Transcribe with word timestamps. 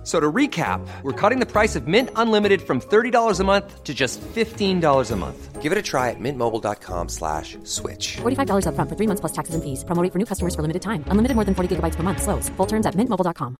F- 0.00 0.06
So 0.06 0.18
to 0.18 0.32
recap, 0.32 0.80
we're 1.02 1.12
cutting 1.12 1.40
the 1.40 1.46
price 1.46 1.76
of 1.76 1.86
Mint 1.86 2.08
Unlimited 2.16 2.62
from 2.62 2.80
$30 2.80 3.38
a 3.40 3.44
month 3.44 3.84
to 3.84 3.92
just 3.92 4.18
$15 4.34 5.10
a 5.10 5.16
month. 5.16 5.60
Give 5.62 5.72
it 5.72 5.78
a 5.78 5.82
try 5.82 6.08
at 6.08 6.16
mintmobile.com 6.18 7.08
slash 7.10 7.58
switch. 7.64 8.16
$45 8.22 8.64
upfront 8.64 8.88
for 8.88 8.96
three 8.96 9.06
months 9.06 9.20
plus 9.20 9.32
taxes 9.32 9.54
and 9.54 9.62
fees. 9.62 9.84
Promo 9.84 10.02
rate 10.02 10.12
for 10.12 10.18
new 10.18 10.24
customers 10.24 10.54
for 10.54 10.62
limited 10.62 10.80
time. 10.80 11.04
Unlimited 11.12 11.34
more 11.36 11.44
than 11.44 11.54
40 11.54 11.76
gigabytes 11.76 11.96
per 11.96 12.02
month. 12.02 12.22
Slows. 12.22 12.48
Full 12.56 12.66
terms 12.66 12.86
at 12.86 12.94
mintmobile.com. 12.96 13.54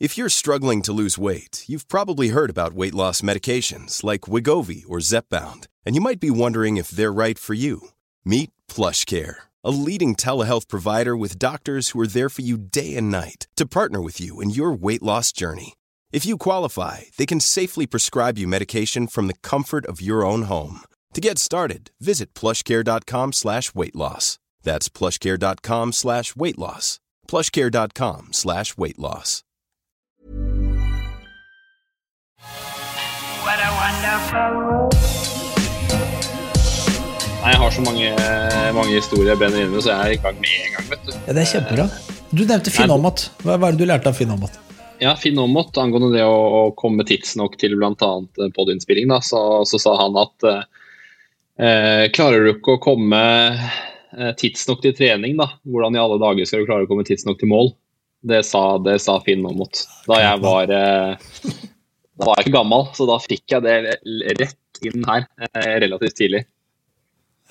If 0.00 0.18
you're 0.18 0.28
struggling 0.42 0.82
to 0.82 0.92
lose 0.92 1.16
weight, 1.16 1.64
you've 1.68 1.86
probably 1.86 2.30
heard 2.30 2.50
about 2.50 2.74
weight 2.74 2.94
loss 2.94 3.22
medications 3.22 4.02
like 4.02 4.22
Wigovi 4.32 4.82
or 4.88 4.98
Zepbound, 4.98 5.68
and 5.86 5.94
you 5.94 6.00
might 6.02 6.18
be 6.18 6.30
wondering 6.30 6.76
if 6.76 6.90
they're 6.90 7.12
right 7.12 7.38
for 7.38 7.54
you. 7.54 7.80
Meet 8.24 8.50
PlushCare, 8.68 9.36
a 9.62 9.70
leading 9.70 10.16
telehealth 10.16 10.66
provider 10.68 11.16
with 11.16 11.38
doctors 11.38 11.90
who 11.90 12.00
are 12.00 12.08
there 12.08 12.28
for 12.28 12.42
you 12.42 12.56
day 12.58 12.96
and 12.96 13.08
night 13.10 13.46
to 13.54 13.66
partner 13.66 14.00
with 14.02 14.20
you 14.20 14.40
in 14.42 14.50
your 14.50 14.72
weight 14.72 15.02
loss 15.02 15.30
journey. 15.30 15.74
If 16.14 16.24
you 16.24 16.38
qualify, 16.38 17.10
they 17.16 17.26
can 17.26 17.40
safely 17.40 17.88
prescribe 17.88 18.38
you 18.38 18.46
medication 18.46 19.08
from 19.08 19.26
the 19.26 19.34
comfort 19.42 19.84
of 19.86 20.00
your 20.00 20.24
own 20.24 20.42
home. 20.42 20.82
To 21.12 21.20
get 21.20 21.40
started, 21.40 21.90
visit 22.00 22.32
plushcare.com 22.34 23.32
slash 23.32 23.74
weight 23.74 23.96
loss. 23.96 24.38
That's 24.62 24.88
plushcare.com 24.88 25.90
slash 25.90 26.36
weight 26.36 26.56
loss. 26.56 27.00
plushcare.com 27.26 28.28
slash 28.30 28.76
weight 28.76 28.96
loss. 29.00 29.42
Nei, 37.42 37.50
jeg 37.50 37.58
har 37.58 37.70
så 37.70 37.80
mange, 37.82 38.14
mange 38.72 38.94
historier 38.94 39.34
ben 39.34 39.50
brenner 39.50 39.66
inne 39.66 39.82
så 39.82 39.90
jeg 39.90 39.98
er 39.98 40.12
i 40.14 40.22
gang 40.28 40.38
med 40.38 40.60
en 40.62 40.76
gang, 40.76 40.92
vet 40.92 41.08
du. 41.08 41.16
Ja, 41.26 41.32
det 41.32 41.42
er 41.42 41.50
kjempebra. 41.56 41.88
Du 42.30 42.44
nevnte 42.46 42.70
Finn 42.70 42.94
Amat. 42.94 43.32
Hva 43.42 43.58
hva 43.58 43.72
er 43.72 43.74
det 43.74 43.82
du 43.82 43.90
lærte 43.90 44.14
av 44.14 44.22
Finn 44.22 44.30
Aamodt? 44.30 44.62
Ja, 45.04 45.12
Finn 45.20 45.36
Aamodt, 45.38 45.76
angående 45.76 46.14
det 46.14 46.22
å, 46.24 46.32
å 46.32 46.60
komme 46.80 47.04
tidsnok 47.04 47.58
til 47.60 47.74
bl.a. 47.76 48.12
podiinnspilling, 48.56 49.10
da, 49.10 49.18
så, 49.20 49.60
så 49.68 49.76
sa 49.82 49.92
han 50.00 50.14
at 50.16 50.46
eh, 50.48 52.04
klarer 52.14 52.46
du 52.46 52.52
ikke 52.54 52.78
å 52.78 52.80
komme 52.86 53.20
eh, 53.52 54.30
tidsnok 54.40 54.80
til 54.80 54.94
trening, 54.96 55.36
da, 55.36 55.50
hvordan 55.68 55.98
i 55.98 56.00
alle 56.00 56.16
dager 56.22 56.48
skal 56.48 56.64
du 56.64 56.70
klare 56.70 56.86
å 56.86 56.88
komme 56.88 57.04
tidsnok 57.04 57.36
til 57.42 57.52
mål? 57.52 57.74
Det 58.24 58.40
sa, 58.48 58.78
det 58.80 58.96
sa 59.04 59.18
Finn 59.26 59.44
Aamodt. 59.44 59.82
Da 60.08 60.22
jeg 60.22 60.40
var 60.40 60.72
eh, 60.72 61.28
Da 62.14 62.30
var 62.30 62.40
jeg 62.40 62.46
ikke 62.46 62.56
gammel, 62.56 62.88
så 62.96 63.04
da 63.10 63.20
fikk 63.20 63.56
jeg 63.58 63.66
det 63.66 63.76
rett 64.40 64.82
inn 64.88 65.04
her 65.04 65.28
eh, 65.50 65.74
relativt 65.84 66.16
tidlig. 66.22 66.46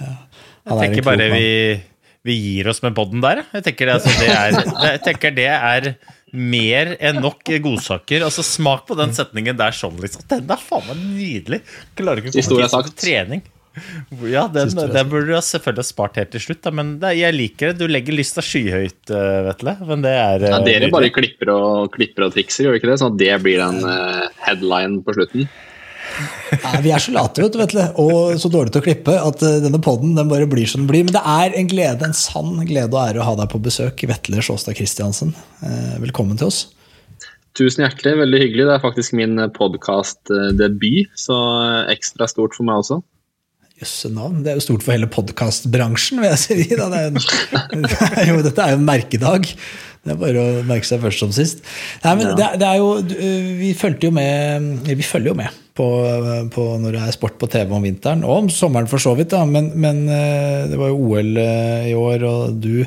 Ja. 0.01 0.15
Jeg 0.63 0.73
er 0.73 0.83
tenker 0.87 1.05
bare 1.05 1.29
vi, 1.35 1.47
vi 2.25 2.39
gir 2.39 2.73
oss 2.73 2.81
med 2.81 2.97
podden 2.97 3.21
der. 3.21 3.43
jeg. 3.43 3.59
Jeg 3.59 3.69
tenker 3.69 3.91
det, 3.91 3.99
altså, 3.99 4.17
det 4.23 4.33
er, 4.33 4.59
jeg 4.89 5.05
tenker 5.05 5.37
det 5.37 5.49
er 5.53 5.91
mer 6.34 6.95
enn 6.98 7.22
nok 7.22 7.45
godsaker. 7.64 8.26
Altså, 8.26 8.45
smak 8.45 8.88
på 8.89 8.98
den 8.98 9.14
setningen 9.16 9.58
der 9.59 9.76
sånn, 9.78 10.00
liksom. 10.02 10.26
Den 10.31 10.50
er 10.50 10.62
faen 10.62 10.88
meg 10.89 11.02
nydelig. 11.14 11.62
Klarer 12.00 12.23
ikke 12.23 12.42
å 12.42 12.62
komme 12.67 12.86
til 12.89 13.02
trening. 13.06 13.44
Ja, 14.30 14.44
den, 14.54 14.70
den 14.70 15.08
burde 15.09 15.31
du 15.31 15.38
selvfølgelig 15.42 15.81
ha 15.81 15.88
spart 15.88 16.17
helt 16.20 16.30
til 16.36 16.44
slutt, 16.44 16.59
da, 16.61 16.72
men 16.78 16.92
det, 17.02 17.16
jeg 17.17 17.34
liker 17.34 17.72
det. 17.72 17.81
Du 17.81 17.89
legger 17.89 18.14
lista 18.14 18.44
skyhøyt, 18.45 19.02
uh, 19.09 19.42
Vetle. 19.48 19.73
Men 19.89 20.06
det 20.06 20.14
er 20.14 20.45
Ja, 20.45 20.59
eh, 20.59 20.66
dere 20.67 20.89
bare 20.94 21.09
klipper 21.14 21.50
og, 21.56 21.89
klipper 21.95 22.28
og 22.28 22.36
trikser, 22.36 22.67
gjør 22.67 22.78
ikke 22.78 22.92
det? 22.92 23.00
Sånn 23.02 23.16
at 23.16 23.22
det 23.22 23.34
blir 23.45 23.64
en 23.66 23.81
uh, 23.81 24.28
headline 24.45 25.02
på 25.06 25.17
slutten. 25.17 25.50
Nei, 26.64 26.75
vi 26.86 26.92
er 26.94 27.02
så 27.02 27.14
late 27.16 27.42
vet 27.44 27.56
du, 27.56 27.59
Vetle, 27.61 27.86
og 28.02 28.36
så 28.42 28.50
dårlige 28.53 28.75
til 28.75 28.83
å 28.83 28.86
klippe 28.86 29.16
at 29.17 29.42
eh, 29.45 29.58
denne 29.64 29.80
podden 29.83 30.14
den 30.17 30.30
bare 30.30 30.45
blir 30.49 30.67
som 30.70 30.83
den 30.83 30.89
blir. 30.92 31.05
Men 31.08 31.15
det 31.15 31.23
er 31.26 31.55
en 31.60 31.70
glede, 31.71 32.05
en 32.08 32.15
sann 32.17 32.54
glede 32.70 32.92
og 32.93 33.02
ære 33.08 33.23
å 33.23 33.27
ha 33.32 33.36
deg 33.39 33.49
på 33.54 33.61
besøk, 33.65 34.04
Vetle 34.10 34.43
Sjåstad 34.45 34.77
Christiansen. 34.77 35.33
Eh, 35.65 35.95
Velkommen 36.04 36.37
til 36.39 36.52
oss. 36.52 36.61
Tusen 37.58 37.83
hjertelig, 37.86 38.15
veldig 38.23 38.39
hyggelig. 38.42 38.67
Det 38.70 38.76
er 38.77 38.82
faktisk 38.86 39.14
min 39.17 39.37
podkastdebut, 39.58 41.11
så 41.20 41.39
eh, 41.64 41.92
ekstra 41.95 42.27
stort 42.32 42.55
for 42.58 42.66
meg 42.67 42.82
også. 42.83 42.99
Jøsse 43.82 44.10
navn. 44.14 44.43
Det 44.45 44.54
er 44.54 44.60
jo 44.60 44.64
stort 44.67 44.83
for 44.86 44.93
hele 44.95 45.10
podkastbransjen, 45.11 46.21
vil 46.21 46.30
jeg 46.32 46.42
si. 46.43 46.60
Det 46.70 46.77
er 46.80 47.10
en, 47.10 47.17
det 47.89 47.98
er 48.21 48.30
jo, 48.30 48.37
dette 48.45 48.64
er 48.67 48.76
jo 48.76 48.80
en 48.82 48.87
merkedag. 48.87 49.49
Det 50.04 50.11
er 50.14 50.20
bare 50.20 50.42
å 50.43 50.64
merke 50.67 50.87
seg 50.87 50.99
først 51.04 51.21
som 51.23 51.32
sist. 51.36 51.61
Nei, 52.04 52.14
men 52.20 52.33
det, 52.37 52.43
er- 52.45 52.58
det 52.60 52.67
er 52.70 52.80
jo, 52.82 52.89
vi 53.61 53.70
fulgte 53.80 54.10
jo 54.10 54.16
med 54.16 54.82
Vi 54.89 55.05
følger 55.08 55.32
jo 55.32 55.37
med 55.39 55.60
på, 55.78 55.88
på 56.54 56.66
når 56.82 56.95
det 56.95 57.02
er 57.02 57.16
sport 57.16 57.38
på 57.42 57.50
TV 57.52 57.73
om 57.73 57.86
vinteren, 57.86 58.23
og 58.28 58.44
om 58.44 58.50
sommeren 58.54 58.89
for 58.89 59.02
så 59.02 59.16
vidt. 59.17 59.34
Da. 59.34 59.44
Men, 59.50 59.72
men 59.73 60.04
eh, 60.11 60.66
det 60.70 60.80
var 60.80 60.94
jo 60.94 61.00
OL 61.10 61.38
eh, 61.42 61.92
i 61.92 61.95
år, 61.98 62.26
og 62.30 62.60
du 62.64 62.84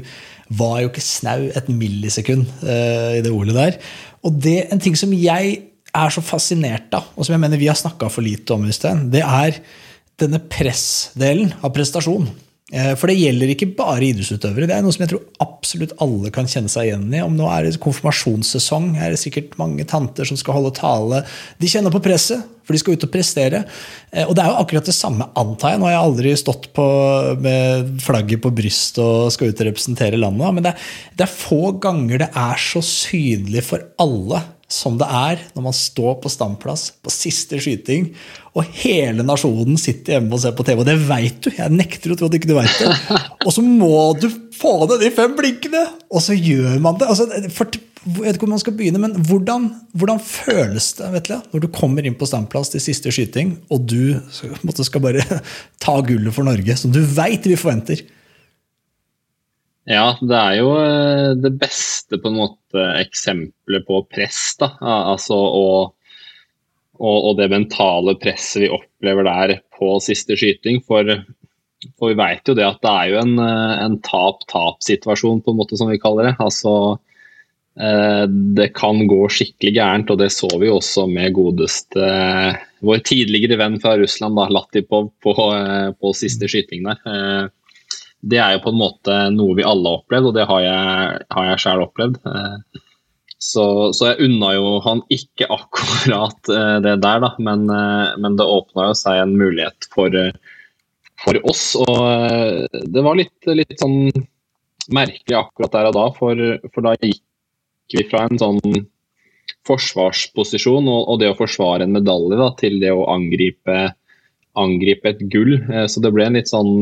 var 0.57 0.79
jo 0.83 0.91
ikke 0.93 1.03
snau 1.03 1.49
et 1.59 1.71
millisekund 1.73 2.47
eh, 2.63 3.19
i 3.19 3.25
det 3.25 3.33
OL-et 3.35 3.59
der. 3.59 3.81
Og 4.27 4.39
det, 4.43 4.61
en 4.71 4.83
ting 4.83 4.99
som 4.99 5.15
jeg 5.17 5.59
er 5.97 6.13
så 6.13 6.23
fascinert 6.23 6.95
av, 6.95 7.11
og 7.17 7.27
som 7.27 7.35
jeg 7.35 7.43
mener 7.43 7.61
vi 7.61 7.71
har 7.71 7.79
snakka 7.79 8.11
for 8.13 8.27
lite 8.27 8.55
om, 8.55 8.67
Øystein, 8.69 9.09
det 9.13 9.25
er 9.25 9.59
denne 10.21 10.41
pressdelen 10.53 11.53
av 11.65 11.75
prestasjon. 11.77 12.29
Eh, 12.75 12.95
For 12.99 13.07
det 13.07 13.15
gjelder 13.21 13.53
ikke 13.53 13.69
bare 13.79 14.09
idrettsutøvere. 14.09 14.67
Det 14.67 14.75
er 14.75 14.83
noe 14.83 14.95
som 14.95 15.05
jeg 15.05 15.13
tror 15.13 15.23
absolutt 15.45 15.93
alle 16.03 16.33
kan 16.35 16.49
kjenne 16.51 16.71
seg 16.73 16.89
igjen 16.89 17.07
i. 17.15 17.23
Om 17.23 17.37
nå 17.39 17.47
er 17.53 17.69
det 17.69 17.79
konfirmasjonssesong, 17.85 18.97
er 18.99 19.15
det 19.15 19.21
sikkert 19.23 19.55
mange 19.61 19.87
tanter 19.87 20.27
som 20.27 20.39
skal 20.41 20.59
holde 20.59 20.75
tale. 20.75 21.23
De 21.63 21.71
kjenner 21.71 21.95
på 21.95 22.03
presset, 22.03 22.43
for 22.67 22.75
de 22.75 22.81
skal 22.83 22.97
ut 22.99 23.07
og 23.07 23.13
prestere. 23.15 23.63
Eh, 24.11 24.27
Og 24.27 24.35
det 24.35 24.43
er 24.43 24.51
jo 24.51 24.59
akkurat 24.65 24.91
det 24.91 24.97
samme, 24.99 25.29
antar 25.39 25.77
jeg. 25.77 25.79
Nå 25.83 25.87
har 25.87 25.95
jeg 25.95 26.09
aldri 26.09 26.35
stått 26.43 26.67
på, 26.75 26.89
med 27.47 27.95
flagget 28.03 28.43
på 28.43 28.51
brystet 28.59 28.99
og 29.05 29.31
skal 29.31 29.55
ut 29.55 29.63
og 29.63 29.71
representere 29.71 30.19
landet, 30.19 30.59
men 30.59 30.67
det 30.67 30.75
er, 30.75 30.91
det 31.15 31.29
er 31.29 31.39
få 31.39 31.71
ganger 31.79 32.25
det 32.27 32.33
er 32.35 32.59
så 32.67 32.83
synlig 32.83 33.63
for 33.71 33.87
alle 34.03 34.43
som 34.67 34.97
det 34.99 35.07
er 35.07 35.43
når 35.55 35.65
man 35.69 35.77
står 35.77 36.17
på 36.23 36.31
standplass 36.33 36.89
på 37.03 37.13
siste 37.15 37.59
skyting, 37.63 38.09
og 38.57 38.67
hele 38.81 39.23
nasjonen 39.27 39.79
sitter 39.79 40.17
hjemme 40.17 40.35
og 40.35 40.43
ser 40.43 40.55
på 40.57 40.65
TV. 40.67 40.81
Og 40.81 40.89
det 40.89 40.97
veit 41.07 41.39
du! 41.45 41.51
Jeg 41.55 41.75
nekter 41.75 42.13
å 42.13 42.17
tro 42.19 42.31
at 42.31 42.39
ikke 42.39 42.51
du 42.51 42.57
veit 42.57 42.79
det. 42.81 42.89
Og 43.47 43.53
så 43.53 43.63
må 43.63 44.15
du 44.19 44.31
få 44.57 44.79
ned 44.89 45.05
de 45.05 45.11
fem 45.15 45.37
blinkene! 45.37 45.83
Og 46.09 46.25
så 46.25 46.35
gjør 46.35 46.81
man 46.83 46.97
det. 46.99 47.11
Altså, 47.13 47.29
for, 47.53 47.69
jeg 48.07 48.17
vet 48.17 48.39
ikke 48.39 48.47
hvor 48.47 48.55
man 48.55 48.63
skal 48.63 48.77
begynne, 48.79 49.03
men 49.03 49.17
hvordan, 49.29 49.69
hvordan 49.99 50.23
føles 50.25 50.89
det 50.99 51.13
Vetle, 51.19 51.41
når 51.53 51.67
du 51.67 51.69
kommer 51.75 52.07
inn 52.09 52.17
på 52.17 52.29
standplass 52.31 52.73
til 52.73 52.83
siste 52.83 53.13
skyting, 53.13 53.59
og 53.69 53.85
du 53.93 54.17
måte, 54.65 54.87
skal 54.89 55.05
bare 55.05 55.27
ta 55.85 55.99
gullet 56.07 56.35
for 56.35 56.49
Norge, 56.49 56.79
som 56.81 56.95
du 56.95 57.03
veit 57.05 57.45
vi 57.47 57.61
forventer? 57.61 58.07
Ja, 59.87 60.17
det 60.19 60.35
er 60.35 60.57
jo 60.59 60.71
eh, 60.83 61.33
det 61.39 61.53
beste 61.61 62.19
på 62.19 62.33
en 62.33 62.41
måte 62.41 62.87
eksempelet 62.99 63.87
på 63.87 64.01
press. 64.11 64.57
da, 64.59 64.73
altså 64.83 65.39
og, 65.39 65.93
og, 66.99 67.17
og 67.31 67.37
det 67.39 67.53
mentale 67.53 68.17
presset 68.19 68.65
vi 68.65 68.73
opplever 68.75 69.29
der 69.29 69.53
på 69.79 69.93
siste 70.03 70.35
skyting. 70.39 70.81
For, 70.83 71.07
for 71.95 72.11
vi 72.11 72.19
vet 72.19 72.51
jo 72.51 72.57
det 72.59 72.67
at 72.67 72.83
det 72.83 72.95
er 72.97 73.13
jo 73.13 73.21
en, 73.23 73.37
eh, 73.39 73.75
en 73.85 73.99
tap-tap-situasjon, 74.03 75.45
på 75.47 75.55
en 75.55 75.61
måte 75.63 75.79
som 75.79 75.93
vi 75.93 76.01
kaller 76.03 76.33
det. 76.33 76.35
Altså 76.43 76.73
eh, 77.79 78.25
det 78.59 78.73
kan 78.75 79.05
gå 79.07 79.21
skikkelig 79.31 79.77
gærent, 79.79 80.11
og 80.11 80.19
det 80.19 80.33
så 80.35 80.51
vi 80.57 80.67
jo 80.67 80.81
også 80.81 81.07
med 81.13 81.37
godeste 81.39 82.11
vår 82.83 83.07
tidligere 83.07 83.61
venn 83.63 83.79
fra 83.79 83.95
Russland, 84.03 84.35
da, 84.35 84.51
Latipov, 84.51 85.13
på, 85.23 85.37
på 85.95 86.13
siste 86.19 86.51
skyting 86.51 86.91
der. 86.91 87.55
Det 88.27 88.41
er 88.43 88.57
jo 88.57 88.65
på 88.65 88.73
en 88.75 88.81
måte 88.81 89.21
noe 89.35 89.55
vi 89.59 89.65
alle 89.67 89.93
har 89.93 90.01
opplevd, 90.03 90.31
og 90.31 90.35
det 90.35 90.49
har 90.51 90.65
jeg, 90.65 91.23
har 91.37 91.49
jeg 91.53 91.63
selv 91.63 91.87
opplevd. 91.91 92.19
Eh, 92.27 92.83
Så, 93.47 93.93
så 93.93 94.07
jeg 94.09 94.25
unna 94.25 94.55
jo 94.57 94.69
han 94.81 95.03
ikke 95.13 95.45
akkurat 95.53 96.49
eh, 96.49 96.79
det 96.81 96.95
der, 97.05 97.19
da, 97.21 97.29
men, 97.39 97.67
eh, 97.69 98.15
men 98.17 98.39
det 98.39 98.47
åpna 98.49 98.87
jo 98.89 98.95
seg 98.97 99.21
en 99.21 99.35
mulighet 99.37 99.87
for, 99.93 100.17
for 101.21 101.39
oss. 101.45 101.67
Og 101.77 102.81
det 102.95 103.05
var 103.05 103.19
litt, 103.21 103.37
litt 103.53 103.77
sånn 103.77 104.09
merkelig 104.89 105.37
akkurat 105.37 105.77
der 105.77 105.91
og 105.91 105.99
da, 105.99 106.07
for, 106.17 106.41
for 106.73 106.89
da 106.89 106.95
gikk 106.97 107.21
vi 107.93 108.07
fra 108.09 108.25
en 108.25 108.41
sånn 108.41 108.87
forsvarsposisjon 109.69 110.89
og, 110.89 111.01
og 111.05 111.21
det 111.21 111.31
å 111.35 111.39
forsvare 111.39 111.85
en 111.85 111.95
medalje 111.95 112.41
da, 112.41 112.51
til 112.57 112.81
det 112.81 112.97
å 112.97 113.05
angripe, 113.13 113.91
angripe 114.57 115.13
et 115.13 115.23
gull. 115.31 115.59
Så 115.93 116.01
det 116.01 116.15
ble 116.17 116.31
en 116.31 116.41
litt 116.41 116.51
sånn 116.51 116.81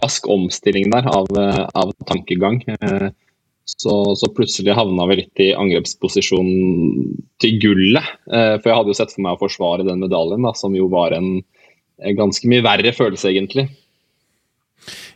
rask 0.00 0.26
omstilling 0.28 0.90
der 0.92 1.06
av, 1.10 1.30
eh, 1.38 1.62
av 1.74 1.94
tankegang. 2.06 2.62
Eh, 2.80 3.08
Så, 3.66 4.14
så 4.14 4.28
plutselig 4.30 4.76
havna 4.78 5.08
vi 5.10 5.16
litt 5.18 5.40
i 5.42 5.48
angrepsposisjon 5.58 6.50
til 7.42 7.56
gullet. 7.58 8.12
Eh, 8.30 8.52
For 8.62 8.70
jeg 8.70 8.76
hadde 8.78 8.92
jo 8.92 8.94
sett 8.94 9.10
for 9.10 9.24
meg 9.24 9.34
å 9.34 9.40
forsvare 9.40 9.82
den 9.82 10.04
medaljen, 10.04 10.46
da, 10.46 10.52
som 10.54 10.76
jo 10.78 10.86
var 10.86 11.16
en 11.16 11.42
ganske 12.14 12.46
mye 12.46 12.62
verre 12.62 12.92
følelse, 12.94 13.26
egentlig. 13.32 13.64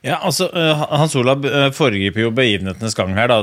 Ja, 0.02 0.17
altså, 0.17 0.49
Hans 0.50 1.14
Olav 1.14 1.47
foregriper 1.76 2.25
jo 2.25 2.32
begivenhetenes 2.35 2.99
gang 2.99 3.14
her, 3.14 3.31
da, 3.31 3.38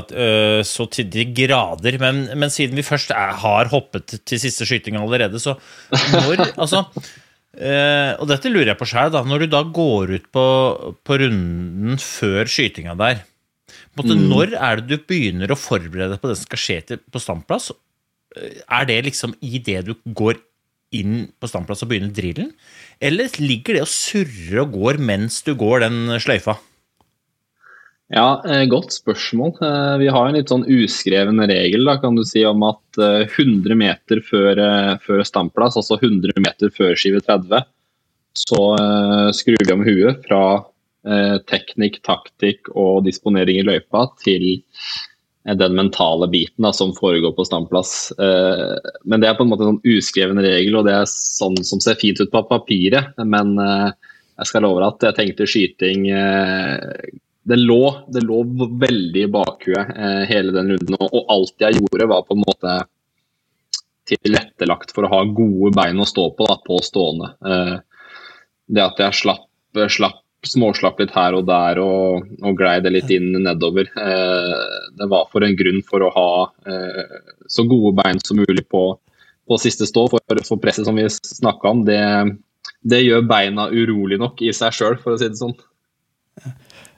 så 0.68 0.84
til 0.92 1.08
de 1.08 1.24
grader. 1.32 1.96
Men, 2.02 2.26
men 2.36 2.52
siden 2.52 2.76
vi 2.76 2.84
først 2.84 3.14
er, 3.16 3.32
har 3.40 3.72
hoppet 3.72 4.18
til 4.28 4.42
siste 4.44 4.68
skyting 4.68 5.00
allerede, 5.00 5.40
så 5.40 5.56
når 6.12 6.44
Altså 6.66 6.84
Og 7.58 8.28
dette 8.30 8.50
lurer 8.52 8.70
jeg 8.70 8.78
på 8.78 8.86
sjøl, 8.86 9.10
da. 9.10 9.24
Når 9.26 9.42
du 9.42 9.50
da 9.50 9.64
går 9.74 10.12
ut 10.14 10.26
på, 10.34 10.44
på 11.02 11.18
runden 11.18 11.98
før 11.98 12.46
skytinga 12.50 12.94
der, 13.00 13.24
måte, 13.98 14.14
mm. 14.14 14.26
når 14.30 14.54
er 14.54 14.82
det 14.82 14.98
du 15.00 15.06
begynner 15.10 15.50
å 15.50 15.58
forberede 15.58 16.12
deg 16.14 16.22
på 16.22 16.30
det 16.30 16.38
som 16.38 16.48
skal 16.48 16.62
skje 16.62 16.78
til, 16.86 17.00
på 17.02 17.22
standplass? 17.22 17.72
Er 18.38 18.86
det 18.88 19.00
liksom 19.08 19.34
i 19.42 19.58
det 19.64 19.80
du 19.88 19.94
går 20.06 20.38
inn 20.94 21.28
på 21.40 21.50
standplass 21.50 21.84
og 21.84 21.90
begynner 21.90 22.14
drillen? 22.14 22.52
Eller 23.02 23.32
ligger 23.42 23.78
det 23.78 23.84
og 23.84 23.92
surrer 23.92 24.62
og 24.64 24.76
går 24.76 25.02
mens 25.02 25.42
du 25.46 25.54
går 25.58 25.84
den 25.86 26.18
sløyfa? 26.22 26.56
Ja, 28.08 28.42
eh, 28.48 28.64
godt 28.64 28.94
spørsmål. 28.96 29.50
Eh, 29.60 29.98
vi 30.00 30.08
har 30.08 30.28
en 30.28 30.36
litt 30.38 30.48
sånn 30.48 30.64
uskreven 30.64 31.42
regel 31.44 31.84
da, 31.84 31.98
kan 32.00 32.16
du 32.16 32.22
si, 32.24 32.40
om 32.48 32.62
at 32.64 32.96
100 32.96 33.68
eh, 33.68 33.76
meter 33.76 34.22
før, 34.24 34.62
før 35.04 35.20
standplass, 35.28 35.76
altså 35.76 35.98
100 36.00 36.40
meter 36.40 36.72
før 36.72 36.96
skive 36.96 37.20
30, 37.26 37.68
så 38.38 38.62
skrur 39.34 39.60
vi 39.60 39.74
om 39.74 39.84
huet 39.84 40.24
fra 40.24 40.42
teknikk, 41.48 41.96
taktikk 42.06 42.68
og 42.76 43.02
disponering 43.06 43.58
i 43.58 43.64
løypa 43.66 44.04
til 44.20 44.44
den 45.58 45.74
mentale 45.74 46.28
biten 46.30 46.62
da, 46.62 46.70
som 46.76 46.92
foregår 46.94 47.32
på 47.34 47.46
standplass. 47.48 48.12
Men 48.18 49.22
det 49.22 49.30
er 49.30 49.38
på 49.38 49.46
en 49.46 49.50
måte 49.50 49.66
en 49.66 49.72
sånn 49.72 49.96
uskreven 49.96 50.38
regel, 50.44 50.78
og 50.78 50.86
det 50.86 50.94
er 51.00 51.10
sånn 51.10 51.58
som 51.66 51.82
ser 51.82 51.98
fint 51.98 52.20
ut 52.20 52.30
på 52.30 52.44
papiret. 52.50 53.16
Men 53.26 53.56
jeg 53.58 54.50
skal 54.52 54.68
love 54.68 54.86
at 54.86 55.08
jeg 55.08 55.18
tenkte 55.18 55.48
skyting 55.50 56.06
det 57.48 57.56
lå, 57.56 57.82
det 58.12 58.22
lå 58.26 58.42
veldig 58.80 59.24
i 59.24 59.32
bakhuet 59.32 59.92
hele 60.28 60.52
den 60.52 60.74
runden. 60.74 60.96
Og 61.08 61.32
alt 61.32 61.64
jeg 61.64 61.78
gjorde, 61.78 62.08
var 62.10 62.26
på 62.28 62.36
en 62.36 62.44
måte 62.44 62.74
tilrettelagt 64.08 64.92
for 64.96 65.06
å 65.06 65.12
ha 65.12 65.22
gode 65.24 65.72
bein 65.76 66.00
å 66.00 66.08
stå 66.08 66.30
på 66.36 66.48
da, 66.48 66.58
på 66.64 66.80
stående. 66.84 67.30
Det 68.68 68.84
at 68.84 69.00
jeg 69.00 69.20
slapp, 69.22 69.48
slapp 69.88 70.20
småslapp 70.46 71.00
litt 71.02 71.14
her 71.14 71.34
og 71.34 71.46
der 71.48 71.80
og, 71.82 72.28
og 72.42 72.58
glei 72.58 72.78
det 72.84 72.92
litt 72.94 73.10
inn 73.14 73.32
nedover. 73.42 73.88
Eh, 73.90 74.64
det 74.98 75.08
var 75.10 75.28
for 75.32 75.44
en 75.44 75.56
grunn 75.58 75.80
for 75.86 76.04
å 76.04 76.12
ha 76.14 76.30
eh, 76.70 77.16
så 77.50 77.64
gode 77.68 77.96
bein 77.98 78.20
som 78.24 78.38
mulig 78.38 78.66
på, 78.70 78.82
på 79.48 79.60
siste 79.60 79.88
stå. 79.88 80.06
For, 80.12 80.42
for, 80.46 80.60
presset 80.62 80.86
som 80.86 80.98
vi 80.98 81.08
snakka 81.10 81.74
om, 81.74 81.84
det, 81.88 82.00
det, 82.80 83.02
gjør 83.06 83.26
beina 83.28 83.68
urolig 83.72 84.20
nok 84.20 84.42
i 84.46 84.54
seg 84.54 84.76
sjøl, 84.76 84.98
for 85.02 85.16
å 85.16 85.20
si 85.20 85.30
det 85.30 85.40
sånn. 85.40 85.56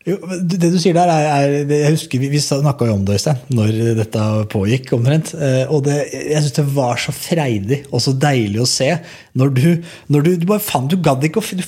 Jo, 0.08 0.14
det 0.48 0.70
du 0.72 0.78
sier 0.80 0.94
der, 0.96 1.10
er, 1.12 1.54
er 1.60 1.72
Jeg 1.74 1.92
husker 1.92 2.22
vi, 2.22 2.30
vi 2.32 2.38
snakka 2.40 2.86
om 2.88 3.02
det, 3.04 3.18
Øystein, 3.18 3.42
når 3.52 3.74
dette 3.98 4.22
pågikk, 4.48 4.94
omtrent. 4.96 5.34
Eh, 5.36 5.68
og 5.68 5.82
det, 5.84 5.98
jeg 6.14 6.40
syns 6.40 6.56
det 6.56 6.64
var 6.72 7.02
så 7.02 7.12
freidig 7.12 7.82
og 7.90 8.00
så 8.00 8.14
deilig 8.16 8.62
å 8.62 8.68
se 8.68 8.88
når 9.36 9.52
du, 9.58 9.66
når 10.08 10.24
du, 10.24 10.30
du 10.40 10.46
bare 10.48 10.64
faen, 10.64 10.88
du 10.88 10.96
gadd 11.04 11.26
ikke 11.28 11.44
du, 11.52 11.62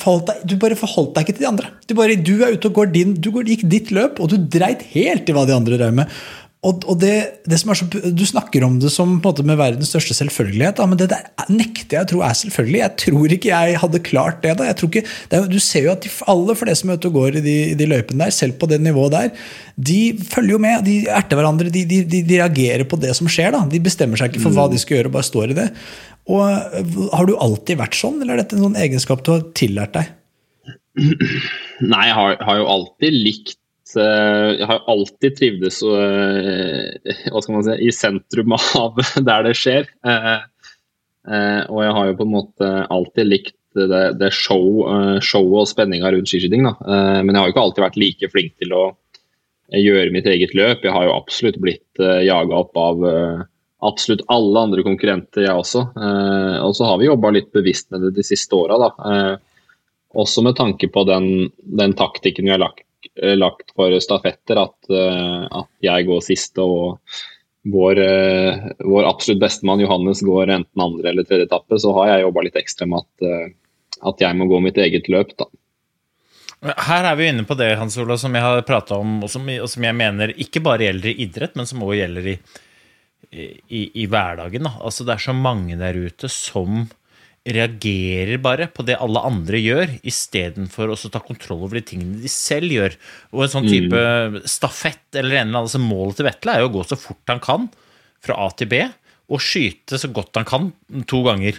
du, 0.49 0.57
bare 0.63 0.81
forholdt 0.81 1.13
deg 1.19 1.27
ikke 1.27 1.37
til 1.37 1.45
de 1.45 1.51
andre. 1.51 1.75
Du, 1.85 1.93
bare, 1.99 2.17
du 2.17 2.35
er 2.41 2.57
ute 2.57 2.71
og 2.71 2.81
går 2.81 2.95
din, 2.97 3.13
du 3.21 3.29
gikk 3.37 3.67
ditt 3.69 3.93
løp, 3.93 4.23
og 4.25 4.33
du 4.33 4.39
dreit 4.41 4.87
helt 4.95 5.29
i 5.29 5.37
hva 5.37 5.45
de 5.45 5.59
andre 5.59 5.77
drev 5.77 6.01
med. 6.01 6.23
Og, 6.63 6.85
og 6.87 6.99
det, 7.03 7.15
det, 7.51 7.57
som 7.59 7.73
er 7.73 7.79
så, 7.81 7.87
Du 8.15 8.23
snakker 8.23 8.63
om 8.63 8.77
det 8.79 8.93
som 8.95 9.17
måte 9.19 9.43
med 9.47 9.59
verdens 9.59 9.89
største 9.91 10.15
selvfølgelighet, 10.15 10.77
da, 10.79 10.85
men 10.87 11.01
det 11.01 11.09
der 11.11 11.25
nekter 11.51 11.97
jeg 11.97 12.07
å 12.07 12.11
tro 12.13 12.21
er 12.23 12.37
selvfølgelig. 12.39 12.79
Jeg 12.79 12.99
tror 13.03 13.35
ikke 13.35 13.51
jeg 13.51 13.81
hadde 13.83 14.01
klart 14.07 14.45
det. 14.45 14.53
da. 14.61 14.69
Ikke, 14.71 15.03
det 15.03 15.41
er, 15.41 15.49
du 15.51 15.59
ser 15.59 15.89
jo 15.89 15.95
at 15.97 16.07
de 16.07 16.13
aller 16.31 16.59
fleste 16.61 16.85
som 16.85 16.93
er 16.95 17.01
og 17.03 17.17
går 17.17 17.41
i 17.41 17.43
de, 17.43 17.57
de, 17.79 17.89
løypene 17.91 18.23
der, 18.23 18.35
selv 18.37 18.55
på 18.61 18.69
det 18.71 18.79
nivået 18.83 19.15
der, 19.17 19.49
de 19.91 19.99
følger 20.23 20.55
jo 20.55 20.61
med. 20.63 20.87
De 20.87 20.95
erter 21.11 21.41
hverandre. 21.41 21.73
De, 21.75 21.83
de, 21.89 21.99
de, 22.07 22.23
reagerer 22.31 22.87
på 22.87 22.99
det 23.03 23.11
som 23.19 23.31
skjer. 23.31 23.51
da. 23.57 23.65
De 23.67 23.83
bestemmer 23.83 24.21
seg 24.21 24.31
ikke 24.31 24.45
for 24.45 24.55
hva 24.55 24.69
de 24.71 24.79
skal 24.79 25.01
gjøre, 25.01 25.11
og 25.11 25.17
bare 25.17 25.29
står 25.33 25.55
i 25.55 25.57
det. 25.59 25.67
Og 26.31 27.11
Har 27.11 27.27
du 27.27 27.35
alltid 27.43 27.81
vært 27.83 27.99
sånn, 27.99 28.21
eller 28.23 28.37
er 28.37 28.45
dette 28.45 28.55
en 28.55 28.69
sånn 28.69 28.79
egenskap 28.79 29.27
du 29.27 29.33
har 29.35 29.43
tillært 29.59 29.99
deg? 29.99 30.15
Nei, 31.91 32.05
jeg 32.07 32.15
har, 32.21 32.39
har 32.47 32.63
jo 32.63 32.71
alltid 32.71 33.19
likt 33.19 33.57
Eh, 33.57 33.62
jeg 34.01 34.67
har 34.69 34.85
alltid 34.91 35.37
trivdes 35.39 35.81
eh, 35.85 37.17
hva 37.33 37.43
skal 37.43 37.57
man 37.57 37.67
si, 37.67 37.77
i 37.87 37.93
sentrum 37.95 38.55
av 38.57 39.01
der 39.29 39.49
det 39.49 39.55
skjer. 39.59 39.91
Eh, 40.03 41.63
og 41.69 41.83
jeg 41.85 41.97
har 41.99 42.09
jo 42.09 42.17
på 42.19 42.27
en 42.27 42.35
måte 42.37 42.71
alltid 42.91 43.29
likt 43.29 43.59
det, 43.79 44.03
det 44.21 44.33
show, 44.37 44.83
og 44.85 45.69
spenninga 45.71 46.11
rundt 46.13 46.29
skiskyting. 46.29 46.67
Men 46.67 47.31
jeg 47.31 47.39
har 47.39 47.47
jo 47.47 47.53
ikke 47.55 47.63
alltid 47.63 47.85
vært 47.87 48.01
like 48.03 48.29
flink 48.29 48.59
til 48.61 48.75
å 48.77 48.83
gjøre 49.73 50.13
mitt 50.13 50.29
eget 50.29 50.53
løp. 50.59 50.83
Jeg 50.85 50.93
har 50.93 51.07
jo 51.07 51.15
absolutt 51.15 51.57
blitt 51.63 52.03
jaga 52.27 52.59
opp 52.59 52.77
av 52.77 53.07
absolutt 53.89 54.27
alle 54.35 54.67
andre 54.67 54.85
konkurrenter, 54.85 55.47
jeg 55.47 55.57
også. 55.57 55.87
Og 56.67 56.77
så 56.77 56.91
har 56.91 57.01
vi 57.01 57.09
jobba 57.09 57.33
litt 57.33 57.49
bevisst 57.55 57.89
med 57.95 58.05
det 58.05 58.13
de 58.19 58.27
siste 58.29 58.59
åra. 58.59 58.91
Også 60.21 60.45
med 60.45 60.59
tanke 60.59 60.93
på 60.93 61.07
den, 61.09 61.31
den 61.65 61.97
taktikken 61.97 62.51
vi 62.51 62.53
har 62.53 62.61
lagt 62.67 62.85
Eh, 62.85 62.92
lagt 63.21 63.75
for 63.77 63.93
stafetter 64.01 64.61
at, 64.63 64.91
eh, 64.91 65.45
at 65.51 65.71
jeg 65.85 66.07
går 66.09 66.23
siste 66.25 66.65
og 66.65 67.01
vår, 67.69 67.99
eh, 68.03 68.71
vår 68.83 69.09
absolutt 69.09 69.43
bestemann 69.43 69.83
Johannes 69.85 70.23
går 70.25 70.51
enten 70.51 70.85
andre 70.85 71.11
eller 71.11 71.27
tredje 71.29 71.47
etappe, 71.47 71.79
så 71.79 71.93
har 71.99 72.13
jeg 72.13 72.25
jobba 72.27 72.47
litt 72.47 72.57
ekstra 72.59 72.89
med 72.89 73.05
at, 73.05 73.53
at, 74.03 74.25
jeg 74.25 74.39
må 74.39 74.49
gå 74.51 74.63
mitt 74.65 74.81
eget 74.81 75.11
løp. 75.13 75.37
da. 75.39 75.47
Her 76.89 77.11
er 77.11 77.17
vi 77.19 77.29
inne 77.29 77.45
på 77.47 77.59
det 77.59 77.75
Hans 77.79 77.99
Ola, 77.99 78.17
som 78.19 78.35
jeg 78.35 78.43
har 78.43 78.65
prata 78.67 78.99
om, 78.99 79.21
og 79.23 79.31
som, 79.31 79.47
og 79.47 79.69
som, 79.71 79.85
jeg 79.85 79.99
mener 79.99 80.35
ikke 80.35 80.63
bare 80.63 80.89
gjelder 80.89 81.13
i 81.13 81.17
idrett, 81.27 81.57
men 81.59 81.67
som 81.67 81.83
også 81.83 82.01
gjelder 82.01 82.29
i, 82.33 82.37
i, 83.31 83.83
i 84.03 84.07
hverdagen. 84.07 84.67
Da. 84.67 84.77
Altså, 84.81 85.07
det 85.07 85.17
er 85.17 85.27
så 85.29 85.37
mange 85.37 85.79
der 85.79 85.99
ute 85.99 86.31
som 86.31 86.87
reagerer 87.43 88.39
bare 88.43 88.69
på 88.71 88.85
det 88.87 88.99
alle 89.03 89.23
andre 89.27 89.59
gjør, 89.59 89.97
istedenfor 90.07 90.93
å 90.93 90.99
ta 91.11 91.23
kontroll 91.25 91.65
over 91.67 91.81
de 91.81 91.85
tingene 91.91 92.21
de 92.23 92.31
selv 92.31 92.71
gjør. 92.71 92.95
Og 93.35 93.45
en 93.45 93.53
sånn 93.57 93.67
type 93.67 93.99
mm. 93.99 94.39
stafett 94.47 95.19
eller 95.19 95.41
en 95.41 95.49
eller 95.49 95.49
annen 95.49 95.61
altså 95.65 95.83
Målet 95.83 96.21
til 96.21 96.29
Vetle 96.29 96.55
er 96.55 96.63
jo 96.63 96.71
å 96.71 96.75
gå 96.77 96.85
så 96.87 96.99
fort 97.01 97.33
han 97.33 97.43
kan 97.43 97.67
fra 98.23 98.39
A 98.39 98.49
til 98.55 98.71
B, 98.71 98.85
og 99.33 99.43
skyte 99.43 99.99
så 99.99 100.11
godt 100.15 100.39
han 100.39 100.47
kan 100.47 100.71
to 101.11 101.23
ganger. 101.27 101.59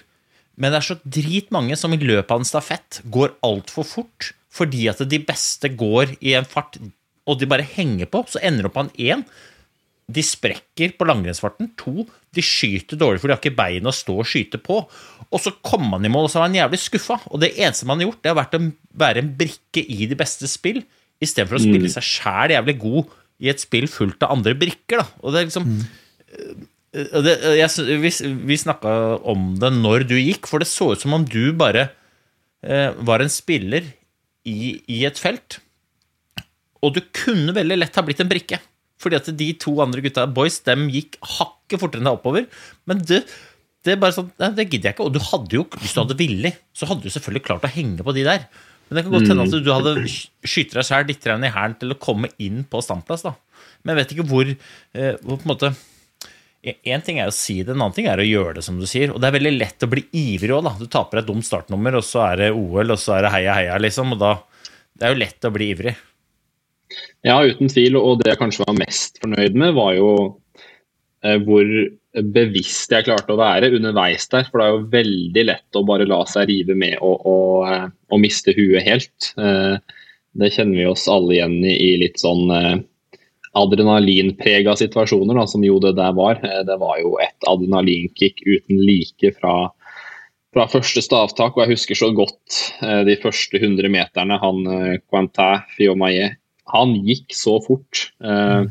Men 0.56 0.72
det 0.72 0.80
er 0.80 0.88
så 0.92 1.00
dritmange 1.04 1.76
som 1.80 1.96
i 1.96 2.00
løpet 2.00 2.32
av 2.32 2.44
en 2.44 2.48
stafett 2.48 3.02
går 3.12 3.36
altfor 3.46 3.88
fort 3.88 4.32
fordi 4.54 4.86
at 4.92 5.00
de 5.10 5.18
beste 5.26 5.72
går 5.74 6.12
i 6.22 6.36
en 6.38 6.46
fart, 6.46 6.78
og 7.26 7.40
de 7.42 7.48
bare 7.50 7.66
henger 7.66 8.06
på. 8.06 8.22
Så 8.30 8.38
ender 8.46 8.70
opp 8.70 8.78
han 8.78 8.92
én 9.02 9.24
de 10.12 10.24
sprekker 10.26 10.96
på 10.98 11.08
langrennsfarten. 11.08 11.72
To, 11.80 12.04
de 12.36 12.44
skyter 12.44 13.00
dårlig, 13.00 13.22
for 13.22 13.30
de 13.30 13.36
har 13.36 13.42
ikke 13.42 13.56
bein 13.56 13.88
å 13.88 13.96
stå 13.96 14.18
og 14.20 14.28
skyte 14.28 14.60
på. 14.62 14.82
Og 15.34 15.42
så 15.42 15.54
kom 15.66 15.86
man 15.94 16.06
i 16.06 16.12
mål, 16.12 16.28
og 16.28 16.34
så 16.34 16.42
var 16.42 16.50
man 16.50 16.60
jævlig 16.60 16.82
skuffa. 16.84 17.20
Og 17.32 17.42
det 17.44 17.54
eneste 17.56 17.88
man 17.90 18.02
har 18.02 18.10
gjort, 18.10 18.22
det 18.22 18.34
har 18.34 18.40
vært 18.42 18.58
å 18.60 18.62
være 19.04 19.24
en 19.24 19.32
brikke 19.40 19.84
i 19.84 20.10
de 20.10 20.20
beste 20.20 20.50
spill, 20.52 20.84
istedenfor 21.24 21.60
å 21.60 21.64
spille 21.64 21.88
mm. 21.88 21.96
seg 21.96 22.08
sjæl 22.10 22.56
jævlig 22.58 22.78
god 22.82 23.18
i 23.44 23.50
et 23.52 23.64
spill 23.64 23.88
fullt 23.92 24.26
av 24.26 24.36
andre 24.36 24.56
brikker. 24.60 25.02
Da. 25.02 25.08
Og 25.24 25.34
det 25.34 25.42
er 25.42 25.50
liksom 25.50 25.68
mm. 25.70 25.82
det, 27.26 27.36
jeg, 27.58 28.00
Vi, 28.04 28.14
vi 28.52 28.60
snakka 28.60 28.94
om 29.32 29.54
det 29.62 29.72
når 29.78 30.08
du 30.12 30.18
gikk, 30.20 30.50
for 30.52 30.64
det 30.64 30.70
så 30.72 30.92
ut 30.94 31.04
som 31.04 31.16
om 31.16 31.26
du 31.26 31.56
bare 31.58 31.88
eh, 32.62 32.92
var 33.00 33.24
en 33.24 33.32
spiller 33.32 33.88
i, 34.44 34.78
i 34.92 35.04
et 35.08 35.20
felt. 35.20 35.62
Og 36.84 36.98
du 36.98 37.02
kunne 37.16 37.56
veldig 37.56 37.80
lett 37.80 37.96
ha 37.96 38.04
blitt 38.06 38.22
en 38.22 38.32
brikke. 38.32 38.60
Fordi 39.04 39.20
at 39.20 39.32
de 39.40 39.50
to 39.60 39.76
andre 39.84 40.04
gutta, 40.06 40.28
boys, 40.32 40.62
dem 40.66 40.88
gikk 40.94 41.18
hakket 41.38 41.82
fortere 41.82 42.02
enn 42.02 42.10
deg 42.10 42.20
oppover. 42.20 42.48
Men 42.90 43.02
det, 43.04 43.24
det 43.84 43.96
er 43.96 44.02
bare 44.02 44.16
sånn, 44.16 44.32
det 44.40 44.68
gidder 44.70 44.90
jeg 44.92 44.98
ikke. 44.98 45.08
Og 45.10 45.16
du 45.16 45.22
hadde 45.24 45.60
jo, 45.60 45.66
hvis 45.82 45.96
du 45.96 46.04
hadde 46.04 46.20
villig, 46.20 46.54
så 46.76 46.88
hadde 46.90 47.06
du 47.06 47.14
selvfølgelig 47.14 47.48
klart 47.50 47.68
å 47.68 47.74
henge 47.74 48.06
på 48.06 48.16
de 48.16 48.28
der. 48.28 48.46
Men 48.88 48.98
det 49.00 49.06
kan 49.06 49.16
godt 49.16 49.32
hende 49.32 49.48
at 49.48 49.64
du 49.66 49.72
hadde 49.74 49.94
skyter 50.08 50.80
deg 50.80 50.88
sjæl 50.88 51.08
litt 51.10 51.26
i 51.26 51.56
hælen 51.56 51.80
til 51.82 51.96
å 51.96 52.00
komme 52.02 52.30
inn 52.44 52.64
på 52.70 52.82
standplass. 52.84 53.26
da. 53.26 53.34
Men 53.84 53.94
jeg 53.94 54.00
vet 54.02 54.14
ikke 54.16 54.30
hvor, 54.30 54.52
eh, 54.94 55.16
hvor 55.24 55.40
på 55.40 55.44
en 55.48 55.54
måte 55.56 55.76
Én 56.64 57.02
ting 57.04 57.18
er 57.20 57.28
å 57.28 57.36
si 57.36 57.58
det, 57.60 57.74
en 57.74 57.82
annen 57.82 57.92
ting 57.92 58.06
er 58.08 58.22
å 58.22 58.24
gjøre 58.24 58.54
det, 58.56 58.62
som 58.64 58.78
du 58.80 58.86
sier. 58.88 59.12
Og 59.12 59.18
det 59.20 59.28
er 59.28 59.36
veldig 59.36 59.52
lett 59.58 59.84
å 59.84 59.90
bli 59.92 60.06
ivrig 60.16 60.54
òg, 60.56 60.62
da. 60.64 60.72
Du 60.80 60.88
taper 60.88 61.20
et 61.20 61.28
dumt 61.28 61.44
startnummer, 61.44 61.98
og 62.00 62.06
så 62.08 62.22
er 62.30 62.38
det 62.40 62.48
OL, 62.56 62.94
og 62.94 63.02
så 63.02 63.18
er 63.18 63.26
det 63.26 63.32
heia, 63.34 63.56
heia, 63.58 63.80
liksom. 63.84 64.14
Og 64.16 64.22
da 64.22 64.38
Det 64.96 65.08
er 65.08 65.12
jo 65.12 65.20
lett 65.20 65.44
å 65.44 65.52
bli 65.52 65.68
ivrig. 65.74 65.96
Ja, 67.24 67.40
uten 67.48 67.72
tvil. 67.72 67.98
Og 68.00 68.20
det 68.22 68.34
jeg 68.34 68.42
kanskje 68.42 68.66
var 68.68 68.80
mest 68.82 69.20
fornøyd 69.24 69.56
med, 69.60 69.76
var 69.78 69.96
jo 69.96 70.10
eh, 71.24 71.40
hvor 71.44 71.70
bevisst 72.36 72.92
jeg 72.94 73.08
klarte 73.08 73.34
å 73.34 73.40
være 73.40 73.72
underveis 73.78 74.28
der. 74.32 74.48
For 74.50 74.60
det 74.60 74.66
er 74.66 74.74
jo 74.76 74.88
veldig 74.94 75.46
lett 75.48 75.80
å 75.80 75.86
bare 75.88 76.08
la 76.10 76.22
seg 76.30 76.50
rive 76.52 76.76
med 76.78 76.98
og, 77.00 77.24
og, 77.24 77.68
eh, 77.72 77.86
og 78.12 78.24
miste 78.24 78.56
huet 78.58 78.84
helt. 78.86 79.32
Eh, 79.40 79.78
det 80.34 80.52
kjenner 80.56 80.82
vi 80.82 80.90
oss 80.90 81.08
alle 81.12 81.38
igjen 81.38 81.62
i, 81.64 81.78
i 81.78 81.94
litt 82.02 82.20
sånn 82.20 82.52
eh, 82.52 82.76
adrenalinprega 83.56 84.74
situasjoner, 84.76 85.38
da, 85.38 85.48
som 85.48 85.64
jo 85.64 85.78
det 85.80 85.94
der 85.96 86.12
var. 86.18 86.44
Eh, 86.44 86.62
det 86.68 86.78
var 86.84 87.00
jo 87.00 87.16
et 87.24 87.50
adrenalinkick 87.50 88.44
uten 88.44 88.84
like 88.84 89.36
fra 89.40 89.56
fra 90.54 90.68
første 90.70 91.02
stavtak. 91.02 91.56
Og 91.56 91.64
jeg 91.64 91.72
husker 91.72 91.98
så 91.98 92.12
godt 92.14 92.60
eh, 92.84 93.02
de 93.08 93.16
første 93.24 93.58
100 93.58 93.90
meterne. 93.90 94.36
Han 94.44 94.68
Quentin 95.08 95.64
Fiomaye 95.74 96.34
han 96.72 96.94
gikk 97.04 97.34
så 97.36 97.58
fort 97.64 98.06
eh, 98.24 98.64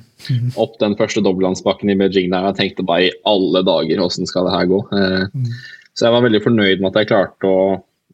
opp 0.60 0.78
den 0.80 0.96
første 0.96 1.20
dobbeltlandsbakken 1.24 1.92
i 1.92 1.96
Beijing 2.00 2.32
der 2.32 2.48
jeg 2.48 2.58
tenkte 2.58 2.86
bare 2.88 3.10
i 3.10 3.14
alle 3.28 3.60
dager, 3.66 4.00
hvordan 4.00 4.28
skal 4.30 4.48
det 4.48 4.54
her 4.56 4.68
gå? 4.70 4.82
Eh, 4.96 5.48
så 5.92 6.06
jeg 6.06 6.14
var 6.16 6.24
veldig 6.24 6.42
fornøyd 6.46 6.80
med 6.80 6.90
at 6.92 7.02
jeg 7.02 7.10
klarte 7.12 7.50
å 7.50 7.64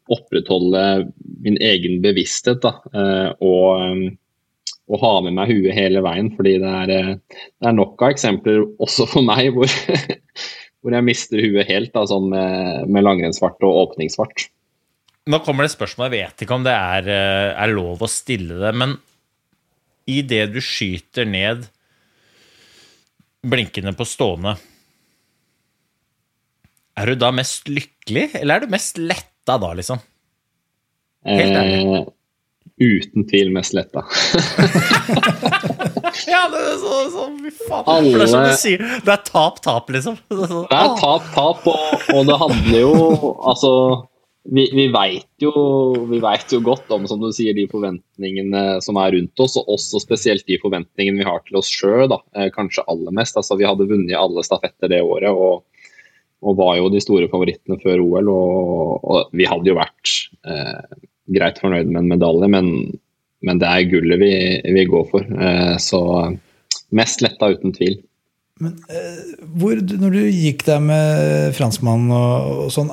opprettholde 0.09 0.83
min 1.45 1.59
egen 1.63 2.01
bevissthet 2.03 2.63
da, 2.65 2.73
eh, 2.91 3.29
og, 3.45 3.67
eh, 3.85 4.75
og 4.89 5.03
ha 5.03 5.15
med 5.23 5.37
meg 5.37 5.53
huet 5.53 5.77
hele 5.77 6.03
veien. 6.03 6.31
fordi 6.35 6.57
det 6.59 6.75
er, 6.83 6.93
eh, 6.97 7.15
det 7.29 7.71
er 7.71 7.77
nok 7.77 8.01
av 8.01 8.15
eksempler 8.17 8.65
også 8.81 9.07
for 9.07 9.23
meg 9.23 9.51
hvor, 9.55 9.69
hvor 10.81 10.97
jeg 10.97 11.07
mister 11.07 11.43
huet 11.45 11.69
helt 11.69 11.93
da, 11.93 12.07
sånn 12.09 12.31
med, 12.33 12.89
med 12.89 13.05
langrennsfart 13.05 13.63
og 13.63 13.83
åpningsfart. 13.85 14.49
Nå 15.29 15.39
kommer 15.45 15.63
det 15.63 15.75
spørsmål, 15.75 16.09
jeg 16.09 16.25
vet 16.25 16.43
ikke 16.43 16.57
om 16.57 16.65
det 16.65 16.73
er, 16.73 17.07
eh, 17.13 17.53
er 17.53 17.75
lov 17.75 18.01
å 18.01 18.09
stille 18.09 18.57
det, 18.59 18.73
men 18.75 18.97
i 20.09 20.19
det 20.25 20.43
du 20.55 20.59
skyter 20.63 21.27
ned 21.29 21.67
blinkende 23.45 23.93
på 23.95 24.03
stående, 24.07 24.57
er 26.99 27.07
du 27.13 27.19
da 27.21 27.29
mest 27.31 27.69
lykkelig, 27.71 28.25
eller 28.41 28.57
er 28.59 28.65
du 28.65 28.73
mest 28.73 28.97
letta 28.99 29.55
da, 29.61 29.69
liksom? 29.77 30.01
Helt 31.29 31.55
ærlig. 31.55 32.01
Eh, 32.01 32.09
uten 32.79 33.25
tvil 33.29 33.53
mest 33.55 33.75
letta. 33.77 34.03
Ja, 36.29 36.41
det 36.51 36.59
er 36.59 36.75
så, 36.81 36.95
så 37.13 37.23
fy 37.39 37.51
faen. 37.67 37.85
For 38.11 38.19
det 38.19 38.25
er 38.25 38.29
som 38.31 38.43
du 38.43 38.55
sier, 38.59 38.81
det 39.05 39.11
er 39.13 39.21
tap-tap, 39.27 39.87
liksom. 39.93 40.17
Det 40.29 40.43
er 40.45 40.51
sånn, 40.51 40.65
Det 40.69 40.77
er 40.77 40.89
åh. 40.89 40.97
tap, 40.99 41.27
tap, 41.35 41.67
og, 41.69 42.03
og 42.13 42.27
det 42.27 42.37
handler 42.41 42.79
jo 42.81 42.91
Altså, 43.49 43.71
vi, 44.51 44.65
vi 44.73 44.85
veit 44.93 45.43
jo, 45.43 45.51
jo 46.51 46.59
godt 46.65 46.89
om 46.95 47.05
som 47.09 47.21
du 47.21 47.29
sier, 47.35 47.53
de 47.53 47.67
forventningene 47.69 48.79
som 48.83 48.97
er 49.01 49.13
rundt 49.15 49.43
oss, 49.43 49.57
og 49.59 49.69
også 49.75 50.01
spesielt 50.01 50.47
de 50.49 50.57
forventningene 50.61 51.21
vi 51.21 51.27
har 51.27 51.43
til 51.45 51.59
oss 51.61 51.69
sjøl. 51.69 52.15
Kanskje 52.55 52.85
aller 52.89 53.13
mest. 53.15 53.37
Altså, 53.37 53.57
vi 53.59 53.67
hadde 53.69 53.87
vunnet 53.89 54.17
alle 54.17 54.45
stafetter 54.45 54.91
det 54.91 55.03
året 55.05 55.29
og, 55.29 55.63
og 56.41 56.57
var 56.57 56.79
jo 56.79 56.89
de 56.93 57.03
store 57.03 57.29
favorittene 57.31 57.79
før 57.83 58.03
OL. 58.05 58.33
Og, 58.33 58.97
og 59.05 59.37
vi 59.37 59.47
hadde 59.49 59.69
jo 59.69 59.77
vært 59.77 60.17
eh, 60.49 60.99
greit 61.37 61.61
fornøyd 61.61 61.91
med 61.91 62.03
en 62.03 62.13
medalje, 62.17 62.51
men, 62.57 62.73
men 63.45 63.61
det 63.61 63.69
er 63.69 63.89
gullet 63.93 64.21
vi, 64.23 64.35
vi 64.65 64.89
går 64.89 65.09
for. 65.13 65.25
Eh, 65.29 65.75
så 65.83 66.03
mest 66.95 67.21
letta, 67.25 67.53
uten 67.53 67.75
tvil. 67.75 67.99
Hvor, 68.59 69.77
når 69.79 70.15
du 70.17 70.23
gikk 70.25 70.65
der 70.67 70.81
med 70.83 71.53
franskmannen 71.55 72.09
og, 72.11 72.63
og 72.65 72.71
sånn, 72.75 72.89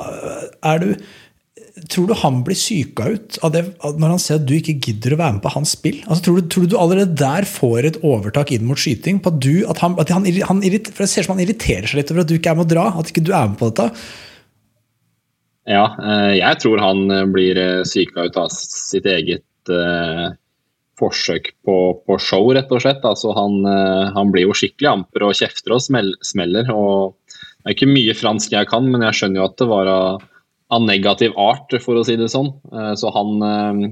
er 0.62 0.84
du 0.84 0.92
Tror 1.92 2.06
du 2.08 2.14
han 2.16 2.38
blir 2.46 2.56
syka 2.56 3.10
ut 3.12 3.36
av 3.44 3.52
det 3.52 3.62
når 3.84 4.14
han 4.14 4.20
ser 4.22 4.38
at 4.38 4.46
du 4.48 4.54
ikke 4.56 4.78
gidder 4.80 5.12
å 5.12 5.18
være 5.20 5.36
med 5.36 5.42
på 5.44 5.52
hans 5.52 5.74
spill? 5.76 5.98
Altså, 6.06 6.22
tror, 6.24 6.38
du, 6.38 6.46
tror 6.52 6.68
du 6.70 6.76
allerede 6.80 7.18
der 7.20 7.48
får 7.48 7.90
et 7.90 7.98
overtak 8.00 8.54
inn 8.56 8.64
mot 8.68 8.80
skyting? 8.80 9.20
På 9.20 9.34
at 9.34 9.42
du, 9.44 9.60
at 9.68 9.82
han, 9.84 9.98
at 10.00 10.12
han, 10.14 10.24
han, 10.24 10.62
for 10.64 11.04
Det 11.04 11.10
ser 11.12 11.26
ut 11.26 11.28
som 11.28 11.36
han 11.36 11.44
irriterer 11.44 11.90
seg 11.90 12.00
litt 12.00 12.14
over 12.14 12.24
at 12.24 12.30
du 12.32 12.38
ikke 12.38 12.54
er 12.54 12.58
med 12.58 12.68
å 12.68 12.72
dra. 12.72 12.86
At 12.96 13.12
ikke 13.12 13.26
du 13.26 13.34
er 13.36 13.52
med 13.52 13.60
på 13.60 13.68
dette. 13.68 13.90
Ja, 15.66 15.84
eh, 15.98 16.32
jeg 16.38 16.62
tror 16.62 16.80
han 16.80 17.04
eh, 17.10 17.28
blir 17.28 17.60
psyka 17.84 17.92
syka 17.92 18.26
ut 18.30 18.40
av 18.40 18.50
sitt 18.56 19.08
eget 19.10 19.74
eh, 19.74 20.26
forsøk 21.00 21.50
på, 21.64 21.76
på 22.06 22.18
show, 22.22 22.46
rett 22.56 22.72
og 22.72 22.82
slett. 22.82 23.04
Altså, 23.04 23.32
han, 23.36 23.60
eh, 23.68 24.14
han 24.16 24.32
blir 24.32 24.46
jo 24.46 24.56
skikkelig 24.56 24.90
amper 24.92 25.26
og 25.28 25.36
kjefter 25.36 25.76
og 25.76 25.84
smeller. 25.84 26.72
og 26.72 27.16
Det 27.28 27.68
er 27.68 27.76
ikke 27.76 27.92
mye 27.92 28.16
fransk 28.16 28.56
jeg 28.56 28.70
kan, 28.70 28.88
men 28.92 29.04
jeg 29.08 29.20
skjønner 29.20 29.42
jo 29.42 29.48
at 29.50 29.58
det 29.60 29.68
var 29.70 29.92
av, 29.92 30.26
av 30.72 30.82
negativ 30.82 31.36
art, 31.38 31.74
for 31.82 31.98
å 31.98 32.04
si 32.06 32.16
det 32.18 32.30
sånn. 32.32 32.50
Eh, 32.72 32.92
så 32.98 33.10
han, 33.14 33.34
eh, 33.46 33.82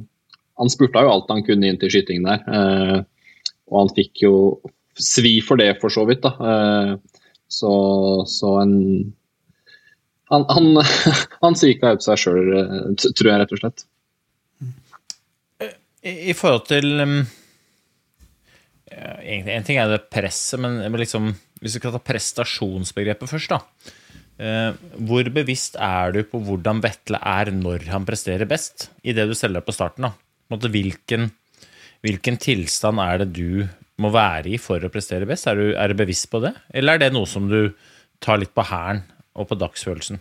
han 0.60 0.72
spurta 0.72 1.04
jo 1.04 1.12
alt 1.12 1.30
han 1.30 1.44
kunne 1.46 1.70
inn 1.70 1.80
til 1.80 1.92
skytingen 1.92 2.30
der. 2.30 2.46
eh, 2.48 3.02
og 3.70 3.78
han 3.80 3.94
fikk 3.96 4.24
jo 4.26 4.34
svi 4.94 5.38
for 5.42 5.58
det, 5.58 5.76
for 5.80 5.90
så 5.90 6.04
vidt. 6.06 6.22
da. 6.22 6.98
Så, 7.48 7.70
så 8.28 8.50
en 8.60 8.74
han, 10.28 10.44
han, 10.48 10.84
han 11.44 11.56
svika 11.56 11.94
ut 11.94 12.04
seg 12.04 12.20
sjøl, 12.20 12.52
tror 13.00 13.30
jeg 13.30 13.40
rett 13.40 13.54
og 13.56 13.62
slett. 13.62 13.86
I, 16.04 16.34
forhold 16.36 16.66
til 16.68 17.00
um, 17.00 17.20
En 18.92 19.64
ting 19.64 19.78
er 19.80 19.88
det 19.88 20.02
presset, 20.12 20.60
men, 20.60 20.82
liksom, 21.00 21.30
hvis 21.62 21.78
vi 21.78 21.80
skal 21.80 21.94
ta 21.94 22.02
prestasjonsbegrepet 22.04 23.32
først, 23.32 23.54
da. 23.54 23.94
Eh, 24.34 24.74
hvor 25.06 25.28
bevisst 25.30 25.76
er 25.78 26.14
du 26.14 26.24
på 26.26 26.40
hvordan 26.42 26.82
Vetle 26.82 27.20
er 27.22 27.52
når 27.54 27.86
han 27.92 28.06
presterer 28.08 28.48
best, 28.50 28.88
i 29.06 29.14
det 29.14 29.28
du 29.30 29.34
selger 29.38 29.62
på 29.62 29.74
starten? 29.74 30.08
da? 30.08 30.14
Hvilken, 30.50 31.30
hvilken 32.02 32.38
tilstand 32.42 33.02
er 33.02 33.22
det 33.22 33.30
du 33.36 33.64
må 34.02 34.10
være 34.14 34.56
i 34.56 34.60
for 34.60 34.82
å 34.82 34.90
prestere 34.92 35.28
best? 35.28 35.46
Er 35.50 35.58
du, 35.58 35.66
er 35.78 35.90
du 35.90 35.98
bevisst 35.98 36.30
på 36.32 36.42
det, 36.42 36.54
eller 36.74 36.96
er 36.96 37.06
det 37.06 37.14
noe 37.14 37.30
som 37.30 37.46
du 37.50 37.74
tar 38.24 38.40
litt 38.42 38.54
på 38.54 38.66
hæren 38.66 39.04
og 39.38 39.50
på 39.50 39.58
dagsfølelsen? 39.58 40.18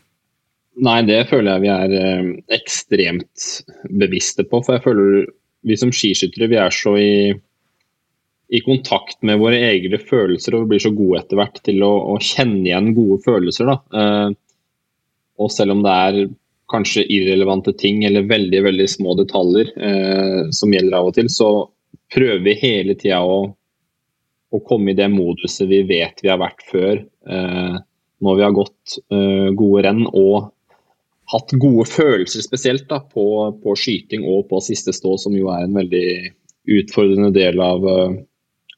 Nei, 0.84 1.00
det 1.05 1.27
føler 1.29 1.53
jeg 1.53 1.63
vi 1.63 1.72
er 1.74 1.96
eh, 2.00 2.29
ekstremt 2.55 3.50
bevisste 4.01 4.46
på. 4.50 4.62
For 4.65 4.77
jeg 4.77 4.86
føler 4.86 5.27
vi 5.70 5.77
som 5.79 5.93
skiskyttere 5.93 6.50
vi 6.50 6.58
er 6.60 6.74
så 6.74 6.96
i, 6.98 7.34
i 8.54 8.62
kontakt 8.62 9.18
med 9.26 9.40
våre 9.42 9.58
egne 9.72 9.98
følelser 9.98 10.54
og 10.54 10.66
vi 10.66 10.74
blir 10.74 10.84
så 10.86 10.94
gode 10.94 11.24
etter 11.24 11.40
hvert 11.40 11.60
til 11.66 11.82
å, 11.86 11.92
å 12.14 12.20
kjenne 12.22 12.62
igjen 12.68 12.92
gode 12.94 13.18
følelser. 13.26 13.72
Eh, 13.74 14.34
og 15.42 15.52
selv 15.52 15.74
om 15.74 15.82
det 15.86 15.94
er 16.08 16.20
kanskje 16.70 17.06
irrelevante 17.12 17.74
ting 17.78 18.04
eller 18.06 18.30
veldig 18.30 18.62
veldig 18.68 18.86
små 18.90 19.16
detaljer 19.18 19.72
eh, 19.90 20.42
som 20.54 20.74
gjelder 20.74 21.00
av 21.00 21.10
og 21.10 21.18
til, 21.18 21.32
så 21.34 21.50
prøver 22.14 22.44
vi 22.46 22.60
hele 22.62 22.96
tida 23.00 23.24
å, 23.26 23.40
å 24.54 24.62
komme 24.68 24.94
i 24.94 24.98
det 24.98 25.10
moduset 25.14 25.66
vi 25.70 25.82
vet 25.90 26.22
vi 26.22 26.30
har 26.30 26.42
vært 26.42 26.62
før. 26.70 27.02
Eh, 27.02 27.80
når 28.24 28.38
vi 28.38 28.46
har 28.46 28.54
gått 28.56 29.00
eh, 29.12 29.50
gode 29.58 29.84
renn 29.88 30.06
og 30.12 30.52
hatt 31.34 31.56
gode 31.58 31.88
følelser 31.90 32.46
spesielt 32.46 32.86
da, 32.90 33.02
på, 33.02 33.26
på 33.64 33.76
skyting 33.80 34.26
og 34.30 34.46
på 34.52 34.62
siste 34.64 34.94
stå, 34.94 35.16
som 35.26 35.34
jo 35.38 35.50
er 35.54 35.66
en 35.66 35.78
veldig 35.82 36.06
utfordrende 36.80 37.32
del 37.36 37.60
av, 37.64 37.88
eh, 37.90 38.16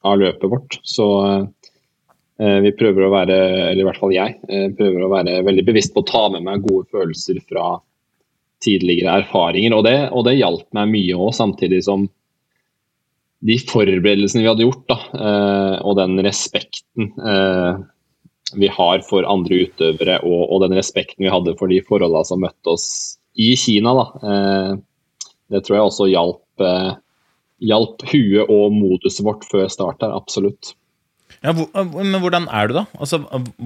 av 0.06 0.20
løpet 0.20 0.50
vårt. 0.50 0.78
Så 0.86 1.06
eh, 1.26 2.58
vi 2.64 2.74
prøver 2.78 3.06
å 3.06 3.12
være, 3.14 3.38
eller 3.70 3.82
i 3.82 3.88
hvert 3.88 4.00
fall 4.02 4.14
jeg, 4.14 4.38
eh, 4.48 4.68
prøver 4.76 5.04
å 5.04 5.12
være 5.12 5.40
veldig 5.46 5.66
bevisst 5.66 5.94
på 5.94 6.04
å 6.04 6.10
ta 6.10 6.26
med 6.34 6.46
meg 6.46 6.64
gode 6.66 6.88
følelser 6.92 7.40
fra 7.48 7.76
tidligere 8.64 9.20
erfaringer. 9.22 9.76
Og 9.76 9.84
det, 9.86 9.96
og 10.12 10.26
det 10.28 10.38
hjalp 10.38 10.66
meg 10.76 10.92
mye 10.94 11.18
òg, 11.18 11.34
samtidig 11.36 11.82
som 11.86 12.06
de 13.46 13.58
forberedelsene 13.68 14.42
vi 14.42 14.48
hadde 14.48 14.64
gjort, 14.64 14.86
da, 14.88 14.98
eh, 15.20 15.76
og 15.84 15.98
den 16.00 16.18
respekten 16.24 17.12
vi 18.56 18.68
har 18.70 19.00
for 19.02 19.26
andre 19.26 19.64
utøvere, 19.66 20.20
og, 20.22 20.42
og 20.54 20.60
den 20.62 20.76
respekten 20.78 21.24
vi 21.26 21.32
hadde 21.32 21.56
for 21.58 21.68
de 21.68 21.80
forholdene 21.82 22.28
som 22.28 22.38
møtte 22.40 22.70
oss 22.76 22.86
i 23.34 23.50
Kina. 23.58 23.90
Da. 23.98 24.36
Det 25.50 25.64
tror 25.66 25.76
jeg 25.76 25.88
også 25.88 26.06
hjalp, 26.08 26.62
hjalp 27.62 28.02
huet 28.10 28.50
og 28.52 28.74
moduset 28.74 29.24
vårt 29.26 29.46
før 29.48 29.70
start 29.72 30.02
her, 30.04 30.14
absolutt. 30.16 30.74
Ja, 31.44 31.52
hvor, 31.54 31.68
men 31.74 32.16
hvordan 32.22 32.46
er 32.48 32.68
du, 32.68 32.76
da? 32.78 32.84
Altså, 32.98 33.20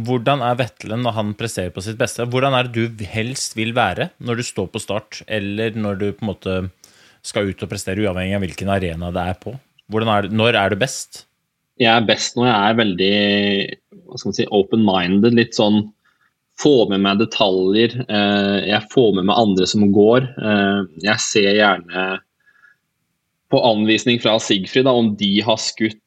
hvordan 0.06 0.42
er 0.44 0.58
Vetle 0.58 0.98
når 1.00 1.16
han 1.16 1.32
presterer 1.38 1.72
på 1.74 1.82
sitt 1.84 1.98
beste? 2.00 2.26
Hvordan 2.28 2.56
er 2.56 2.68
det 2.68 2.86
du 2.98 3.04
helst 3.08 3.56
vil 3.58 3.72
være 3.76 4.10
når 4.18 4.40
du 4.40 4.46
står 4.46 4.70
på 4.72 4.82
start, 4.82 5.22
eller 5.30 5.76
når 5.78 6.00
du 6.00 6.06
på 6.10 6.24
en 6.24 6.32
måte 6.32 6.60
skal 7.26 7.50
ut 7.50 7.62
og 7.62 7.70
prestere, 7.70 8.02
uavhengig 8.04 8.38
av 8.38 8.44
hvilken 8.44 8.72
arena 8.72 9.10
det 9.14 9.26
er 9.32 9.40
på? 9.40 9.54
Er 9.90 10.26
det, 10.26 10.32
når 10.36 10.56
er 10.56 10.72
du 10.72 10.80
best? 10.80 11.24
Jeg 11.80 11.90
er 11.90 12.04
best 12.06 12.36
når 12.36 12.50
jeg 12.50 12.58
er 12.58 12.78
veldig 12.78 13.14
si, 14.36 14.46
open-minded. 14.46 15.34
Litt 15.36 15.56
sånn 15.58 15.82
få 16.60 16.88
med 16.90 17.02
meg 17.04 17.20
detaljer. 17.22 17.96
Eh, 18.04 18.58
jeg 18.68 18.90
får 18.92 19.14
med 19.16 19.28
meg 19.30 19.40
andre 19.40 19.68
som 19.68 19.86
går. 19.94 20.28
Eh, 20.36 20.82
jeg 21.06 21.24
ser 21.24 21.50
gjerne 21.56 22.04
på 23.50 23.60
anvisning 23.66 24.20
fra 24.22 24.38
Sigfrid 24.42 24.86
da, 24.88 24.94
om 24.96 25.14
de 25.18 25.32
har 25.44 25.60
skutt 25.60 25.98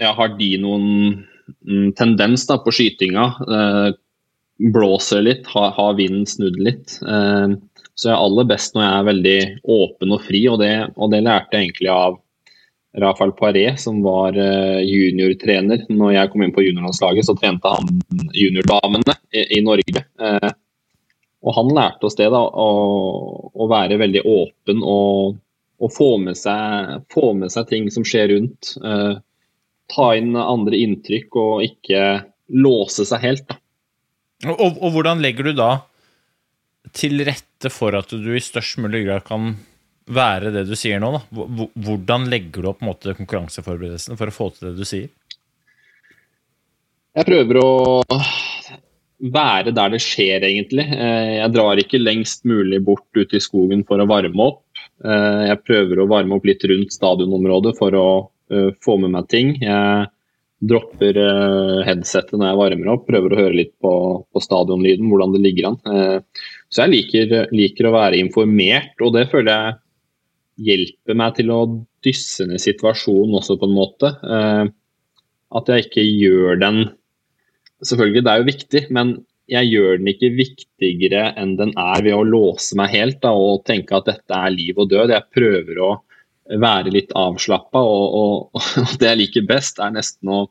ja, 0.00 0.14
Har 0.16 0.38
de 0.38 0.54
noen 0.62 0.86
mm, 1.68 1.90
tendens 1.98 2.46
da, 2.48 2.56
på 2.64 2.72
skytinga? 2.72 3.26
Eh, 3.44 3.88
blåser 4.72 5.24
litt? 5.26 5.50
Har, 5.52 5.74
har 5.76 5.98
vinden 5.98 6.24
snudd 6.28 6.56
litt? 6.60 6.96
Eh, 7.04 7.58
så 8.00 8.08
jeg 8.08 8.14
er 8.14 8.24
aller 8.24 8.48
best 8.48 8.74
når 8.74 8.86
jeg 8.86 8.96
er 8.96 9.08
veldig 9.10 9.38
åpen 9.76 10.16
og 10.16 10.24
fri, 10.24 10.40
og 10.48 10.62
det, 10.62 10.72
og 10.96 11.12
det 11.12 11.20
lærte 11.26 11.58
jeg 11.58 11.68
egentlig 11.68 11.90
av 11.92 12.16
Rafael 12.98 13.34
Paré, 13.36 13.66
som 13.78 14.00
var 14.02 14.34
uh, 14.34 14.80
juniortrener. 14.82 15.84
Når 15.92 16.14
jeg 16.14 16.30
kom 16.32 16.42
inn 16.42 16.54
på 16.54 16.64
juniorlandslaget, 16.64 17.28
så 17.28 17.36
trente 17.38 17.70
han 17.70 18.00
juniordamene 18.34 19.14
i, 19.30 19.44
i 19.58 19.60
Norge. 19.62 20.02
Eh, 20.18 20.50
og 21.40 21.54
han 21.56 21.70
lærte 21.76 22.08
oss 22.08 22.18
det, 22.18 22.26
da, 22.32 22.40
å, 22.40 22.70
å 23.54 23.68
være 23.70 24.00
veldig 24.00 24.24
åpen 24.26 24.82
og, 24.82 25.38
og 25.80 25.92
få, 25.94 26.10
med 26.20 26.36
seg, 26.38 27.00
få, 27.12 27.32
med 27.38 27.52
seg, 27.52 27.68
ting 27.70 27.88
som 27.92 28.04
skjer 28.06 28.30
rundt. 28.34 28.74
Eh, 28.84 29.14
ta 29.90 30.08
inn 30.16 30.36
andre 30.38 30.78
inntrykk 30.78 31.38
og 31.40 31.64
ikke 31.66 32.02
låse 32.60 33.06
seg 33.08 33.24
helt. 33.24 33.56
Og, 34.46 34.54
og, 34.54 34.76
og 34.80 34.92
hvordan 34.94 35.22
legger 35.24 35.50
du 35.50 35.56
da 35.58 35.70
til 36.96 37.22
rette 37.26 37.70
for 37.72 37.96
at 37.98 38.12
du 38.12 38.30
i 38.34 38.42
størst 38.42 38.80
mulig 38.80 39.04
grad 39.06 39.26
kan 39.26 39.54
være 40.10 40.52
det 40.54 40.66
du 40.68 40.76
sier 40.78 41.00
nå? 41.02 41.12
Da? 41.16 41.66
Hvordan 41.86 42.28
legger 42.32 42.64
du 42.64 42.70
opp 42.72 42.84
måte, 42.84 43.16
konkurranseforberedelsen 43.18 44.20
for 44.20 44.30
å 44.30 44.36
få 44.36 44.50
til 44.54 44.70
det 44.70 44.76
du 44.80 44.86
sier? 44.88 45.10
Jeg 47.16 47.26
prøver 47.26 47.58
å 47.58 47.70
være 49.34 49.74
der 49.76 49.92
det 49.92 50.00
skjer, 50.02 50.44
egentlig. 50.46 50.86
Eh, 50.94 51.36
Jeg 51.40 51.52
drar 51.52 51.80
ikke 51.80 52.00
lengst 52.00 52.46
mulig 52.48 52.80
bort 52.84 53.08
ut 53.16 53.34
i 53.34 53.42
skogen 53.42 53.84
for 53.88 54.00
å 54.00 54.08
varme 54.08 54.46
opp. 54.46 54.64
Eh, 55.00 55.42
Jeg 55.48 55.62
prøver 55.64 56.00
å 56.02 56.08
varme 56.10 56.36
opp 56.36 56.46
litt 56.48 56.64
rundt 56.68 56.94
stadionområdet 56.94 57.74
for 57.78 57.96
å 57.96 58.08
eh, 58.52 58.70
få 58.84 58.98
med 59.00 59.14
meg 59.14 59.28
ting. 59.32 59.54
Jeg 59.62 60.08
dropper 60.70 61.16
eh, 61.22 61.76
headsetet 61.88 62.36
når 62.36 62.50
jeg 62.50 62.60
varmer 62.60 62.90
opp, 62.94 63.06
prøver 63.08 63.32
å 63.32 63.40
høre 63.40 63.58
litt 63.62 63.72
på, 63.80 63.92
på 64.28 64.42
stadionlyden, 64.44 65.08
hvordan 65.08 65.36
det 65.36 65.44
ligger 65.46 65.70
an. 65.70 65.78
Så 66.70 66.84
jeg 66.84 66.92
liker, 66.92 67.32
liker 67.56 67.88
å 67.88 67.94
være 67.96 68.20
informert, 68.20 68.92
og 69.00 69.14
det 69.16 69.24
føler 69.32 69.54
jeg 69.54 69.78
hjelper 70.68 71.16
meg 71.16 71.38
til 71.38 71.54
å 71.54 71.60
dysse 72.04 72.44
ned 72.48 72.60
situasjonen 72.60 73.38
også, 73.40 73.56
på 73.56 73.68
en 73.70 73.76
måte. 73.78 74.10
At 75.50 75.72
jeg 75.72 75.86
ikke 75.88 76.04
gjør 76.04 76.60
den 76.60 76.82
Selvfølgelig, 77.80 78.20
det 78.26 78.28
er 78.28 78.40
jo 78.42 78.44
viktig, 78.44 78.80
men 78.92 79.10
jeg 79.50 79.70
gjør 79.72 79.98
den 79.98 80.10
ikke 80.12 80.30
viktigere 80.36 81.24
enn 81.40 81.56
den 81.58 81.72
er 81.78 82.04
ved 82.06 82.14
å 82.14 82.26
låse 82.26 82.76
meg 82.78 82.92
helt 82.94 83.18
da, 83.24 83.32
og 83.34 83.64
tenke 83.68 83.96
at 83.98 84.06
dette 84.06 84.36
er 84.36 84.54
liv 84.54 84.78
og 84.78 84.90
død. 84.92 85.12
Jeg 85.14 85.34
prøver 85.34 85.82
å 85.82 85.90
være 86.60 86.92
litt 86.94 87.12
avslappa, 87.18 87.82
og, 87.82 88.14
og, 88.20 88.62
og 88.84 88.94
det 89.02 89.10
jeg 89.10 89.20
liker 89.24 89.48
best, 89.50 89.82
er 89.82 89.94
nesten 89.94 90.30
å, 90.30 90.44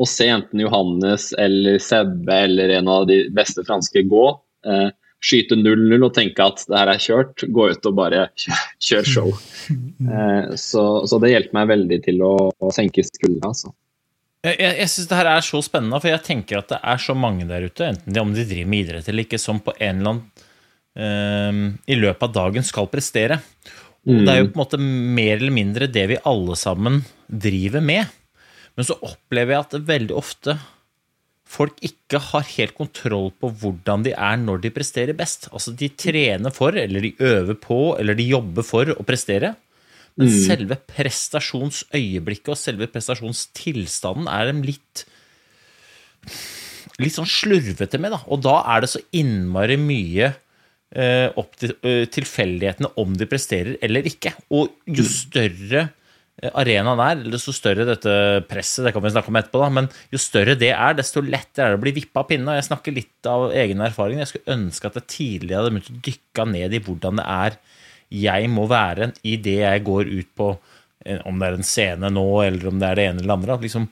å 0.00 0.08
se 0.08 0.30
enten 0.32 0.62
Johannes 0.64 1.30
eller 1.40 1.80
Sebbe 1.82 2.40
eller 2.46 2.72
en 2.78 2.88
av 2.92 3.06
de 3.10 3.22
beste 3.36 3.64
franske 3.68 4.04
gå. 4.08 4.26
Eh, 4.66 4.88
skyte 5.20 5.58
0-0 5.60 6.00
og 6.00 6.14
tenke 6.16 6.44
at 6.44 6.64
det 6.64 6.78
her 6.80 6.92
er 6.94 7.02
kjørt. 7.02 7.44
Gå 7.52 7.68
ut 7.74 7.88
og 7.90 7.96
bare 7.98 8.28
kjør 8.88 9.14
show. 9.16 9.32
Eh, 10.00 10.56
så, 10.58 10.82
så 11.06 11.18
det 11.22 11.28
hjelper 11.30 11.54
meg 11.54 11.68
veldig 11.70 11.96
til 12.02 12.22
å, 12.26 12.32
å 12.50 12.70
senke 12.74 13.04
skuldra. 13.06 13.52
Altså. 13.52 13.68
Jeg, 14.46 14.56
jeg, 14.56 14.88
syns 14.88 15.08
det 15.10 15.18
her 15.18 15.28
er 15.28 15.44
så 15.44 15.60
spennende, 15.64 15.98
for 16.00 16.08
jeg 16.08 16.24
tenker 16.24 16.62
at 16.62 16.70
det 16.72 16.78
er 16.80 17.02
så 17.02 17.16
mange 17.18 17.44
der 17.48 17.66
ute, 17.68 17.90
enten 17.92 18.14
de, 18.14 18.22
om 18.22 18.32
de 18.32 18.46
driver 18.48 18.70
med 18.72 18.86
idrett 18.86 19.10
eller 19.10 19.26
ikke, 19.26 19.40
som 19.40 19.60
på 19.60 19.74
en 19.76 20.00
eller 20.00 20.14
annen 20.14 20.46
eh, 20.96 21.92
i 21.92 21.98
løpet 21.98 22.24
av 22.24 22.32
dagen 22.38 22.64
skal 22.64 22.88
prestere. 22.92 23.40
Og 24.08 24.22
det 24.24 24.32
er 24.32 24.38
jo 24.40 24.48
på 24.48 24.56
en 24.56 24.62
måte 24.62 24.80
mer 24.80 25.34
eller 25.36 25.52
mindre 25.52 25.90
det 25.92 26.06
vi 26.08 26.22
alle 26.24 26.56
sammen 26.56 27.02
driver 27.28 27.84
med. 27.84 28.08
Men 28.78 28.86
så 28.88 28.96
opplever 29.04 29.52
jeg 29.52 29.66
at 29.66 29.90
veldig 29.90 30.16
ofte 30.16 30.56
folk 31.50 31.80
ikke 31.84 32.20
har 32.30 32.46
helt 32.54 32.76
kontroll 32.78 33.28
på 33.42 33.50
hvordan 33.60 34.06
de 34.06 34.14
er 34.14 34.38
når 34.40 34.62
de 34.64 34.72
presterer 34.72 35.16
best. 35.18 35.48
Altså 35.52 35.74
de 35.76 35.90
trener 35.92 36.54
for, 36.54 36.76
eller 36.78 37.04
de 37.04 37.12
øver 37.18 37.58
på, 37.60 37.80
eller 38.00 38.16
de 38.16 38.28
jobber 38.30 38.66
for 38.66 38.94
å 38.94 39.04
prestere. 39.06 39.52
Men 40.20 40.34
selve 40.44 40.78
prestasjonsøyeblikket 40.90 42.52
og 42.52 42.60
selve 42.60 42.90
prestasjonstilstanden 42.92 44.28
er 44.30 44.50
de 44.50 44.70
litt 44.72 45.06
litt 47.00 47.16
sånn 47.16 47.28
slurvete 47.28 48.00
med, 48.00 48.12
da. 48.14 48.20
Og 48.28 48.42
da 48.44 48.58
er 48.74 48.84
det 48.84 48.90
så 48.92 49.00
innmari 49.16 49.78
mye 49.80 50.28
eh, 50.30 51.28
opp 51.38 51.56
til 51.60 51.72
eh, 51.86 52.04
tilfeldighetene 52.12 52.92
om 53.00 53.16
de 53.16 53.28
presterer 53.30 53.78
eller 53.84 54.06
ikke. 54.10 54.34
Og 54.56 54.74
jo 54.90 55.06
større 55.08 55.86
eh, 55.86 56.50
arenaen 56.50 57.02
er, 57.04 57.22
eller 57.24 57.42
så 57.42 57.54
større 57.56 57.88
dette 57.88 58.12
presset, 58.50 58.84
det 58.86 58.94
kan 58.96 59.04
vi 59.04 59.14
snakke 59.14 59.32
om 59.32 59.40
etterpå, 59.40 59.62
da, 59.64 59.70
men 59.80 59.90
jo 60.12 60.20
større 60.20 60.58
det 60.60 60.72
er, 60.74 60.96
desto 60.98 61.24
lettere 61.24 61.70
er 61.70 61.74
det 61.74 61.80
å 61.80 61.84
bli 61.86 61.96
vippa 62.02 62.24
av 62.24 62.30
pinnen. 62.30 62.52
Jeg 62.58 62.68
snakker 62.68 62.96
litt 62.96 63.30
av 63.30 63.48
egen 63.64 63.84
erfaring. 63.86 64.22
Jeg 64.22 64.34
skulle 64.34 64.58
ønske 64.58 64.90
at 64.90 65.00
jeg 65.00 65.10
tidligere 65.16 65.64
hadde 65.64 65.76
begynt 65.76 65.92
å 65.94 66.00
dykke 66.10 66.50
ned 66.56 66.76
i 66.76 66.84
hvordan 66.84 67.22
det 67.22 67.28
er 67.36 67.60
jeg 68.10 68.50
må 68.50 68.66
være 68.70 69.12
i 69.26 69.36
det 69.40 69.60
jeg 69.62 69.86
går 69.86 70.10
ut 70.10 70.30
på, 70.36 70.50
eh, 71.06 71.22
om 71.28 71.38
det 71.38 71.48
er 71.48 71.58
en 71.58 71.66
scene 71.66 72.10
nå, 72.12 72.26
eller 72.46 72.70
om 72.72 72.82
det 72.82 72.90
er 72.90 72.98
det 72.98 73.08
ene 73.10 73.22
eller 73.22 73.30
det 73.30 73.38
andre. 73.38 73.58
Liksom, 73.66 73.86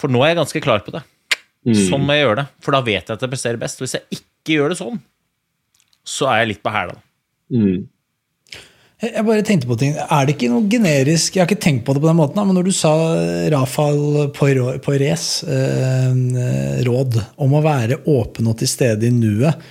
for 0.00 0.12
nå 0.12 0.22
er 0.22 0.34
jeg 0.34 0.42
ganske 0.42 0.64
klar 0.64 0.84
på 0.84 0.94
det. 0.94 1.04
Sånn 1.64 2.02
må 2.04 2.12
jeg 2.12 2.26
gjøre 2.26 2.42
det, 2.42 2.46
for 2.60 2.76
da 2.76 2.82
vet 2.84 3.08
jeg 3.08 3.16
at 3.16 3.22
jeg 3.24 3.32
presterer 3.32 3.60
best. 3.60 3.80
Hvis 3.80 3.96
jeg 3.96 4.18
ikke 4.18 4.58
gjør 4.58 4.74
det 4.74 4.80
sånn, 4.82 4.98
så 6.04 6.28
er 6.28 6.42
jeg 6.42 6.50
litt 6.52 6.64
på 6.64 6.72
hæla. 6.74 6.96
Mm. 7.54 7.86
Jeg 9.00 9.12
jeg 9.14 9.26
bare 9.26 9.44
tenkte 9.44 9.68
på 9.68 9.76
ting. 9.80 9.94
Er 9.96 10.26
det 10.26 10.36
ikke 10.36 10.50
noe 10.52 10.68
generisk 10.70 11.34
Jeg 11.34 11.42
har 11.42 11.48
ikke 11.48 11.64
tenkt 11.64 11.84
på 11.84 11.94
det 11.96 12.00
på 12.04 12.08
den 12.08 12.16
måten, 12.16 12.40
men 12.46 12.56
når 12.56 12.68
du 12.68 12.74
sa 12.76 12.92
Rafael 13.52 14.28
Poires 14.36 15.26
eh, 15.44 16.84
råd 16.86 17.18
om 17.44 17.56
å 17.56 17.64
være 17.64 18.02
åpen 18.12 18.48
og 18.52 18.60
til 18.60 18.70
stede 18.70 19.08
i 19.08 19.12
nuet, 19.12 19.64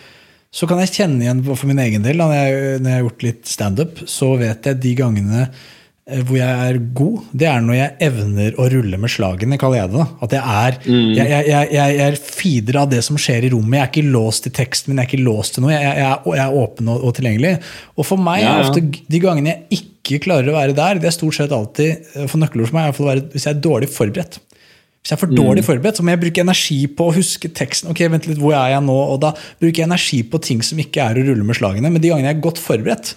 så 0.54 0.70
kan 0.70 0.82
jeg 0.84 0.94
kjenne 0.94 1.24
igjen 1.26 1.42
for 1.48 1.70
min 1.70 1.82
egen 1.82 2.04
del. 2.06 2.20
Når 2.22 2.34
jeg, 2.38 2.58
når 2.84 2.92
jeg 2.92 3.00
har 3.00 3.08
gjort 3.08 3.24
litt 3.26 3.48
standup, 3.50 4.04
så 4.10 4.36
vet 4.38 4.68
jeg 4.70 4.78
de 4.84 4.92
gangene 5.00 5.40
eh, 5.48 6.20
hvor 6.22 6.38
jeg 6.38 6.68
er 6.68 6.78
god, 7.00 7.24
det 7.42 7.48
er 7.50 7.64
når 7.66 7.78
jeg 7.80 8.10
evner 8.10 8.60
å 8.62 8.68
rulle 8.76 9.00
med 9.02 9.12
slagene, 9.12 9.58
kaller 9.62 9.82
jeg 9.82 9.94
det. 9.96 10.04
da. 10.04 10.28
At 10.28 10.36
jeg 10.38 10.60
er 10.60 10.78
mm. 10.84 11.10
jeg, 11.18 11.32
jeg, 11.50 11.72
jeg, 11.74 11.98
er 12.06 12.20
feeder 12.22 12.80
av 12.84 12.94
det 12.94 13.02
som 13.08 13.18
skjer 13.18 13.48
i 13.48 13.52
rommet. 13.56 13.80
Jeg 13.80 13.88
er 13.88 13.92
ikke 13.96 14.14
låst 14.14 14.46
til 14.46 14.56
teksten 14.60 14.94
min, 14.94 15.02
jeg 15.02 15.10
er 15.10 15.12
ikke 15.12 15.26
låst 15.26 15.58
til 15.58 15.66
noe. 15.66 15.74
Jeg, 15.74 16.14
er, 16.38 16.60
åpen 16.62 16.94
og, 16.94 17.02
og 17.02 17.18
tilgjengelig. 17.18 17.56
Og 17.98 18.10
for 18.12 18.22
meg 18.30 18.44
Ja, 18.44 18.54
ja. 18.60 18.68
ofte 18.68 18.86
de 18.86 19.24
gangene 19.24 19.56
jeg 19.56 19.82
ikke 19.82 20.22
klarer 20.28 20.54
å 20.54 20.58
være 20.60 20.78
der, 20.78 21.02
det 21.02 21.10
er 21.10 21.16
stort 21.16 21.38
sett 21.38 21.54
alltid 21.56 22.10
For 22.28 22.36
nøkkelord 22.36 22.68
for 22.68 22.76
meg 22.76 22.84
i 22.84 22.92
hvert 22.92 22.98
fall 22.98 23.08
å 23.08 23.14
være 23.14 23.30
hvis 23.34 23.46
jeg 23.48 23.56
er 23.56 23.66
dårlig 23.66 23.90
forberedt. 23.90 24.42
Hvis 25.04 25.12
jeg 25.12 25.18
er 25.18 25.20
for 25.20 25.36
dårlig 25.36 25.66
forberedt, 25.68 25.98
så 26.00 26.04
må 26.08 26.14
jeg 26.14 26.22
bruke 26.22 26.44
energi 26.46 26.78
på 26.88 27.10
å 27.10 27.14
huske 27.18 27.50
teksten. 27.52 27.90
ok, 27.92 28.06
vent 28.08 28.28
litt, 28.30 28.38
hvor 28.40 28.54
er 28.56 28.70
jeg 28.72 28.84
nå? 28.86 28.94
Og 28.96 29.18
da 29.20 29.34
bruker 29.60 29.82
jeg 29.82 29.90
energi 29.90 30.22
på 30.24 30.40
ting 30.40 30.62
som 30.64 30.80
ikke 30.80 31.04
er 31.04 31.20
å 31.20 31.26
rulle 31.28 31.44
med 31.44 31.58
slagene. 31.60 31.92
Men 31.92 32.00
de 32.00 32.14
gangene 32.14 32.32
jeg 32.32 32.38
er 32.38 32.46
godt 32.46 32.62
forberedt, 32.64 33.12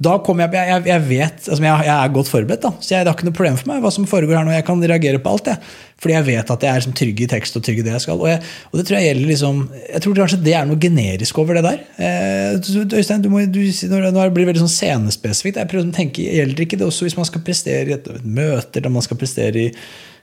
da 0.00 0.14
kommer 0.24 0.48
jeg, 0.48 0.64
jeg, 0.64 0.82
jeg 0.88 1.04
vet, 1.06 1.38
altså 1.44 1.60
jeg, 1.60 1.84
jeg 1.84 1.92
er 1.92 2.12
godt 2.16 2.30
forberedt. 2.32 2.64
da, 2.64 2.72
så 2.80 2.94
jeg, 2.96 3.04
Det 3.04 3.12
har 3.12 3.18
ikke 3.18 3.28
noe 3.28 3.36
problem 3.36 3.60
for 3.60 3.70
meg 3.70 3.84
hva 3.84 3.92
som 3.94 4.08
foregår 4.10 4.40
her 4.40 4.48
nå. 4.48 4.56
Jeg 4.56 4.66
kan 4.66 4.82
reagere 4.90 5.22
på 5.22 5.36
alt. 5.36 5.52
Jeg, 5.52 5.70
fordi 6.00 6.16
jeg 6.16 6.26
vet 6.32 6.52
at 6.56 6.66
jeg 6.66 6.70
er 6.72 6.80
liksom, 6.80 6.94
trygg 6.96 7.22
i 7.22 7.30
tekst 7.30 7.60
og 7.60 7.66
trygg 7.68 7.82
i 7.82 7.86
det 7.86 7.94
jeg 7.94 8.04
skal. 8.08 8.26
Og, 8.26 8.50
og 8.72 8.80
det 8.80 8.88
tror 8.88 8.98
jeg 8.98 9.10
gjelder 9.10 9.30
liksom, 9.30 9.62
jeg 9.84 10.02
tror 10.02 10.20
kanskje 10.24 10.42
det 10.48 10.58
er 10.58 10.66
noe 10.66 10.82
generisk 10.82 11.40
over 11.44 11.60
det 11.60 11.66
der. 11.68 11.82
Eh, 12.02 12.96
Øystein, 12.96 13.22
du 13.22 13.30
må, 13.30 13.44
du, 13.46 13.60
nå 13.92 14.00
blir 14.32 14.48
det 14.48 14.50
veldig 14.50 14.64
sånn 14.64 14.78
scenespesifikt. 14.80 15.62
Jeg 15.62 15.70
prøver 15.70 15.92
å 15.92 15.98
tenke, 16.00 16.26
Gjelder 16.40 16.66
ikke 16.66 16.80
det 16.80 16.88
også 16.88 17.06
hvis 17.06 17.20
man 17.20 17.28
skal 17.28 17.44
prestere 17.44 17.92
i 17.92 17.98
et 18.00 18.14
møte, 18.24 18.80
eller 18.80 18.96
man 18.96 19.04
skal 19.04 19.20
prestere 19.20 19.68
i 19.68 19.72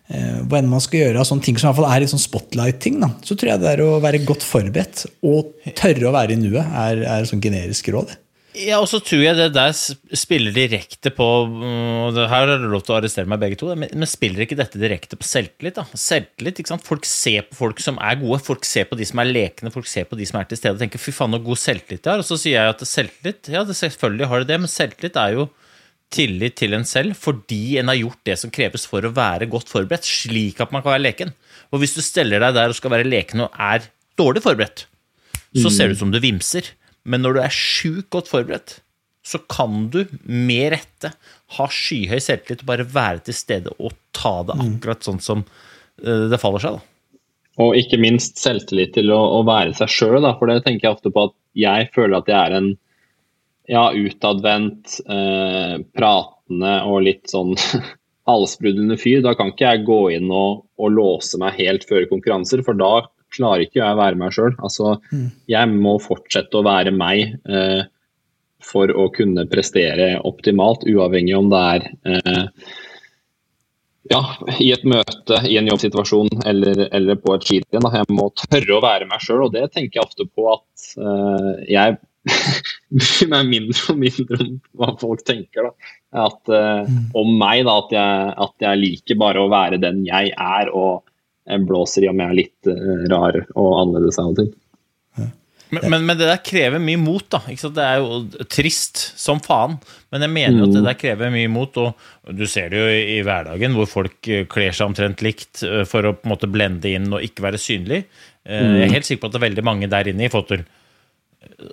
hva 0.08 0.62
enn 0.62 0.70
man 0.72 0.84
skal 0.84 1.02
gjøre 1.02 1.20
av 1.20 1.28
sånne 1.28 1.44
ting 1.44 1.58
som 1.60 1.68
i 1.68 1.70
hvert 1.72 1.82
fall 1.82 1.90
er 1.92 2.04
litt 2.04 2.14
sånn 2.14 2.24
spotlight-ting, 2.24 3.02
så 3.28 3.36
tror 3.36 3.52
jeg 3.52 3.64
det 3.64 3.74
er 3.74 3.84
å 3.84 3.98
være 4.04 4.24
godt 4.28 4.46
forberedt 4.48 5.04
og 5.28 5.52
tørre 5.76 6.08
å 6.08 6.16
være 6.16 6.38
i 6.38 6.40
nuet, 6.40 6.64
er, 6.64 7.04
er 7.04 7.28
sånn 7.28 7.44
generisk 7.44 7.92
råd. 7.92 8.16
Ja, 8.58 8.80
og 8.82 8.88
så 8.90 9.00
tror 9.04 9.22
jeg 9.22 9.38
det 9.38 9.52
der 9.54 9.74
spiller 10.18 10.54
direkte 10.56 11.12
på 11.14 11.26
mm, 11.50 12.18
Her 12.18 12.48
har 12.50 12.62
du 12.62 12.66
lov 12.72 12.82
til 12.86 12.96
å 12.96 12.98
arrestere 12.98 13.30
meg 13.30 13.42
begge 13.42 13.60
to, 13.60 13.70
men, 13.78 14.08
spiller 14.10 14.46
ikke 14.46 14.58
dette 14.58 14.82
direkte 14.82 15.20
på 15.20 15.28
selvtillit? 15.28 15.78
da? 15.78 15.86
Selvtillit, 15.94 16.62
ikke 16.62 16.74
sant? 16.74 16.86
Folk 16.88 17.06
ser 17.08 17.46
på 17.50 17.60
folk 17.60 17.84
som 17.84 18.00
er 18.02 18.18
gode, 18.22 18.40
folk 18.46 18.66
ser 18.68 18.88
på 18.90 18.98
de 18.98 19.06
som 19.08 19.22
er 19.22 19.30
lekne, 19.30 19.74
folk 19.74 19.90
ser 19.90 20.08
på 20.10 20.18
de 20.18 20.26
som 20.30 20.40
er 20.40 20.50
til 20.50 20.60
stede 20.60 20.78
og 20.78 20.82
tenker 20.82 21.02
'fy 21.02 21.14
faen, 21.14 21.38
så 21.38 21.44
god 21.44 21.62
selvtillit 21.62 22.04
det 22.04 22.14
har'. 22.14 22.24
Og 22.24 22.30
så 22.30 22.40
sier 22.42 22.58
jeg 22.58 22.74
at 22.74 22.86
selvtillit, 22.88 23.52
ja, 23.54 23.66
selvfølgelig 23.84 24.32
har 24.32 24.42
det 24.42 24.52
det, 24.54 24.60
men 24.64 24.74
selvtillit 24.74 25.22
er 25.22 25.38
jo 25.38 25.50
tillit 26.14 26.56
til 26.60 26.76
en 26.78 26.86
selv 26.88 27.18
fordi 27.20 27.78
en 27.82 27.92
har 27.92 28.00
gjort 28.00 28.22
det 28.28 28.38
som 28.40 28.54
kreves 28.54 28.88
for 28.90 29.06
å 29.06 29.14
være 29.16 29.50
godt 29.52 29.72
forberedt, 29.72 30.08
slik 30.08 30.62
at 30.64 30.74
man 30.74 30.84
kan 30.84 30.96
være 30.96 31.06
leken. 31.06 31.34
Og 31.72 31.84
hvis 31.84 31.98
du 31.98 32.02
steller 32.06 32.44
deg 32.44 32.56
der 32.56 32.72
og 32.72 32.78
skal 32.78 32.94
være 32.94 33.08
leken 33.08 33.46
og 33.46 33.56
er 33.60 33.90
dårlig 34.20 34.44
forberedt, 34.46 34.86
så 35.58 35.72
ser 35.74 35.90
det 35.90 35.98
ut 35.98 36.04
som 36.06 36.12
du 36.14 36.20
vimser. 36.24 36.70
Men 37.08 37.24
når 37.24 37.38
du 37.38 37.42
er 37.44 37.56
sjukt 37.56 38.10
godt 38.14 38.30
forberedt, 38.32 38.80
så 39.28 39.40
kan 39.52 39.90
du 39.92 40.04
med 40.24 40.72
rette 40.76 41.12
ha 41.58 41.66
skyhøy 41.72 42.20
selvtillit 42.24 42.64
og 42.64 42.70
bare 42.70 42.86
være 42.88 43.26
til 43.28 43.36
stede 43.36 43.74
og 43.76 43.96
ta 44.16 44.40
det 44.48 44.56
akkurat 44.64 45.04
sånn 45.04 45.20
som 45.24 45.44
eh, 45.44 46.28
det 46.32 46.40
faller 46.40 46.64
seg. 46.64 46.78
da. 46.78 47.24
Og 47.64 47.76
ikke 47.80 48.00
minst 48.00 48.38
selvtillit 48.40 48.94
til 48.96 49.12
å, 49.12 49.20
å 49.40 49.42
være 49.48 49.74
seg 49.76 49.92
sjøl, 49.92 50.28
for 50.38 50.52
det 50.52 50.62
tenker 50.64 50.88
jeg 50.88 50.96
ofte 50.96 51.12
på 51.12 51.28
at 51.28 51.36
jeg 51.58 51.90
føler 51.96 52.20
at 52.20 52.32
jeg 52.32 52.38
er 52.38 52.58
en 52.60 52.70
ja, 53.68 53.90
utadvendt, 53.94 55.00
eh, 55.12 55.78
pratende 55.98 56.74
og 56.88 57.04
litt 57.08 57.28
sånn 57.32 57.54
halsbruddende 58.30 58.98
fyr. 59.00 59.22
Da 59.26 59.36
kan 59.38 59.52
ikke 59.52 59.74
jeg 59.74 59.86
gå 59.88 60.02
inn 60.18 60.32
og, 60.32 60.66
og 60.80 60.96
låse 60.96 61.40
meg 61.42 61.60
helt 61.60 61.88
før 61.90 62.08
konkurranser, 62.12 62.64
for 62.66 62.80
da 62.80 63.08
klarer 63.36 63.66
ikke 63.66 63.82
jeg 63.82 63.94
å 63.94 64.00
være 64.00 64.20
meg 64.20 64.34
sjøl. 64.36 64.56
Altså, 64.64 64.98
jeg 65.52 65.72
må 65.76 65.98
fortsette 66.04 66.60
å 66.60 66.66
være 66.68 66.96
meg 66.96 67.38
eh, 67.50 67.86
for 68.64 68.92
å 68.92 69.10
kunne 69.14 69.48
prestere 69.52 70.16
optimalt, 70.28 70.88
uavhengig 70.88 71.36
om 71.38 71.52
det 71.52 71.64
er 71.76 71.90
eh, 72.08 72.70
ja, 74.08 74.22
i 74.64 74.72
et 74.72 74.86
møte, 74.88 75.42
i 75.48 75.58
en 75.60 75.68
jobbsituasjon 75.68 76.46
eller, 76.48 76.86
eller 76.96 77.20
på 77.20 77.36
et 77.36 77.48
skirenn. 77.48 77.90
Jeg 78.00 78.16
må 78.16 78.30
tørre 78.40 78.78
å 78.78 78.84
være 78.84 79.08
meg 79.10 79.24
sjøl, 79.24 79.48
og 79.48 79.56
det 79.56 79.68
tenker 79.74 80.00
jeg 80.00 80.08
ofte 80.08 80.28
på 80.32 80.48
at 80.54 80.92
eh, 80.96 81.52
jeg 81.76 81.98
bryr 83.00 83.32
meg 83.32 83.50
mindre 83.52 83.94
og 83.94 84.00
mindre 84.02 84.40
om 84.44 84.54
hva 84.80 84.94
folk 85.02 85.26
tenker. 85.28 85.70
da. 85.70 85.92
At, 86.28 86.40
uh, 86.52 86.88
Om 87.18 87.34
meg, 87.40 87.66
da, 87.68 87.78
at 87.84 87.94
jeg, 87.96 88.32
at 88.48 88.68
jeg 88.70 88.84
liker 88.84 89.20
bare 89.20 89.44
å 89.44 89.52
være 89.52 89.82
den 89.82 90.06
jeg 90.08 90.34
er, 90.34 90.72
og 90.72 91.04
jeg 91.48 91.68
blåser 91.68 92.06
i 92.06 92.12
om 92.12 92.24
jeg 92.24 92.34
er 92.34 92.40
litt 92.42 92.72
uh, 92.72 93.04
rar 93.12 93.42
og 93.56 93.74
annerledes 93.84 94.22
av 94.24 94.32
og 94.34 94.42
til. 94.42 94.56
Men, 95.70 95.84
men, 95.92 96.06
men, 96.08 96.16
det 96.16 96.28
der 96.30 96.40
krever 96.44 96.80
mye 96.80 97.00
mot, 97.00 97.26
da. 97.32 97.42
Det 97.44 97.84
er 97.84 98.00
jo 98.00 98.46
trist 98.48 99.02
som 99.20 99.42
faen. 99.44 99.76
Men 100.14 100.24
jeg 100.24 100.32
mener 100.32 100.64
at 100.64 100.76
det 100.78 100.84
der 100.86 101.00
krever 101.00 101.34
mye 101.34 101.50
mot, 101.52 101.80
og 101.82 102.32
du 102.38 102.46
ser 102.48 102.72
det 102.72 102.80
jo 102.80 102.88
i, 102.88 103.02
i 103.18 103.20
hverdagen, 103.28 103.76
hvor 103.76 103.90
folk 103.92 104.30
eh, 104.32 104.46
kler 104.50 104.76
seg 104.76 104.88
omtrent 104.88 105.24
likt 105.26 105.66
eh, 105.68 105.84
for 105.90 106.08
å 106.08 106.16
på 106.16 106.28
en 106.28 106.34
måte 106.34 106.52
blende 106.52 106.94
inn 106.94 107.12
og 107.12 107.26
ikke 107.26 107.44
være 107.50 107.60
synlig. 107.62 108.06
Eh, 108.48 108.64
jeg 108.80 108.88
er 108.88 108.96
helt 108.96 109.10
sikker 109.10 109.26
på 109.26 109.32
at 109.32 109.36
det 109.36 109.42
er 109.42 109.48
veldig 109.50 109.68
mange 109.68 109.92
der 109.92 110.12
inne 110.12 110.30
i 110.30 110.32
til 110.32 110.64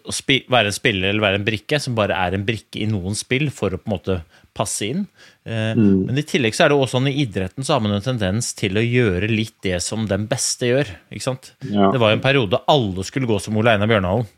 å 0.05 0.12
være 0.53 0.70
en 0.70 0.77
spiller 0.77 1.11
eller 1.11 1.24
være 1.24 1.40
en 1.40 1.46
brikke, 1.46 1.81
som 1.81 1.96
bare 1.96 2.16
er 2.27 2.37
en 2.37 2.44
brikke 2.46 2.83
i 2.83 2.88
noen 2.90 3.16
spill 3.18 3.48
for 3.55 3.74
å 3.74 3.81
på 3.81 3.88
en 3.88 3.94
måte 3.94 4.18
passe 4.55 4.87
inn. 4.87 5.03
Mm. 5.48 6.05
Men 6.07 6.20
i 6.20 6.27
tillegg 6.27 6.55
så 6.55 6.66
er 6.66 6.72
det 6.72 6.79
også 6.79 6.98
sånn 6.98 7.11
i 7.11 7.16
idretten 7.24 7.66
så 7.66 7.74
har 7.74 7.83
man 7.85 7.96
en 7.96 8.05
tendens 8.05 8.53
til 8.57 8.79
å 8.79 8.85
gjøre 8.85 9.31
litt 9.33 9.57
det 9.66 9.81
som 9.83 10.07
den 10.11 10.29
beste 10.31 10.70
gjør. 10.70 10.92
ikke 11.11 11.27
sant? 11.27 11.55
Ja. 11.66 11.90
Det 11.90 12.00
var 12.03 12.12
jo 12.12 12.20
en 12.20 12.24
periode 12.24 12.62
alle 12.70 13.07
skulle 13.09 13.31
gå 13.31 13.40
som 13.42 13.57
Ole 13.59 13.74
Einar 13.74 13.90
Bjørnalen. 13.90 14.29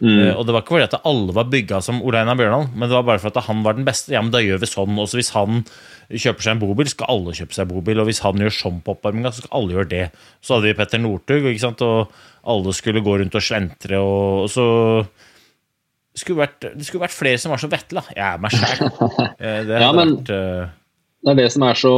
Mm. 0.00 0.18
Uh, 0.18 0.32
og 0.36 0.44
det 0.44 0.52
var 0.52 0.64
ikke 0.64 0.74
fordi 0.74 0.88
at 0.90 1.08
alle 1.08 1.34
var 1.36 1.48
bygga 1.52 1.80
som 1.84 2.02
Ole 2.04 2.20
Einar 2.20 2.36
Bjørndalen, 2.38 2.72
men 2.74 2.88
det 2.88 2.96
var 2.98 3.06
bare 3.08 3.22
for 3.22 3.32
at 3.32 3.46
han 3.48 3.62
var 3.64 3.78
den 3.78 3.86
beste. 3.86 4.12
Ja, 4.12 4.22
men 4.24 4.32
da 4.34 4.42
gjør 4.44 4.60
vi 4.62 4.68
sånn. 4.68 4.98
Også 5.00 5.20
hvis 5.20 5.32
han 5.36 5.62
kjøper 6.10 6.44
seg 6.44 6.54
en 6.54 6.62
bobil, 6.62 6.90
skal 6.90 7.12
alle 7.12 7.36
kjøpe 7.36 7.56
seg 7.56 7.70
bobil. 7.70 8.02
Og 8.02 8.10
hvis 8.10 8.22
han 8.24 8.42
gjør 8.42 8.54
sånn 8.54 8.82
på 8.84 8.96
oppvarminga, 8.96 9.32
så 9.32 9.44
skal 9.44 9.56
alle 9.60 9.78
gjøre 9.78 9.92
det. 9.92 10.02
Så 10.44 10.56
hadde 10.56 10.68
vi 10.68 10.76
Petter 10.78 11.02
Northug, 11.02 11.48
og 11.48 12.12
alle 12.46 12.76
skulle 12.76 13.02
gå 13.02 13.16
rundt 13.22 13.38
og 13.38 13.42
slentre, 13.42 13.98
og, 13.98 14.44
og 14.44 14.50
så 14.52 14.66
skulle, 16.16 16.44
vært, 16.44 16.68
det 16.78 16.86
skulle 16.86 17.02
vært 17.02 17.16
flere 17.16 17.40
som 17.42 17.52
var 17.52 17.60
så 17.60 17.70
Vetle. 17.72 18.04
Jeg 18.14 18.24
er 18.24 18.42
meg 18.42 18.54
sjæl. 18.54 18.84
Eh, 19.36 19.62
det, 19.68 19.80
ja, 19.82 19.88
men, 19.92 20.14
vært, 20.22 20.30
uh... 20.32 20.68
det 21.26 21.32
er 21.32 21.40
det 21.42 21.48
som 21.52 21.64
er 21.66 21.76
så, 21.76 21.96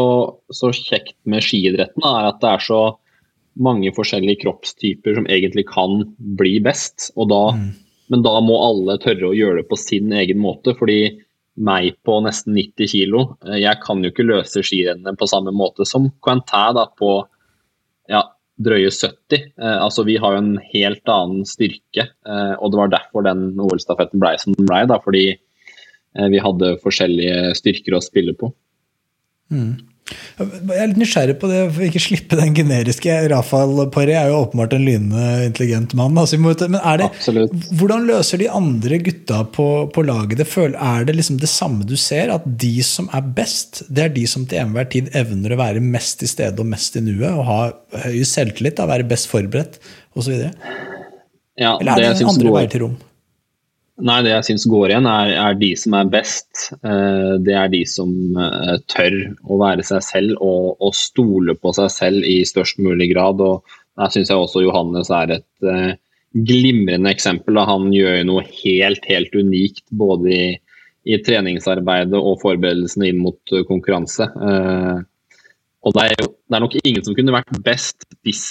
så 0.51 0.73
kjekt 0.75 1.15
med 1.31 1.45
skiidretten, 1.45 2.03
er 2.03 2.33
at 2.33 2.41
det 2.43 2.49
er 2.51 2.65
så 2.65 2.81
mange 3.63 3.93
forskjellige 3.95 4.43
kroppstyper 4.43 5.19
som 5.19 5.29
egentlig 5.31 5.67
kan 5.71 6.03
bli 6.41 6.57
best. 6.65 7.13
Og 7.19 7.31
da 7.31 7.43
mm 7.59 7.69
men 8.09 8.25
da 8.25 8.35
må 8.45 8.59
alle 8.65 8.99
tørre 9.03 9.31
å 9.31 9.37
gjøre 9.37 9.63
det 9.63 9.71
på 9.71 9.79
sin 9.81 10.13
egen 10.13 10.41
måte. 10.43 10.75
fordi 10.79 11.25
meg 11.59 11.97
på 12.07 12.21
nesten 12.23 12.55
90 12.55 12.87
kg, 12.93 13.15
eh, 13.49 13.59
jeg 13.65 13.83
kan 13.83 14.03
jo 14.03 14.13
ikke 14.13 14.27
løse 14.27 14.63
skirennene 14.63 15.17
på 15.19 15.27
samme 15.27 15.51
måte 15.51 15.87
som 15.89 16.07
Quentin 16.23 16.77
da 16.77 16.87
på 16.87 17.13
ja, 18.09 18.23
drøye 18.59 18.91
70. 18.91 19.53
Eh, 19.59 19.77
altså 19.79 20.05
Vi 20.07 20.17
har 20.19 20.35
jo 20.35 20.43
en 20.43 20.57
helt 20.73 21.13
annen 21.13 21.45
styrke, 21.49 22.09
eh, 22.27 22.55
og 22.59 22.73
det 22.73 22.81
var 22.81 22.95
derfor 22.95 23.27
den 23.27 23.53
OL-stafetten 23.59 24.23
ble 24.23 24.35
som 24.41 24.57
den 24.57 24.69
ble. 24.69 24.85
Da, 24.91 25.01
fordi 25.03 25.27
eh, 25.35 26.29
vi 26.33 26.43
hadde 26.43 26.77
forskjellige 26.83 27.55
styrker 27.59 27.99
å 27.99 28.05
spille 28.05 28.35
på. 28.39 28.53
Mm. 29.55 29.88
Jeg 30.39 30.79
er 30.79 30.91
litt 30.91 31.01
nysgjerrig 31.01 31.35
på 31.41 31.49
det, 31.51 31.61
for 31.75 31.85
ikke 31.85 32.01
slippe 32.03 32.39
den 32.39 32.55
generiske. 32.57 33.15
Rafael 33.33 33.83
Paré 33.95 34.15
er 34.17 34.31
jo 34.31 34.43
åpenbart 34.45 34.77
en 34.77 34.85
lynende 34.87 35.25
intelligent 35.49 35.95
mann. 35.99 36.17
Altså, 36.21 36.39
men 36.39 36.55
det, 36.55 37.09
hvordan 37.81 38.07
løser 38.09 38.41
de 38.41 38.49
andre 38.55 39.01
gutta 39.03 39.43
på, 39.55 39.67
på 39.95 40.05
laget 40.07 40.41
det? 40.41 40.49
Er 40.73 41.09
det 41.09 41.17
liksom 41.19 41.41
det 41.43 41.51
samme 41.53 41.87
du 41.89 41.97
ser? 41.99 42.33
At 42.35 42.47
de 42.47 42.73
som 42.87 43.11
er 43.15 43.27
best, 43.37 43.83
det 43.91 44.07
er 44.07 44.15
de 44.15 44.25
som 44.31 44.47
til 44.49 44.63
enhver 44.63 44.89
tid 44.93 45.11
evner 45.19 45.57
å 45.57 45.61
være 45.61 45.83
mest 45.85 46.23
i 46.23 46.31
stedet 46.31 46.63
og 46.63 46.71
mest 46.71 46.97
i 46.97 47.05
nuet? 47.05 47.29
Og 47.33 47.45
ha 47.49 47.61
høy 48.07 48.23
selvtillit, 48.29 48.79
da, 48.79 48.89
være 48.91 49.09
best 49.11 49.31
forberedt 49.33 49.81
osv.? 50.15 50.49
Ja, 51.59 51.75
Eller 51.75 51.97
er 51.97 52.13
det, 52.13 52.19
det 52.23 52.31
andre 52.31 52.55
veier 52.55 52.71
til 52.71 52.87
rom? 52.87 52.99
Nei, 53.99 54.21
det 54.23 54.31
jeg 54.31 54.47
syns 54.47 54.67
går 54.71 54.93
igjen, 54.93 55.09
er, 55.11 55.33
er, 55.35 55.57
de 55.59 55.73
som 55.79 55.95
er 55.99 56.11
best. 56.13 56.69
Eh, 56.87 57.33
det 57.43 57.55
er 57.59 57.71
de 57.73 57.81
som 57.89 58.13
eh, 58.39 58.77
tør 58.91 59.17
å 59.43 59.59
være 59.59 59.87
seg 59.87 60.05
selv 60.07 60.37
og, 60.39 60.77
og, 60.77 60.95
stole 60.95 61.57
på 61.59 61.73
seg 61.75 61.91
selv 61.91 62.29
i 62.29 62.37
størst 62.47 62.79
mulig 62.85 63.11
grad. 63.11 63.43
og 63.43 63.67
Der 63.99 64.15
syns 64.15 64.31
jeg 64.31 64.39
også 64.39 64.63
Johannes 64.63 65.11
er 65.11 65.35
et 65.41 65.67
uh, 65.67 65.99
glimrende 66.47 67.11
eksempel. 67.11 67.59
Da. 67.59 67.67
Han 67.73 67.91
gjør 67.95 68.23
noe 68.29 68.47
helt, 68.61 69.03
helt 69.11 69.35
unikt 69.35 69.83
både 69.91 70.31
i, 70.31 70.49
i 71.11 71.19
treningsarbeidet 71.27 72.23
og 72.23 72.39
forberedelsene 72.45 73.11
inn 73.11 73.23
mot 73.25 73.59
konkurranse. 73.67 74.31
Og 75.89 75.95
det 75.97 76.05
er, 76.05 76.15
jo, 76.21 76.31
det 76.47 76.59
er 76.59 76.63
nok 76.63 76.79
ingen 76.85 77.07
som 77.07 77.19
kunne 77.19 77.35
vært 77.35 77.63
best 77.67 78.07
hvis 78.27 78.47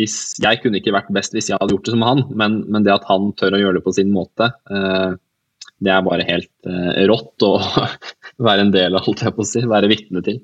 hvis, 0.00 0.16
jeg 0.40 0.62
kunne 0.62 0.80
ikke 0.80 0.94
vært 0.96 1.10
best 1.12 1.34
hvis 1.36 1.50
jeg 1.50 1.60
hadde 1.60 1.74
gjort 1.74 1.88
det 1.88 1.96
som 1.96 2.06
han, 2.06 2.22
men, 2.32 2.62
men 2.72 2.86
det 2.86 2.94
at 2.94 3.08
han 3.10 3.32
tør 3.36 3.56
å 3.56 3.60
gjøre 3.60 3.78
det 3.78 3.86
på 3.86 3.94
sin 3.96 4.14
måte, 4.14 4.48
eh, 4.72 5.10
det 5.80 5.92
er 5.92 6.06
bare 6.06 6.26
helt 6.28 6.50
eh, 6.68 7.02
rått 7.08 7.44
å 7.46 7.54
være 8.46 8.66
en 8.66 8.72
del 8.74 8.96
av, 8.96 9.04
holdt 9.06 9.24
jeg 9.26 9.36
på 9.36 9.44
å 9.44 9.50
si, 9.50 9.64
være 9.68 9.90
vitne 9.92 10.24
til. 10.24 10.40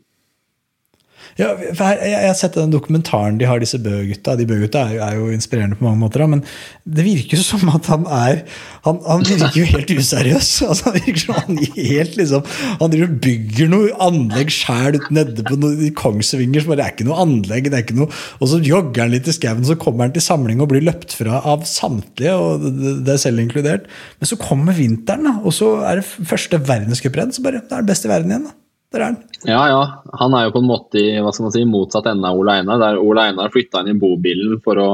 Ja, 1.36 1.50
jeg, 1.60 2.16
har 2.16 2.36
sett 2.36 2.54
den 2.56 2.70
dokumentaren 2.72 3.36
de 3.36 3.44
har, 3.44 3.60
disse 3.60 3.76
Bø-gutta. 3.84 4.38
De 4.40 4.46
Bø-gutta 4.48 4.86
er, 4.88 5.02
er, 5.04 5.18
jo 5.18 5.26
inspirerende 5.34 5.76
på 5.76 5.84
mange 5.84 6.00
måter, 6.00 6.24
men 6.32 6.40
det 6.88 7.04
virker 7.04 7.36
jo 7.36 7.44
som 7.44 7.68
at 7.76 7.90
han 7.92 8.06
er 8.08 8.40
Han, 8.86 9.02
han 9.04 9.24
virker 9.26 9.58
jo 9.60 9.66
helt 9.74 9.92
useriøs. 9.92 10.48
Altså, 10.70 10.88
han 10.88 10.96
virker 10.96 11.20
som 11.26 11.36
han 11.36 11.60
helt 11.76 12.16
liksom 12.16 12.48
Han 12.80 12.94
driver 12.94 13.12
bygger 13.26 13.70
noe 13.70 13.92
anlegg 14.06 14.54
sjæl 14.54 14.96
nede 15.12 15.44
på 15.44 15.60
noe, 15.60 15.92
Kongsvinger 15.98 16.64
som 16.64 16.72
bare 16.72 16.88
er 16.88 16.96
ikke 16.96 17.08
noe 17.10 17.20
anlegg. 17.26 17.68
det 17.68 17.82
er 17.82 17.84
ikke 17.84 18.00
noe, 18.00 18.10
Og 18.40 18.52
så 18.54 18.64
jogger 18.64 19.04
han 19.04 19.12
litt 19.12 19.28
i 19.28 19.36
skauen, 19.36 19.64
så 19.68 19.76
kommer 19.80 20.08
han 20.08 20.16
til 20.16 20.24
samling 20.24 20.64
og 20.64 20.72
blir 20.72 20.86
løpt 20.88 21.18
fra 21.20 21.44
av 21.44 21.68
samtlige, 21.68 22.32
og 22.32 22.64
det, 22.64 22.98
det 23.04 23.12
er 23.12 23.24
selv 23.28 23.44
inkludert. 23.44 23.90
Men 24.16 24.32
så 24.32 24.40
kommer 24.40 24.76
vinteren, 24.76 25.28
da, 25.28 25.36
og 25.44 25.52
så 25.52 25.74
er 25.84 26.00
det 26.00 26.30
første 26.32 26.64
verdenscuprenn, 26.64 27.34
så 27.34 27.44
bare 27.44 27.60
det 27.60 27.76
er 27.76 27.84
det 27.84 27.92
beste 27.92 28.08
i 28.08 28.16
verden 28.16 28.32
igjen. 28.32 28.48
da. 28.48 28.62
Der 28.94 29.02
er 29.02 29.08
han. 29.10 29.18
Ja, 29.48 29.62
ja. 29.70 29.82
Han 30.20 30.34
er 30.36 30.46
jo 30.46 30.54
på 30.54 30.62
en 30.62 30.70
måte 30.70 31.00
i 31.02 31.18
hva 31.22 31.32
skal 31.34 31.48
man 31.48 31.54
si, 31.56 31.64
motsatt 31.68 32.08
ende 32.10 32.30
av 32.30 32.38
Ole 32.38 32.60
Einar. 32.60 32.80
Der 32.82 33.02
Ole 33.02 33.28
Einar 33.30 33.52
flytta 33.54 33.82
inn 33.82 33.94
i 33.94 34.00
bobilen 34.00 34.60
for 34.64 34.80
å 34.82 34.90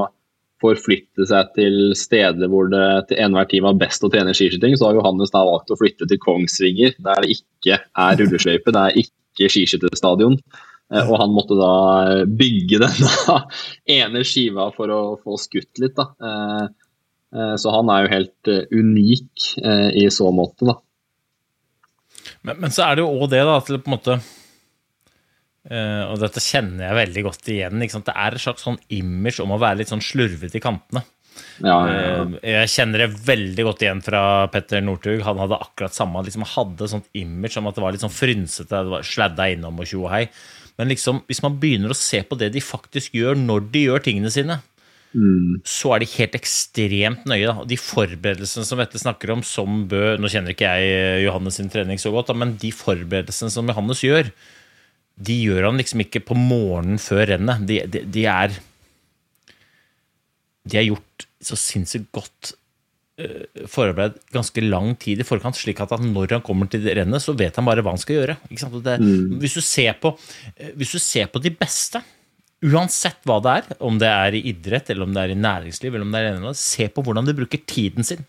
forflytte 0.62 1.26
seg 1.26 1.54
til 1.56 1.78
steder 1.98 2.50
hvor 2.50 2.68
det 2.70 2.84
til 3.08 3.22
enhver 3.24 3.48
tid 3.50 3.64
var 3.64 3.78
best 3.80 4.04
å 4.06 4.10
trene 4.12 4.34
skiskyting, 4.36 4.76
så 4.78 4.88
har 4.88 5.00
Johannes 5.00 5.32
da 5.34 5.42
valgt 5.46 5.72
å 5.74 5.78
flytte 5.78 6.06
til 6.10 6.20
Kongsvinger, 6.22 6.94
der 7.02 7.24
det 7.24 7.34
ikke 7.34 7.80
er 7.82 8.20
rulleskøype, 8.20 8.74
det 8.74 8.84
er 8.84 9.00
ikke 9.02 9.50
skiskytterstadion. 9.50 10.38
Eh, 10.92 11.08
og 11.08 11.18
han 11.22 11.32
måtte 11.34 11.56
da 11.58 11.72
bygge 12.28 12.82
denne 12.82 13.38
ene 13.98 14.24
skiva 14.28 14.68
for 14.76 14.92
å 14.92 15.02
få 15.22 15.38
skutt 15.40 15.82
litt. 15.82 15.96
da. 15.98 16.08
Eh, 16.20 16.64
eh, 17.38 17.54
så 17.60 17.74
han 17.74 17.92
er 17.92 18.04
jo 18.04 18.14
helt 18.16 18.52
unik 18.72 19.52
i 19.98 20.06
så 20.12 20.30
måte, 20.34 20.68
da. 20.68 20.78
Men, 22.42 22.58
men, 22.58 22.70
så 22.74 22.86
er 22.86 22.96
det 22.96 23.04
jo 23.04 23.10
òg 23.12 23.30
det, 23.32 23.42
da, 23.48 23.56
til 23.64 23.80
på 23.82 23.90
en 23.90 23.96
måte 23.96 24.18
uh, 24.18 26.04
Og 26.10 26.20
dette 26.22 26.42
kjenner 26.42 26.88
jeg 26.88 27.00
veldig 27.00 27.26
godt 27.28 27.50
igjen. 27.54 27.82
Det 27.82 28.14
er 28.14 28.36
et 28.36 28.44
slags 28.44 28.66
sånn 28.66 28.80
image 28.94 29.42
om 29.44 29.54
å 29.54 29.60
være 29.62 29.82
litt 29.82 29.92
sånn 29.92 30.04
slurvete 30.04 30.58
i 30.60 30.64
kantene. 30.64 31.04
Ja, 31.64 31.76
ja, 31.88 32.00
ja. 32.00 32.24
Uh, 32.24 32.34
jeg 32.44 32.72
kjenner 32.74 33.04
det 33.04 33.22
veldig 33.28 33.68
godt 33.68 33.84
igjen 33.84 34.02
fra 34.04 34.22
Petter 34.52 34.82
Northug. 34.84 35.22
Han 35.26 35.40
hadde 35.42 35.60
akkurat 35.64 35.96
samme 35.96 36.24
liksom, 36.26 36.46
hadde 36.54 36.90
sånt 36.90 37.08
image 37.18 37.56
om 37.60 37.70
at 37.70 37.78
det 37.78 37.86
var 37.86 37.94
litt 37.94 38.04
sånn 38.04 38.14
frynsete, 38.14 38.72
det 38.72 38.96
var 38.96 39.06
sladda 39.06 39.48
innom 39.54 39.80
og 39.80 39.88
tjo 39.88 40.04
og 40.06 40.12
hei. 40.14 40.26
Men 40.80 40.88
liksom, 40.88 41.22
hvis 41.28 41.42
man 41.44 41.58
begynner 41.60 41.92
å 41.92 41.98
se 41.98 42.22
på 42.24 42.36
det 42.40 42.52
de 42.54 42.62
faktisk 42.64 43.16
gjør 43.16 43.36
når 43.38 43.66
de 43.74 43.86
gjør 43.86 44.04
tingene 44.06 44.32
sine, 44.32 44.58
Mm. 45.12 45.60
så 45.68 45.90
er 45.92 46.02
de 46.02 46.08
helt 46.14 46.36
ekstremt 46.38 47.26
nøye. 47.28 47.44
Da. 47.44 47.66
De 47.68 47.76
forberedelsene 47.80 48.64
som 48.64 48.80
Vette 48.80 49.00
snakker 49.00 49.34
om, 49.34 49.44
som 49.44 49.82
Bø 49.90 50.16
Nå 50.16 50.30
kjenner 50.32 50.54
ikke 50.54 50.70
jeg 50.70 50.94
eh, 50.96 51.20
Johannes 51.26 51.58
sin 51.60 51.68
trening 51.72 52.00
så 52.00 52.12
godt, 52.14 52.30
da, 52.30 52.38
men 52.38 52.56
de 52.60 52.72
forberedelsene 52.72 53.52
som 53.52 53.68
Johannes 53.68 54.00
gjør, 54.06 54.32
de 55.22 55.36
gjør 55.44 55.68
han 55.68 55.80
liksom 55.80 56.02
ikke 56.06 56.24
på 56.24 56.36
morgenen 56.38 57.02
før 57.02 57.26
rennet. 57.34 57.66
De, 57.68 57.82
de, 57.92 58.06
de 58.08 58.26
er 58.30 58.56
De 60.64 60.80
er 60.80 60.88
gjort 60.88 61.28
så 61.42 61.58
sinnssykt 61.58 62.08
godt 62.14 62.54
forarbeid 63.22 63.68
forberedt 63.68 64.32
ganske 64.32 64.62
lang 64.64 64.94
tid 65.00 65.20
i 65.20 65.26
forkant, 65.26 65.56
slik 65.58 65.80
at 65.82 65.92
når 66.00 66.38
han 66.38 66.44
kommer 66.44 66.68
til 66.70 66.86
rennet, 66.88 67.22
så 67.22 67.34
vet 67.36 67.56
han 67.58 67.66
bare 67.66 67.84
hva 67.84 67.92
han 67.94 68.00
skal 68.00 68.18
gjøre. 68.18 68.36
Det, 68.48 68.96
mm. 69.02 69.38
hvis, 69.42 69.56
du 69.58 69.62
ser 69.64 69.92
på, 70.00 70.14
uh, 70.16 70.70
hvis 70.78 70.94
du 70.94 70.98
ser 71.02 71.28
på 71.32 71.42
de 71.42 71.52
beste 71.54 72.00
Uansett 72.62 73.24
hva 73.26 73.40
det 73.42 73.52
er, 73.58 73.70
om 73.82 73.96
det 73.98 74.06
er 74.06 74.36
i 74.38 74.40
idrett, 74.52 74.90
eller 74.92 75.08
om 75.08 75.14
det 75.14 75.22
er 75.24 75.32
i 75.32 75.38
næringsliv, 75.38 75.96
eller 75.96 76.06
om 76.06 76.12
det 76.14 76.20
er 76.20 76.36
annet, 76.36 76.58
se 76.60 76.84
på 76.94 77.02
hvordan 77.02 77.26
de 77.26 77.34
bruker 77.34 77.58
tiden 77.66 78.06
sin. 78.06 78.20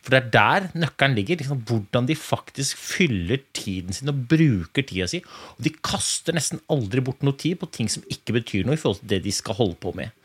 For 0.00 0.14
det 0.14 0.20
er 0.22 0.30
der 0.32 0.68
nøkkelen 0.80 1.16
ligger. 1.18 1.36
Liksom, 1.42 1.60
hvordan 1.68 2.08
de 2.08 2.16
faktisk 2.16 2.80
fyller 2.80 3.42
tiden 3.52 3.92
sin 3.92 4.08
og 4.08 4.22
bruker 4.30 4.86
tida 4.88 5.10
si. 5.12 5.20
Og 5.58 5.66
de 5.66 5.74
kaster 5.84 6.32
nesten 6.32 6.62
aldri 6.72 7.04
bort 7.04 7.20
noe 7.26 7.36
tid 7.36 7.60
på 7.60 7.68
ting 7.74 7.92
som 7.92 8.06
ikke 8.08 8.38
betyr 8.38 8.64
noe 8.64 8.78
i 8.78 8.80
forhold 8.80 9.02
til 9.02 9.12
det 9.12 9.20
de 9.26 9.36
skal 9.36 9.60
holde 9.60 9.76
på 9.84 9.92
med. 9.98 10.16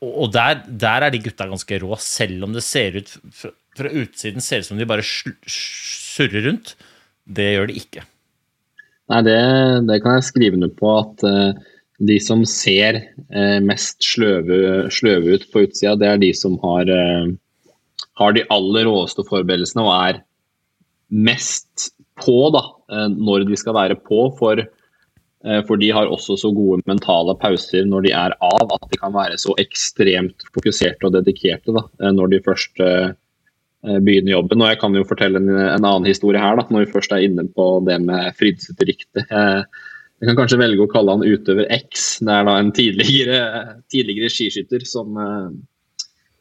Og 0.00 0.32
der, 0.32 0.64
der 0.64 1.04
er 1.04 1.12
de 1.12 1.20
gutta 1.26 1.44
ganske 1.50 1.82
rå, 1.84 1.92
selv 2.00 2.48
om 2.48 2.56
det 2.56 2.64
ser 2.64 2.96
ut 2.96 3.12
fra, 3.36 3.52
utsiden 3.84 4.40
ser 4.44 4.64
ut 4.64 4.70
som 4.70 4.80
de 4.80 4.88
bare 4.88 5.04
surrer 5.04 6.48
rundt. 6.48 6.72
Det 7.28 7.52
gjør 7.52 7.68
de 7.68 7.78
ikke. 7.84 8.08
Nei, 9.12 9.20
det, 9.28 9.38
det 9.92 10.00
kan 10.00 10.16
jeg 10.16 10.28
skrive 10.32 10.56
under 10.56 10.72
på 10.72 10.96
at 10.96 11.28
uh 11.28 11.70
de 12.02 12.18
som 12.22 12.42
ser 12.48 13.00
eh, 13.30 13.58
mest 13.62 14.02
sløve, 14.02 14.90
sløve, 14.90 15.36
ut 15.36 15.48
på 15.52 15.66
utsida, 15.68 15.94
det 16.00 16.08
er 16.10 16.22
de 16.22 16.32
som 16.34 16.56
har, 16.64 16.90
eh, 16.90 17.34
har 18.20 18.34
de 18.34 18.46
aller 18.54 18.88
råeste 18.88 19.26
forberedelsene 19.28 19.84
og 19.84 19.92
er 19.94 20.22
mest 21.14 21.92
på 22.22 22.48
da, 22.54 22.64
eh, 22.90 23.10
når 23.14 23.46
de 23.50 23.60
skal 23.60 23.78
være 23.78 24.00
på. 24.02 24.26
For 24.40 24.64
Eh, 25.44 25.60
for 25.68 25.80
de 25.80 25.90
har 25.92 26.08
også 26.08 26.38
så 26.40 26.50
gode 26.56 26.80
mentale 26.88 27.34
pauser 27.40 27.84
når 27.88 28.06
de 28.06 28.14
er 28.16 28.34
av, 28.40 28.70
at 28.72 28.86
de 28.88 29.00
kan 29.00 29.12
være 29.14 29.36
så 29.40 29.52
ekstremt 29.60 30.46
fokuserte 30.54 31.04
og 31.04 31.18
dedikerte 31.18 31.74
da, 31.76 31.84
eh, 32.00 32.12
når 32.16 32.32
de 32.32 32.44
først 32.46 32.80
eh, 32.80 33.10
begynner 33.84 34.38
jobben. 34.38 34.62
Og 34.64 34.72
jeg 34.72 34.80
kan 34.80 34.96
jo 34.96 35.04
fortelle 35.08 35.42
en, 35.42 35.50
en 35.52 35.84
annen 35.84 36.08
historie 36.08 36.40
her, 36.40 36.56
da, 36.56 36.64
når 36.70 36.86
vi 36.86 36.94
først 36.94 37.12
er 37.12 37.26
inne 37.26 37.44
på 37.52 37.68
det 37.88 37.98
med 38.06 38.32
frynsete 38.38 38.88
rykte. 38.88 39.26
Jeg 40.24 40.30
kan 40.30 40.38
kanskje 40.38 40.56
velge 40.56 40.80
å 40.80 40.88
kalle 40.88 41.18
han 41.18 41.26
utøver 41.26 41.66
X. 41.74 42.04
Det 42.24 42.32
er 42.32 42.46
da 42.48 42.56
en 42.56 42.72
tidligere, 42.72 43.40
tidligere 43.92 44.30
skiskytter 44.32 44.86
som 44.88 45.18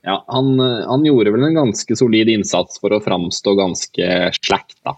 ja, 0.03 0.15
han, 0.27 0.53
han, 0.59 1.03
gjorde 1.03 1.33
vel 1.35 1.43
en 1.49 1.57
ganske 1.57 1.97
solid 1.99 2.31
innsats 2.31 2.79
for 2.79 2.95
å 2.95 3.01
framstå 3.03 3.55
ganske 3.59 4.07
slack, 4.39 4.71
da. 4.87 4.95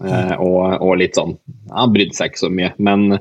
Eh, 0.00 0.32
og, 0.42 0.80
og, 0.82 0.96
litt 1.00 1.14
sånn 1.16 1.36
Han 1.70 1.92
brydde 1.94 2.16
seg 2.16 2.32
ikke 2.32 2.42
så 2.42 2.50
mye. 2.52 2.72
Men, 2.80 3.20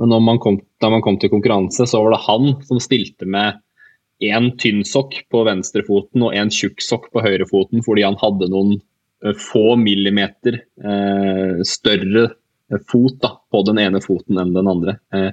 men 0.00 0.14
man 0.24 0.40
kom, 0.42 0.60
da 0.80 0.92
man 0.92 1.04
kom 1.04 1.18
til 1.20 1.32
konkurranse, 1.32 1.88
så 1.88 2.04
var 2.04 2.14
det 2.14 2.22
han 2.28 2.54
som 2.68 2.80
stilte 2.82 3.28
med 3.28 3.60
én 4.20 4.50
tynn 4.60 4.84
sokk 4.84 5.16
på 5.32 5.44
venstrefoten 5.48 6.26
og 6.26 6.36
én 6.36 6.52
tjukk 6.52 6.84
sokk 6.84 7.08
på 7.12 7.24
høyrefoten 7.24 7.80
fordi 7.84 8.04
han 8.04 8.18
hadde 8.20 8.50
noen 8.52 8.74
uh, 9.24 9.32
få 9.32 9.78
millimeter 9.80 10.58
eh, 10.60 11.62
større 11.64 12.26
fot 12.90 13.16
da, 13.22 13.34
på 13.50 13.64
den 13.66 13.80
ene 13.82 14.02
foten 14.04 14.38
enn 14.40 14.54
den 14.54 14.70
andre. 14.70 14.98
Uh, 15.14 15.32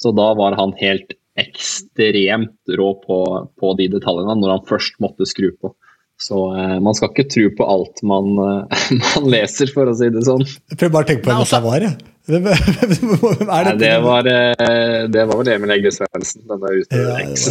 så 0.00 0.10
da 0.16 0.32
var 0.38 0.56
han 0.58 0.74
helt 0.80 1.14
ekstremt 1.38 2.74
rå 2.78 2.90
på, 3.02 3.18
på 3.58 3.72
de 3.78 3.88
detaljene 3.96 4.36
når 4.38 4.56
han 4.56 4.68
først 4.68 5.00
måtte 5.02 5.26
skru 5.28 5.50
på. 5.54 5.74
Så 6.20 6.40
eh, 6.54 6.76
man 6.82 6.94
skal 6.94 7.10
ikke 7.10 7.26
tro 7.26 7.48
på 7.58 7.66
alt 7.66 8.02
man, 8.06 8.28
eh, 8.38 8.82
man, 9.02 9.30
leser, 9.32 9.70
for 9.74 9.90
å 9.90 9.94
si 9.98 10.10
det 10.14 10.22
sånn. 10.26 10.44
Jeg 10.46 10.78
prøver 10.78 10.94
bare 10.94 11.06
å 11.06 11.10
tenke 11.10 11.24
på 11.26 11.32
hvem 11.32 11.48
det 11.50 11.62
var, 11.64 11.86
jeg. 11.88 11.94
Hvem, 12.24 12.46
hvem 12.48 13.50
er 13.52 13.66
det? 13.66 13.74
det, 13.82 13.96
var, 14.04 14.28
eh, 14.30 15.00
det 15.12 15.24
var 15.28 15.40
vel 15.42 15.50
Emil 15.56 15.74
Egge 15.74 15.92
Svendsen, 15.92 16.44
denne 16.48 16.70
Utevex. 16.78 17.48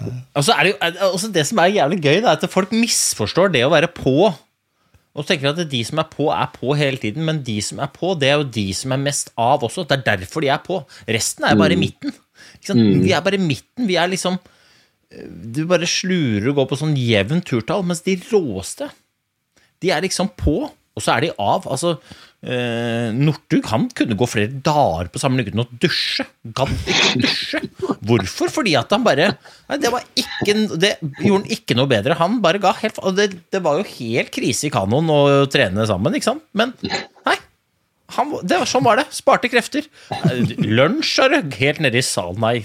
Ja, 0.00 0.14
altså 0.40 0.56
er 0.56 0.70
det, 0.70 0.72
altså 0.80 1.30
det 1.36 1.44
som 1.46 1.60
er 1.62 1.76
jævlig 1.76 2.00
gøy, 2.00 2.16
er 2.22 2.32
at 2.32 2.48
folk 2.50 2.72
misforstår 2.74 3.52
det 3.54 3.62
å 3.68 3.70
være 3.74 3.92
på. 3.94 4.32
Og 5.12 5.22
så 5.22 5.32
tenker 5.32 5.50
jeg 5.50 5.66
at 5.66 5.72
de 5.72 5.82
som 5.84 6.00
er 6.00 6.08
på, 6.08 6.30
er 6.32 6.48
på 6.54 6.72
hele 6.78 7.00
tiden, 7.00 7.26
men 7.28 7.42
de 7.44 7.58
som 7.64 7.82
er 7.84 7.90
på, 7.92 8.14
det 8.16 8.30
er 8.30 8.38
jo 8.40 8.48
de 8.48 8.66
som 8.76 8.94
er 8.94 9.02
mest 9.02 9.32
av 9.36 9.64
også. 9.66 9.84
Det 9.84 9.98
er 9.98 10.06
derfor 10.16 10.44
de 10.44 10.48
er 10.54 10.62
på. 10.64 10.78
Resten 11.04 11.44
er 11.44 11.58
bare 11.60 11.76
i 11.76 11.80
mm. 11.80 11.84
midten. 11.84 12.14
Mm. 12.72 13.02
Vi 13.04 13.12
er 13.12 13.24
bare 13.24 13.36
i 13.36 13.44
midten. 13.44 13.88
Vi 13.90 13.98
er 14.00 14.08
liksom 14.08 14.40
du 15.12 15.64
bare 15.68 15.88
slurer 15.88 16.50
og 16.50 16.60
går 16.60 16.68
på 16.70 16.78
sånn 16.80 16.94
jevnt 16.98 17.46
turtall, 17.48 17.84
mens 17.86 18.04
de 18.06 18.16
råeste, 18.30 18.88
de 19.82 19.90
er 19.92 20.04
liksom 20.04 20.30
på, 20.38 20.70
og 20.92 21.04
så 21.04 21.14
er 21.14 21.24
de 21.24 21.30
av. 21.40 21.66
Altså, 21.72 21.94
eh, 22.44 23.08
Northug 23.16 23.68
han 23.70 23.86
kunne 23.96 24.16
gå 24.18 24.28
flere 24.28 24.52
dager 24.64 25.08
på 25.12 25.22
sammen 25.22 25.40
uten 25.46 25.62
å 25.62 25.66
dusje. 25.80 26.26
Gadd 26.58 26.72
ikke 26.92 27.22
dusje. 27.22 27.62
Hvorfor? 28.02 28.52
Fordi 28.52 28.74
at 28.78 28.92
han 28.92 29.04
bare 29.06 29.30
nei, 29.32 29.78
Det 29.80 29.92
var 29.92 30.04
ikke 30.18 30.56
Det 30.80 30.92
gjorde 31.22 31.38
han 31.38 31.48
ikke 31.56 31.76
noe 31.78 31.88
bedre. 31.90 32.18
Han 32.20 32.40
bare 32.44 32.60
ga 32.62 32.74
helt 32.80 32.98
Og 33.02 33.16
det, 33.16 33.28
det 33.54 33.62
var 33.64 33.78
jo 33.80 33.86
helt 33.94 34.32
krise 34.34 34.68
i 34.68 34.72
kanoen 34.74 35.08
å 35.12 35.20
trene 35.52 35.86
sammen, 35.88 36.18
ikke 36.18 36.32
sant? 36.32 36.44
Men 36.52 36.74
nei. 36.82 37.38
Han, 38.18 38.34
det 38.44 38.58
sånn 38.68 38.84
var 38.84 39.00
det. 39.00 39.06
Sparte 39.16 39.48
krefter. 39.48 39.86
Lunsj 40.60 41.14
er 41.24 41.32
det 41.32 41.60
helt 41.62 41.80
nede 41.80 42.02
i 42.02 42.04
salen. 42.04 42.42
Nei, 42.44 42.58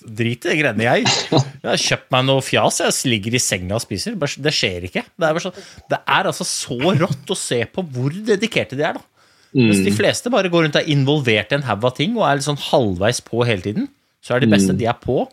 Drit 0.00 0.46
i 0.46 0.52
de 0.52 0.56
greiene 0.62 0.86
jeg. 0.86 1.06
Jeg 1.30 1.66
har 1.66 1.80
kjøpt 1.80 2.10
meg 2.14 2.26
noe 2.28 2.44
fjas. 2.44 2.80
Jeg 2.82 3.12
ligger 3.12 3.36
i 3.36 3.42
senga 3.42 3.76
og 3.76 3.84
spiser. 3.84 4.16
Det 4.16 4.52
skjer 4.54 4.86
ikke. 4.88 5.04
Det 5.12 5.28
er, 5.28 5.40
sånn, 5.44 5.58
det 5.92 6.00
er 6.00 6.30
altså 6.30 6.46
så 6.48 6.78
rått 7.02 7.32
å 7.32 7.38
se 7.38 7.60
på 7.68 7.84
hvor 7.92 8.14
dedikerte 8.14 8.78
de 8.78 8.86
er. 8.88 9.00
da. 9.00 9.04
Mens 9.56 9.82
de 9.82 9.90
mm. 9.90 9.98
fleste 9.98 10.30
bare 10.30 10.50
går 10.50 10.66
rundt 10.66 10.78
og 10.78 10.84
er 10.84 10.92
involvert 10.92 11.50
i 11.50 11.58
en 11.58 11.66
haug 11.66 11.84
av 11.88 11.96
ting 11.96 12.14
og 12.14 12.24
er 12.26 12.38
litt 12.38 12.46
sånn 12.46 12.60
halvveis 12.70 13.18
på 13.26 13.42
hele 13.48 13.64
tiden. 13.64 13.88
Så 14.22 14.36
er 14.36 14.44
de 14.44 14.50
beste 14.52 14.76
mm. 14.76 14.78
de 14.80 14.86
er 14.88 14.98
på, 15.00 15.24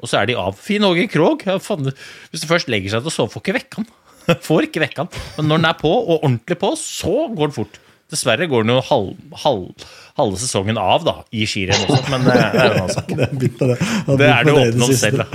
og 0.00 0.08
så 0.08 0.20
er 0.20 0.30
de 0.30 0.36
av. 0.38 0.56
Finn 0.56 0.86
Åge 0.86 1.06
Krogh. 1.12 1.44
Hvis 1.44 2.44
du 2.44 2.48
først 2.48 2.70
legger 2.72 2.94
seg 2.94 3.04
til 3.04 3.12
å 3.12 3.14
sove, 3.14 3.32
får 3.34 3.44
ikke 3.44 3.58
vekke 3.58 3.82
han. 3.82 3.90
Får 4.46 4.68
ikke 4.68 4.82
vekke 4.82 5.02
han. 5.02 5.22
Men 5.38 5.48
når 5.50 5.60
den 5.60 5.68
er 5.70 5.78
på, 5.80 5.90
og 5.90 6.20
ordentlig 6.20 6.56
på, 6.60 6.68
så 6.78 7.14
går 7.34 7.50
den 7.50 7.56
fort. 7.56 7.80
Dessverre 8.10 8.48
går 8.50 8.64
den 8.64 8.74
jo 8.74 8.80
halv, 8.88 9.12
halv, 9.44 9.84
halve 10.18 10.40
sesongen 10.40 10.78
av 10.80 11.04
da, 11.06 11.14
i 11.30 11.46
skirenn 11.46 11.84
også, 11.86 12.02
men 12.10 12.24
det 12.26 12.34
er 12.34 12.48
en 12.50 12.72
annen 12.72 12.90
sak. 12.96 13.08
det, 13.14 14.26
er 14.26 14.48
det 14.48 14.54
åpne 14.56 14.88
om 14.88 14.94
selv, 14.98 15.22
da. 15.22 15.26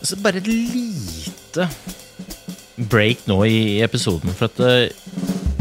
Så 0.00 0.18
bare 0.24 0.40
et 0.40 0.48
lite 0.48 1.68
break 2.90 3.26
nå 3.28 3.42
i 3.44 3.60
episoden. 3.84 4.32
For 4.34 4.48
at 4.48 4.60
uh, 4.64 4.88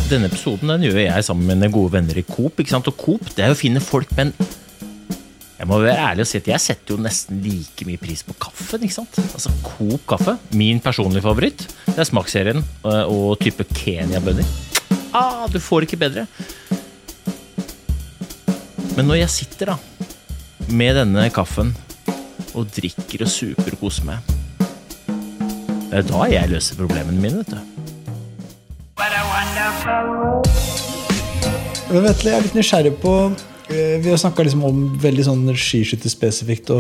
denne 0.10 0.30
episoden 0.32 0.72
den 0.72 0.88
gjør 0.88 1.02
jeg 1.04 1.28
sammen 1.28 1.46
med 1.46 1.60
mine 1.60 1.74
gode 1.74 1.94
venner 1.94 2.18
i 2.18 2.26
Coop. 2.26 2.60
ikke 2.60 2.74
sant? 2.74 2.88
Og 2.90 2.98
Coop 2.98 3.30
det 3.36 3.46
er 3.46 3.52
jo 3.52 3.58
å 3.58 3.62
finne 3.62 3.84
folk 3.84 4.10
med 4.16 4.30
en 4.30 4.34
jeg 5.60 5.68
må 5.68 5.82
være 5.84 6.00
ærlig 6.00 6.24
og 6.24 6.30
si 6.30 6.40
at 6.40 6.46
jeg 6.48 6.64
setter 6.64 6.96
jo 6.96 7.04
nesten 7.04 7.42
like 7.44 7.84
mye 7.84 8.00
pris 8.00 8.22
på 8.24 8.32
kaffen. 8.40 8.80
ikke 8.86 8.96
sant? 8.96 9.18
Altså 9.20 9.52
Coop 9.66 10.06
kaffe, 10.08 10.38
min 10.56 10.80
personlige 10.80 11.26
favoritt, 11.26 11.66
det 11.84 11.98
er 12.00 12.08
smaksserien 12.08 12.64
eh, 12.64 13.12
og 13.12 13.36
type 13.44 13.66
Kenya-bønner. 13.76 14.48
Ah, 15.12 15.50
du 15.52 15.60
får 15.60 15.84
ikke 15.84 16.00
bedre. 16.00 16.24
Men 18.96 19.12
når 19.12 19.20
jeg 19.26 19.36
sitter 19.36 19.74
da 19.74 19.78
med 20.72 20.96
denne 20.96 21.28
kaffen 21.34 21.74
og 22.56 22.72
drikker 22.72 23.26
og 23.26 23.32
super 23.34 23.76
og 23.76 23.84
koser 23.84 24.08
meg, 24.08 24.34
det 25.90 26.00
er 26.00 26.08
da 26.08 26.24
jeg 26.32 26.54
løser 26.54 26.80
problemene 26.80 27.20
mine, 27.20 27.44
vet 27.44 27.52
du. 27.52 27.60
Men 31.90 32.04
Vetle, 32.06 32.30
jeg 32.30 32.38
er 32.38 32.44
litt 32.46 32.56
nysgjerrig 32.56 32.96
på 33.02 33.14
vi 33.70 34.10
har 34.10 34.20
snakka 34.20 34.46
liksom 34.46 34.66
om 34.66 34.84
veldig 35.02 35.26
sånn 35.30 35.48
skiskytterspesifikt. 35.54 36.74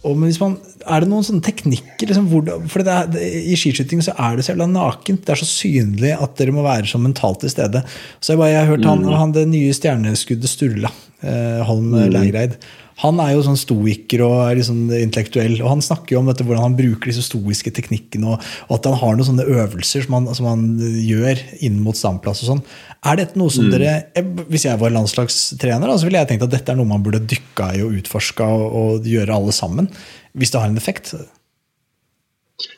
Men 0.00 0.32
man, 0.40 0.54
er 0.88 1.02
det 1.04 1.10
noen 1.10 1.24
sånne 1.26 1.44
teknikker? 1.44 2.08
Liksom, 2.08 2.28
hvor, 2.30 2.46
for 2.72 2.86
er, 2.86 3.08
det, 3.12 3.24
I 3.52 3.56
skiskyting 3.58 4.00
så 4.04 4.14
er 4.16 4.38
det 4.38 4.46
så 4.46 4.54
jævla 4.54 4.68
nakent. 4.70 5.26
Det 5.26 5.34
er 5.34 5.42
så 5.42 5.48
synlig 5.48 6.14
at 6.16 6.38
dere 6.38 6.54
må 6.56 6.64
være 6.64 6.88
så 6.88 7.00
mentalt 7.02 7.42
til 7.44 7.52
stede. 7.52 7.82
Så 8.18 8.32
jeg, 8.32 8.40
bare, 8.40 8.54
jeg 8.54 8.62
har 8.62 8.70
hørt 8.72 8.88
han, 8.88 9.04
mm. 9.04 9.16
han 9.20 9.34
det 9.36 9.44
nye 9.50 9.74
stjerneskuddet 9.76 10.52
Sturla, 10.52 10.92
eh, 11.20 11.60
Holm 11.68 11.92
mm. 11.92 12.06
Lægreid. 12.16 12.56
Han 13.00 13.20
er 13.22 13.32
jo 13.32 13.44
sånn 13.46 13.58
stoiker 13.58 14.22
og 14.26 14.34
er 14.44 14.58
liksom 14.58 14.90
intellektuell. 14.92 15.56
og 15.62 15.70
Han 15.72 15.84
snakker 15.84 16.14
jo 16.14 16.20
om 16.20 16.28
dette, 16.28 16.44
hvordan 16.46 16.68
han 16.68 16.76
bruker 16.78 17.10
disse 17.10 17.24
stoiske 17.26 17.72
teknikkene, 17.76 18.34
og, 18.34 18.46
og, 18.68 18.76
at 18.76 18.88
han 18.90 18.98
har 19.00 19.16
noen 19.16 19.28
sånne 19.30 19.48
øvelser 19.48 20.06
som 20.06 20.18
han, 20.18 20.28
som 20.36 20.48
han 20.50 20.66
gjør 21.06 21.40
inn 21.64 21.80
mot 21.84 21.96
standplass. 21.96 22.44
og 22.44 22.52
sånn. 22.52 22.62
Er 23.08 23.20
dette 23.22 23.40
noe 23.40 23.52
som 23.54 23.68
mm. 23.68 23.72
dere, 23.72 24.24
Hvis 24.52 24.68
jeg 24.68 24.80
var 24.80 24.94
landslagstrener, 24.94 25.92
så 25.96 26.08
ville 26.08 26.20
jeg 26.22 26.32
tenkt 26.32 26.48
at 26.48 26.54
dette 26.54 26.74
er 26.74 26.80
noe 26.80 26.90
man 26.90 27.04
burde 27.04 27.22
dykka 27.24 27.72
i 27.78 27.84
og 27.86 27.96
utforska 28.02 28.48
og, 28.48 28.66
og 28.82 29.08
gjøre 29.08 29.36
alle 29.36 29.56
sammen. 29.56 29.90
Hvis 30.36 30.52
det 30.52 30.62
har 30.62 30.70
en 30.70 30.80
effekt. 30.80 31.14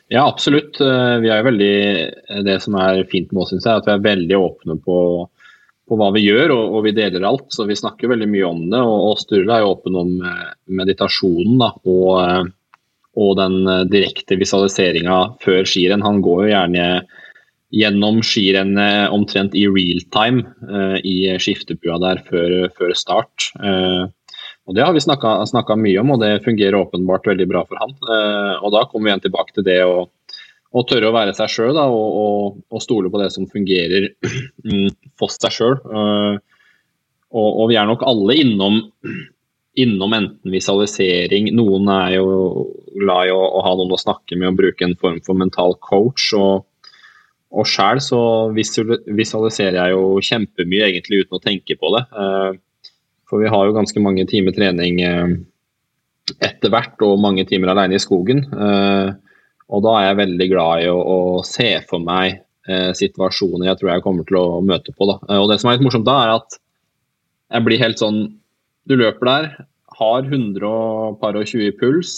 Ja, 0.07 0.23
absolutt. 0.27 0.79
Eh, 0.81 1.15
vi 1.23 1.29
er 1.33 1.43
veldig, 1.45 1.75
Det 2.45 2.57
som 2.63 2.75
er 2.79 3.03
fint 3.11 3.31
med 3.31 3.43
oss, 3.43 3.51
syns 3.51 3.67
jeg, 3.67 3.81
at 3.81 3.89
vi 3.89 3.95
er 3.97 4.07
veldig 4.07 4.39
åpne 4.39 4.79
på 4.83 4.97
på 5.89 5.97
hva 5.99 6.09
vi 6.15 6.23
gjør, 6.23 6.53
og, 6.55 6.75
og, 6.77 6.83
vi 6.87 6.95
deler 6.95 7.25
alt. 7.27 7.47
Så 7.53 7.67
vi 7.69 7.77
snakker 7.77 8.11
veldig 8.13 8.29
mye 8.31 8.49
om 8.49 8.61
det. 8.71 8.79
Og, 8.81 9.09
og 9.09 9.21
Sturle 9.21 9.57
er 9.57 9.63
jo 9.63 9.73
åpen 9.73 9.99
om 9.99 10.13
eh, 10.23 10.53
meditasjonen 10.79 11.59
da, 11.61 11.73
og, 11.83 12.07
eh, 12.23 12.45
og, 13.19 13.35
den 13.41 13.59
eh, 13.67 13.83
direkte 13.91 14.39
visualiseringa 14.39 15.19
før 15.43 15.67
skirenn. 15.67 16.05
Han 16.05 16.23
går 16.25 16.45
jo 16.45 16.53
gjerne 16.53 16.87
gjennom 17.73 18.19
skirennet 18.21 19.13
omtrent 19.15 19.55
i 19.57 19.63
real 19.65 20.03
time 20.13 20.43
uh, 20.69 20.99
i 21.01 21.31
skiftebua 21.41 21.95
der 22.03 22.19
før, 22.27 22.51
før 22.77 22.91
start. 22.93 23.47
Uh, 23.57 24.11
og 24.67 24.75
Det 24.75 24.83
har 24.85 24.93
vi 24.95 25.03
snakka 25.03 25.75
mye 25.75 25.99
om, 25.99 26.13
og 26.15 26.21
det 26.23 26.43
fungerer 26.45 26.79
åpenbart 26.79 27.27
veldig 27.27 27.47
bra 27.51 27.63
for 27.67 27.79
han. 27.81 27.95
Eh, 28.07 28.53
og 28.63 28.71
Da 28.71 28.85
kommer 28.87 29.09
vi 29.09 29.11
igjen 29.11 29.25
tilbake 29.25 29.55
til 29.55 29.65
det 29.67 29.79
å 29.83 30.07
og 30.73 30.87
tørre 30.89 31.11
å 31.11 31.13
være 31.13 31.35
seg 31.37 31.51
sjøl 31.53 31.77
og, 31.77 31.99
og, 32.23 32.57
og, 32.73 32.81
stole 32.81 33.11
på 33.13 33.21
det 33.21 33.29
som 33.35 33.45
fungerer 33.49 34.09
for 35.19 35.33
seg 35.33 35.53
sjøl. 35.53 35.77
Uh, 35.85 36.41
og, 37.33 37.47
og, 37.47 37.63
vi 37.69 37.77
er 37.77 37.87
nok 37.89 38.05
alle 38.09 38.37
innom, 38.41 38.79
innom 39.79 40.17
enten 40.17 40.53
visualisering 40.53 41.51
Noen 41.57 41.89
er 41.93 42.17
jo 42.19 42.27
glad 42.93 43.29
i 43.29 43.33
å, 43.33 43.39
å, 43.41 43.63
ha 43.65 43.73
noen 43.77 43.93
å 43.93 44.01
snakke 44.01 44.37
med 44.37 44.51
og 44.51 44.59
bruke 44.61 44.85
en 44.85 44.97
form 44.99 45.19
for 45.25 45.37
mental 45.37 45.77
coach. 45.81 46.31
Og, 46.37 46.65
og 47.53 47.69
sjæl 47.69 48.01
så 48.01 48.21
visualiserer 48.53 49.79
jeg 49.79 49.95
jo 49.95 50.21
kjempemye 50.25 50.89
egentlig 50.89 51.23
uten 51.23 51.37
å 51.37 51.43
tenke 51.43 51.77
på 51.77 51.93
det. 51.97 52.05
Uh, 52.13 52.93
for 53.29 53.41
vi 53.41 53.49
har 53.49 53.65
jo 53.65 53.77
ganske 53.77 54.01
mange 54.01 54.25
timer 54.29 54.53
trening 54.57 55.01
uh, 55.05 55.29
etter 56.41 56.73
hvert, 56.73 56.97
og 57.05 57.21
mange 57.21 57.45
timer 57.49 57.73
alene 57.73 57.97
i 57.97 58.01
skogen. 58.01 58.45
Uh, 58.53 59.13
og 59.69 59.83
da 59.85 59.93
er 59.99 60.07
jeg 60.09 60.19
veldig 60.21 60.47
glad 60.51 60.83
i 60.83 60.89
å, 60.91 60.97
å 60.97 61.19
se 61.47 61.69
for 61.89 62.03
meg 62.03 62.41
eh, 62.67 62.91
situasjoner 62.97 63.69
jeg 63.69 63.79
tror 63.79 63.93
jeg 63.93 64.05
kommer 64.05 64.27
til 64.27 64.39
å 64.39 64.61
møte 64.65 64.93
på. 64.95 65.07
Da. 65.09 65.19
Eh, 65.29 65.41
og 65.41 65.51
det 65.51 65.59
som 65.61 65.71
er 65.71 65.77
litt 65.77 65.85
morsomt 65.87 66.07
da, 66.07 66.17
er 66.23 66.33
at 66.37 66.57
jeg 67.53 67.67
blir 67.67 67.81
helt 67.83 68.01
sånn 68.01 68.23
Du 68.89 68.97
løper 68.99 69.29
der, 69.29 69.45
har 69.93 70.25
120 70.25 71.61
i 71.63 71.73
puls, 71.77 72.13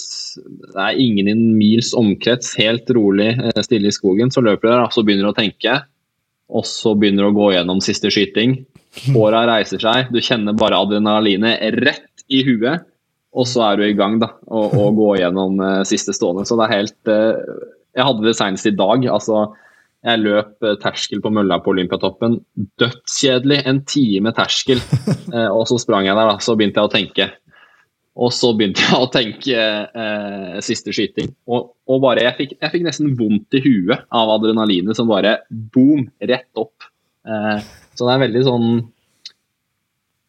det 0.72 0.80
er 0.82 0.98
ingen 0.98 1.28
i 1.28 1.34
en 1.34 1.44
mils 1.58 1.92
omkrets, 1.94 2.56
helt 2.58 2.88
rolig, 2.96 3.36
eh, 3.36 3.60
stille 3.62 3.92
i 3.92 3.94
skogen. 3.94 4.32
Så 4.34 4.42
løper 4.42 4.66
du 4.66 4.72
der 4.72 4.86
og 4.86 4.96
så 4.96 5.04
begynner 5.06 5.28
du 5.28 5.34
å 5.34 5.38
tenke. 5.42 5.82
og 6.46 6.62
så 6.62 6.92
begynner 6.94 7.26
du 7.26 7.32
å 7.32 7.34
gå 7.34 7.46
gjennom 7.56 7.80
siste 7.82 8.06
skyting. 8.06 8.52
Håra 9.10 9.40
reiser 9.48 9.80
seg, 9.82 10.12
du 10.14 10.20
kjenner 10.22 10.54
bare 10.54 10.78
adrenalinet 10.78 11.58
rett 11.82 12.22
i 12.30 12.44
huet. 12.46 12.86
Og 13.36 13.46
så 13.48 13.62
er 13.66 13.78
du 13.78 13.86
i 13.86 13.96
gang 13.96 14.18
da, 14.22 14.32
og, 14.48 14.74
og 14.82 14.98
gå 14.98 15.12
gjennom 15.20 15.60
uh, 15.62 15.84
siste 15.88 16.14
stående. 16.16 16.46
Så 16.48 16.58
det 16.58 16.66
er 16.66 16.76
helt 16.78 17.12
uh, 17.12 17.62
Jeg 17.96 18.08
hadde 18.08 18.26
det 18.26 18.36
senest 18.38 18.68
i 18.68 18.76
dag. 18.76 19.08
altså 19.12 19.46
jeg 20.06 20.22
løp 20.22 20.62
uh, 20.62 20.76
terskel 20.78 21.22
på 21.24 21.32
mølla 21.34 21.58
på 21.62 21.72
Olympiatoppen. 21.72 22.38
Dødskjedelig. 22.80 23.64
En 23.66 23.82
time 23.88 24.32
terskel. 24.36 24.82
og 25.56 25.64
så 25.68 25.80
sprang 25.82 26.06
jeg 26.08 26.14
der, 26.14 26.30
da. 26.30 26.38
Så 26.42 26.54
begynte 26.54 26.78
jeg 26.78 26.90
å 26.90 26.94
tenke. 26.94 27.28
Og 28.16 28.30
så 28.32 28.52
begynte 28.56 28.80
jeg 28.80 28.96
å 28.96 29.08
tenke 29.12 30.60
siste 30.64 30.94
skyting. 30.94 31.34
Og, 31.52 31.74
og 31.90 31.98
bare, 32.00 32.22
jeg 32.24 32.36
fikk, 32.38 32.54
jeg 32.62 32.72
fikk, 32.72 32.86
nesten 32.86 33.10
vondt 33.18 33.58
i 33.58 33.60
huet 33.60 34.06
av 34.08 34.30
adrenalinet 34.38 34.96
som 34.96 35.10
bare 35.10 35.34
boom, 35.50 36.06
rett 36.24 36.48
opp. 36.56 36.86
så 37.26 38.06
det 38.06 38.14
er 38.14 38.22
veldig 38.22 38.44
sånn 38.46 38.70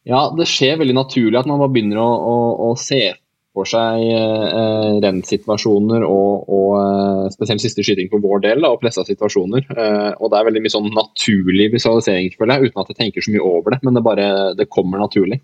ja, 0.07 0.21
det 0.37 0.47
skjer 0.49 0.79
veldig 0.79 0.95
naturlig 0.95 1.39
at 1.39 1.47
man 1.49 1.59
bare 1.61 1.73
begynner 1.75 1.99
å, 2.01 2.07
å, 2.07 2.35
å 2.69 2.75
se 2.79 3.01
for 3.57 3.67
seg 3.67 4.03
eh, 4.13 4.97
rennsituasjoner 5.01 6.03
og, 6.05 6.49
og 6.53 6.73
eh, 6.77 7.21
spesielt 7.33 7.63
siste 7.63 7.85
skyting 7.85 8.09
på 8.11 8.19
vår 8.21 8.43
del 8.45 8.61
da, 8.63 8.71
og 8.73 8.81
pressa 8.83 9.05
situasjoner. 9.07 9.65
Eh, 9.73 10.11
og 10.13 10.31
det 10.31 10.39
er 10.39 10.49
veldig 10.49 10.63
mye 10.63 10.73
sånn 10.75 10.91
naturlig 10.93 11.71
visualisering, 11.73 12.29
føler 12.37 12.57
jeg, 12.57 12.69
uten 12.69 12.83
at 12.83 12.91
jeg 12.93 12.99
tenker 13.01 13.25
så 13.25 13.33
mye 13.33 13.47
over 13.47 13.73
det. 13.73 13.79
Men 13.87 13.97
det 13.97 14.03
bare 14.05 14.27
det 14.57 14.69
kommer 14.73 15.01
naturlig. 15.01 15.39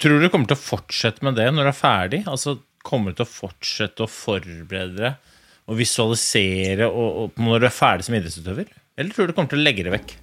Tror 0.00 0.16
du 0.16 0.24
du 0.24 0.30
kommer 0.32 0.48
til 0.48 0.56
å 0.56 0.64
fortsette 0.64 1.26
med 1.26 1.36
det 1.38 1.50
når 1.52 1.68
du 1.68 1.72
er 1.74 1.82
ferdig? 1.82 2.24
Altså, 2.26 2.56
Kommer 2.88 3.12
du 3.12 3.18
til 3.18 3.26
å 3.26 3.28
fortsette 3.28 4.04
å 4.04 4.08
forberede 4.08 4.96
deg 4.96 5.34
og 5.68 5.76
visualisere 5.76 6.86
og, 6.88 7.08
og 7.20 7.42
når 7.42 7.60
du 7.60 7.66
er 7.68 7.74
ferdig 7.74 8.06
som 8.06 8.14
idrettsutøver? 8.16 8.70
Eller 8.96 9.12
tror 9.12 9.26
du 9.26 9.32
du 9.32 9.36
kommer 9.36 9.50
til 9.50 9.60
å 9.60 9.66
legge 9.66 9.84
det 9.84 9.92
vekk? 9.92 10.14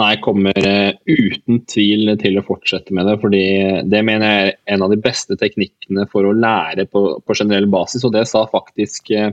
Nei, 0.00 0.16
kommer 0.24 0.56
uh, 0.56 0.94
uten 1.04 1.60
tvil 1.68 2.14
til 2.20 2.40
å 2.40 2.44
fortsette 2.46 2.94
med 2.96 3.06
det. 3.10 3.18
fordi 3.20 3.44
Det 3.92 4.00
mener 4.06 4.30
jeg 4.30 4.50
er 4.52 4.74
en 4.74 4.84
av 4.86 4.92
de 4.92 5.00
beste 5.00 5.36
teknikkene 5.40 6.06
for 6.12 6.24
å 6.24 6.32
lære 6.32 6.86
på, 6.88 7.04
på 7.20 7.36
generell 7.36 7.68
basis. 7.72 8.06
Og 8.08 8.14
det 8.16 8.24
sa 8.30 8.46
faktisk 8.48 9.12
uh, 9.12 9.32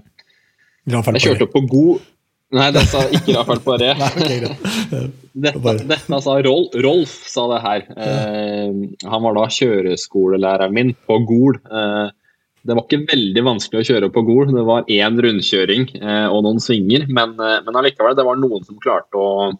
Jeg 0.89 1.23
kjørte 1.23 1.47
opp 1.47 1.55
på 1.55 1.67
god 1.71 2.07
Nei, 2.49 2.71
det 2.73 2.81
sa 2.89 3.03
ikke 3.13 3.35
Rafael 3.35 3.59
Paré. 3.61 3.91
dette, 5.45 5.73
dette 5.85 6.19
sa 6.25 6.37
Rolf, 6.41 6.77
Rolf, 6.81 7.11
sa 7.29 7.43
det 7.51 7.59
her. 7.61 7.83
Eh, 7.93 8.79
han 9.05 9.21
var 9.21 9.37
da 9.37 9.43
kjøreskolelæreren 9.53 10.73
min 10.73 10.89
på 11.05 11.19
Gol. 11.29 11.59
det 11.61 12.73
var 12.73 12.87
ikke 12.87 13.03
veldig 13.11 13.43
vanskelig 13.51 13.83
å 13.83 13.87
kjøre 13.91 14.09
på 14.15 14.25
Gol. 14.25 14.49
Det 14.49 14.65
var 14.65 14.89
én 14.89 15.21
rundkjøring 15.27 15.85
og 16.33 16.41
noen 16.47 16.57
svinger, 16.65 17.05
men, 17.05 17.37
men 17.37 17.79
allikevel, 17.83 18.17
det 18.17 18.25
var 18.25 18.41
noen 18.41 18.65
som 18.65 18.81
klarte 18.81 19.21
å 19.21 19.51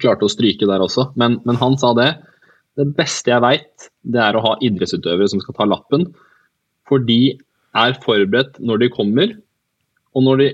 klarte 0.00 0.26
å 0.26 0.32
stryke 0.32 0.68
der 0.68 0.84
også. 0.84 1.10
Men, 1.20 1.40
men 1.48 1.58
han 1.60 1.78
sa 1.80 1.92
det. 1.98 2.10
Det 2.78 2.88
beste 2.96 3.32
jeg 3.32 3.44
veit, 3.44 3.88
det 4.02 4.20
er 4.24 4.36
å 4.36 4.44
ha 4.44 4.52
idrettsutøvere 4.64 5.28
som 5.28 5.42
skal 5.42 5.56
ta 5.58 5.68
lappen. 5.68 6.06
For 6.88 7.02
de 7.04 7.36
er 7.78 7.96
forberedt 8.04 8.60
når 8.60 8.84
de 8.84 8.92
kommer. 8.92 9.34
Og 10.16 10.26
når 10.26 10.42
de 10.42 10.48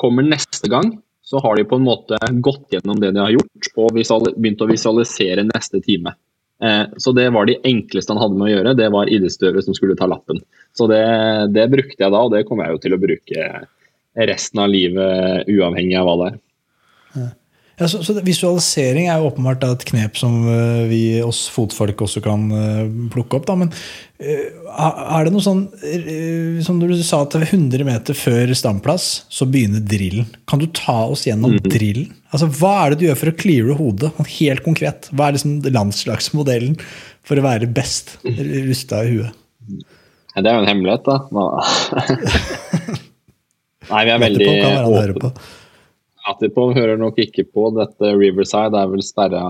kommer 0.00 0.26
neste 0.26 0.70
gang, 0.70 0.96
så 1.22 1.38
har 1.44 1.56
de 1.56 1.66
på 1.68 1.78
en 1.78 1.86
måte 1.86 2.18
gått 2.42 2.74
gjennom 2.74 2.98
det 2.98 3.12
de 3.14 3.22
har 3.22 3.34
gjort, 3.36 3.68
og 3.78 3.94
begynt 3.94 4.64
å 4.64 4.70
visualisere 4.70 5.44
neste 5.46 5.78
time. 5.84 6.16
Eh, 6.60 6.86
så 6.98 7.12
det 7.16 7.28
var 7.32 7.46
de 7.46 7.60
enkleste 7.64 8.12
han 8.12 8.20
hadde 8.20 8.38
med 8.38 8.48
å 8.48 8.52
gjøre, 8.54 8.76
det 8.76 8.88
var 8.92 9.10
idrettsutøvere 9.10 9.62
som 9.64 9.76
skulle 9.76 9.96
ta 9.98 10.08
lappen. 10.10 10.40
Så 10.76 10.88
det, 10.90 11.02
det 11.54 11.68
brukte 11.72 12.02
jeg 12.02 12.12
da, 12.12 12.24
og 12.24 12.34
det 12.34 12.42
kommer 12.48 12.66
jeg 12.66 12.76
jo 12.76 12.82
til 12.84 12.96
å 12.96 13.00
bruke 13.04 13.50
resten 14.30 14.64
av 14.64 14.72
livet, 14.72 15.46
uavhengig 15.48 15.96
av 16.00 16.08
hva 16.08 16.16
det 16.20 16.30
er. 16.32 16.40
Ja, 17.80 17.88
så, 17.88 18.02
så, 18.04 18.12
Visualisering 18.20 19.06
er 19.08 19.20
jo 19.20 19.30
åpenbart 19.30 19.62
et 19.64 19.84
knep 19.88 20.18
som 20.20 20.34
uh, 20.44 20.84
vi 20.90 21.22
oss 21.24 21.46
fotfolk 21.48 22.02
også 22.04 22.20
kan 22.24 22.42
uh, 22.52 22.82
plukke 23.12 23.38
opp. 23.38 23.46
Da. 23.48 23.56
Men 23.56 23.70
uh, 23.72 24.90
er 25.16 25.24
det 25.24 25.32
noe 25.32 25.44
sånn 25.44 25.62
Som 26.66 26.82
du 26.82 26.92
sa 27.00 27.22
at 27.24 27.38
100 27.38 27.86
meter 27.88 28.16
før 28.16 28.52
standplass 28.56 29.06
så 29.32 29.48
begynner 29.48 29.80
drillen. 29.80 30.28
Kan 30.50 30.60
du 30.60 30.68
ta 30.76 31.06
oss 31.08 31.24
gjennom 31.28 31.56
mm. 31.56 31.70
drillen? 31.72 32.10
Altså, 32.30 32.50
Hva 32.60 32.74
er 32.82 32.92
det 32.92 33.00
du 33.00 33.06
gjør 33.08 33.20
for 33.22 33.32
å 33.32 33.38
cleare 33.40 33.78
hodet? 33.78 34.12
Sånn 34.18 34.32
helt 34.36 34.64
konkret. 34.66 35.08
Hva 35.14 35.30
er 35.30 35.38
liksom 35.38 35.56
landslagsmodellen 35.72 36.76
for 37.26 37.40
å 37.40 37.46
være 37.46 37.70
best 37.72 38.18
rusta 38.26 39.06
i 39.06 39.14
huet? 39.14 39.32
Ja, 40.36 40.44
det 40.44 40.50
er 40.52 40.58
jo 40.58 40.66
en 40.66 40.68
hemmelighet, 40.68 41.08
da. 41.08 41.16
Nei, 43.90 44.04
vi 44.06 44.12
er 44.12 44.20
veldig. 44.22 45.32
Atipov 46.30 46.74
hører 46.76 46.98
nok 47.00 47.18
ikke 47.22 47.44
på. 47.48 47.68
Dette 47.76 48.12
Riverside 48.16 48.78
er 48.78 48.90
vel 48.90 49.02
sperra, 49.04 49.44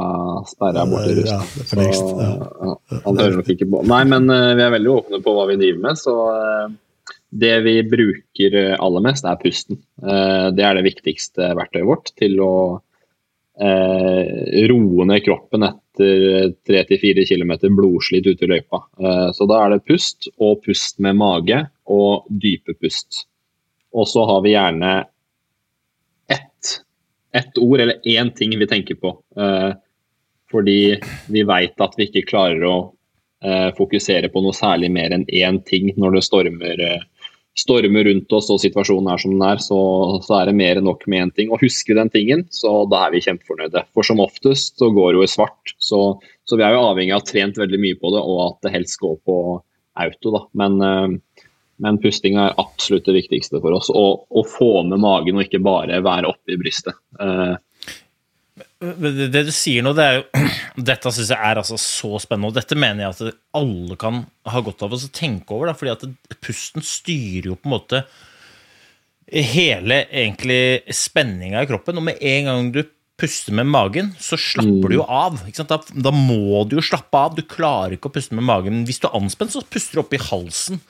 sperra 0.48 0.84
bort 0.88 1.08
i 1.08 1.16
Russland. 1.20 1.56
Ja, 1.56 1.94
så, 1.96 2.10
ja. 2.20 3.00
Han 3.06 3.20
hører 3.20 3.40
nok 3.40 3.50
ikke 3.54 3.68
på. 3.70 3.82
Nei, 3.90 4.02
men 4.10 4.30
uh, 4.32 4.52
vi 4.58 4.64
er 4.66 4.76
veldig 4.76 4.92
åpne 4.94 5.20
på 5.24 5.34
hva 5.36 5.46
vi 5.50 5.58
driver 5.60 5.82
med. 5.88 6.00
Så 6.00 6.14
uh, 6.34 7.16
det 7.44 7.54
vi 7.66 7.76
bruker 7.86 8.58
aller 8.76 9.04
mest, 9.06 9.28
er 9.28 9.40
pusten. 9.40 9.80
Uh, 10.02 10.48
det 10.56 10.66
er 10.66 10.78
det 10.78 10.86
viktigste 10.88 11.52
verktøyet 11.58 11.90
vårt 11.90 12.14
til 12.20 12.38
å 12.44 12.54
roe 13.60 15.04
ned 15.04 15.20
kroppen 15.20 15.66
etter 15.66 16.54
3-4 16.64 17.26
km 17.28 17.50
blodslit 17.76 18.24
ute 18.24 18.46
i 18.46 18.48
løypa. 18.48 18.78
så 19.36 19.46
da 19.50 19.58
er 19.60 19.74
det 19.74 19.82
pust, 19.84 20.30
og 20.40 20.62
pust 20.64 20.96
med 21.04 21.18
mage, 21.20 21.58
og 21.84 22.30
dype 22.40 22.72
pust. 22.80 23.26
Og 23.92 24.08
så 24.08 24.24
har 24.30 24.40
vi 24.46 24.54
gjerne 24.54 24.94
ett 27.32 27.58
ord 27.58 27.80
eller 27.80 28.00
én 28.04 28.30
ting 28.34 28.58
vi 28.58 28.66
tenker 28.66 28.94
på. 28.94 29.14
Eh, 29.36 29.72
fordi 30.50 30.98
vi 31.30 31.44
veit 31.46 31.80
at 31.80 31.94
vi 31.98 32.08
ikke 32.08 32.26
klarer 32.30 32.64
å 32.66 32.76
eh, 33.44 33.70
fokusere 33.76 34.30
på 34.32 34.42
noe 34.42 34.56
særlig 34.56 34.90
mer 34.92 35.14
enn 35.14 35.26
én 35.28 35.60
ting 35.66 35.92
når 35.96 36.18
det 36.18 36.24
stormer, 36.26 36.82
eh, 36.86 37.06
stormer, 37.58 38.08
rundt 38.08 38.34
oss 38.34 38.50
og 38.50 38.60
situasjonen 38.62 39.12
er 39.12 39.22
som 39.22 39.36
den 39.36 39.46
er. 39.46 39.62
Så, 39.62 39.78
så 40.26 40.40
er 40.40 40.50
det 40.50 40.58
mer 40.58 40.80
enn 40.80 40.88
nok 40.88 41.06
med 41.06 41.28
én 41.28 41.34
ting. 41.36 41.54
Og 41.54 41.62
husker 41.62 41.94
vi 41.94 42.00
den 42.00 42.12
tingen, 42.12 42.44
så 42.54 42.82
da 42.90 43.06
er 43.06 43.14
vi 43.14 43.24
kjempefornøyde. 43.26 43.86
For 43.94 44.06
som 44.06 44.22
oftest 44.22 44.78
så 44.80 44.90
går 44.94 45.12
det 45.12 45.22
jo 45.22 45.26
i 45.28 45.34
svart. 45.36 45.74
Så, 45.78 46.02
så 46.48 46.58
vi 46.58 46.66
er 46.66 46.74
jo 46.74 46.86
avhengig 46.90 47.14
av 47.14 47.22
å 47.22 47.24
ha 47.24 47.30
trent 47.30 47.60
veldig 47.60 47.82
mye 47.82 47.98
på 48.00 48.14
det, 48.16 48.22
og 48.26 48.46
at 48.48 48.62
det 48.66 48.74
helst 48.78 48.98
går 49.02 49.18
på 49.28 49.36
auto. 50.00 50.32
da. 50.34 50.46
Men 50.56 51.20
men 51.80 51.98
pusting 52.02 52.36
er 52.40 52.56
absolutt 52.60 53.08
det 53.08 53.16
viktigste 53.16 53.60
for 53.62 53.76
oss. 53.76 53.90
Å 53.90 54.44
få 54.48 54.72
med 54.88 55.00
magen 55.02 55.38
og 55.38 55.46
ikke 55.46 55.62
bare 55.64 56.02
være 56.04 56.30
oppe 56.30 56.54
i 56.54 56.60
brystet. 56.60 56.96
Uh, 57.20 57.56
det 58.80 59.42
du 59.44 59.52
sier 59.52 59.84
nå, 59.84 59.92
det 59.96 60.04
er 60.06 60.18
jo 60.18 60.50
Dette 60.90 61.12
syns 61.12 61.32
jeg 61.34 61.36
er 61.36 61.60
altså 61.60 61.76
så 61.80 62.16
spennende. 62.22 62.50
Og 62.52 62.56
dette 62.56 62.78
mener 62.78 63.04
jeg 63.04 63.16
at 63.16 63.40
alle 63.58 63.96
kan 64.00 64.22
ha 64.48 64.62
godt 64.64 64.86
av 64.86 64.96
å 64.96 65.00
tenke 65.12 65.56
over. 65.56 65.70
Da, 65.70 65.76
fordi 65.76 65.92
at 65.92 66.36
pusten 66.40 66.84
styrer 66.84 67.50
jo 67.52 67.58
på 67.58 67.68
en 67.68 67.74
måte 67.74 68.04
hele 69.30 70.02
egentlig 70.08 70.94
spenninga 70.96 71.62
i 71.62 71.68
kroppen. 71.70 72.00
Og 72.00 72.08
med 72.08 72.24
en 72.24 72.48
gang 72.48 72.72
du 72.74 72.82
puste 73.20 73.52
med 73.54 73.68
magen, 73.68 74.11
så 74.20 74.38
slapper 74.40 74.90
du 74.90 74.96
jo 74.96 75.04
mm. 75.04 75.12
av. 75.12 75.38
Da, 75.68 75.78
da, 76.06 76.12
må 76.14 76.64
du 76.68 76.78
jo 76.78 76.85
slappe 76.85 77.20
av. 77.20 77.37
Du 77.37 77.44
klarer 77.46 77.96
ikke 77.96 78.11
å 78.11 78.14
puste 78.14 78.37
med 78.38 78.46
magen. 78.48 78.83
Hvis 78.88 79.02
du 79.02 79.06
er 79.11 79.16
anspent, 79.18 79.52
så 79.54 79.62
puster 79.62 79.98
du 79.98 80.02
opp 80.04 80.16
i 80.16 80.22
halsen. 80.30 80.80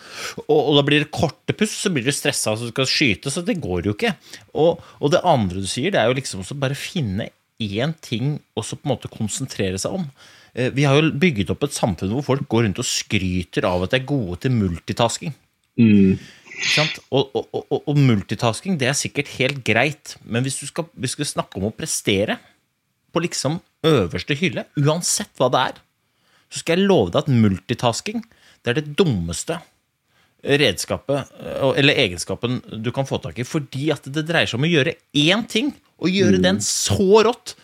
Og, 0.46 0.56
og 0.58 0.78
da 0.78 0.86
blir 0.86 1.04
det 1.04 1.12
korte 1.14 1.56
pust, 1.56 1.76
så 1.82 1.92
blir 1.92 2.06
du 2.06 2.14
stressa 2.14 2.54
så 2.54 2.70
du 2.70 2.72
skal 2.72 2.88
skyte. 2.90 3.32
Så 3.34 3.44
det 3.46 3.58
går 3.62 3.90
jo 3.90 3.96
ikke. 3.96 4.14
Og, 4.54 4.82
og 5.00 5.14
det 5.14 5.24
andre 5.26 5.62
du 5.62 5.68
sier, 5.70 5.92
det 5.94 6.02
er 6.02 6.10
jo 6.10 6.18
liksom 6.20 6.44
å 6.46 6.60
bare 6.62 6.78
finne 6.78 7.30
én 7.60 7.92
ting 8.00 8.38
og 8.56 8.64
så 8.64 8.78
på 8.78 8.88
en 8.88 8.94
måte 8.94 9.12
konsentrere 9.12 9.80
seg 9.80 9.98
om. 10.00 10.08
Eh, 10.54 10.72
vi 10.74 10.86
har 10.88 10.98
jo 10.98 11.12
bygget 11.20 11.52
opp 11.52 11.66
et 11.66 11.76
samfunn 11.76 12.14
hvor 12.14 12.26
folk 12.32 12.48
går 12.50 12.66
rundt 12.66 12.80
og 12.82 12.88
skryter 12.88 13.66
av 13.68 13.84
at 13.84 13.94
de 13.94 14.00
er 14.00 14.08
gode 14.08 14.40
til 14.44 14.54
multitasking. 14.56 15.34
Mm. 15.80 16.18
Og, 17.10 17.30
og, 17.34 17.46
og, 17.56 17.76
og, 17.80 17.96
multitasking 17.96 18.78
det 18.80 18.90
er 18.90 18.98
sikkert 18.98 19.32
helt 19.38 19.62
greit, 19.66 20.16
men 20.24 20.44
hvis 20.44 20.60
du 20.60 20.66
skal, 20.68 20.88
hvis 20.94 21.14
du 21.14 21.20
skal 21.20 21.30
snakke 21.32 21.60
om 21.60 21.68
å 21.70 21.74
prestere 21.74 22.38
på 23.10 23.22
liksom 23.24 23.58
øverste 23.86 24.36
hylle, 24.38 24.66
uansett 24.78 25.32
hva 25.40 25.48
det 25.52 25.64
er, 25.70 25.80
så 26.50 26.62
skal 26.62 26.78
jeg 26.78 26.90
love 26.90 27.14
deg 27.14 27.24
at 27.24 27.32
multitasking 27.32 28.24
det 28.60 28.72
er 28.72 28.80
det 28.80 28.96
dummeste 28.98 29.56
redskapet 30.40 31.30
eller 31.76 31.98
egenskapen 32.00 32.60
du 32.80 32.90
kan 32.96 33.08
få 33.08 33.20
tak 33.22 33.38
i. 33.40 33.46
Fordi 33.46 33.90
at 33.94 34.06
det 34.08 34.26
dreier 34.28 34.48
seg 34.48 34.60
om 34.60 34.66
å 34.68 34.72
gjøre 34.72 34.96
én 35.16 35.44
ting, 35.48 35.72
og 36.00 36.12
gjøre 36.12 36.40
mm. 36.40 36.44
den 36.46 36.60
så 36.64 37.24
rått 37.26 37.54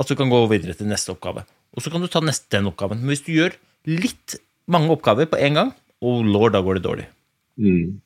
at 0.00 0.08
du 0.08 0.16
kan 0.18 0.30
gå 0.32 0.40
videre 0.50 0.74
til 0.76 0.88
neste 0.88 1.12
oppgave. 1.12 1.44
Og 1.76 1.84
så 1.84 1.92
kan 1.92 2.02
du 2.02 2.08
ta 2.10 2.22
neste 2.24 2.48
den 2.56 2.70
oppgaven. 2.70 3.02
Men 3.02 3.12
hvis 3.12 3.24
du 3.26 3.34
gjør 3.34 3.56
litt 3.90 4.38
mange 4.70 4.92
oppgaver 4.94 5.28
på 5.30 5.40
en 5.44 5.58
gang, 5.60 5.74
oh 6.04 6.22
lord, 6.24 6.54
da 6.56 6.62
går 6.64 6.78
det 6.78 6.86
dårlig. 6.86 7.06
Mm. 7.60 8.00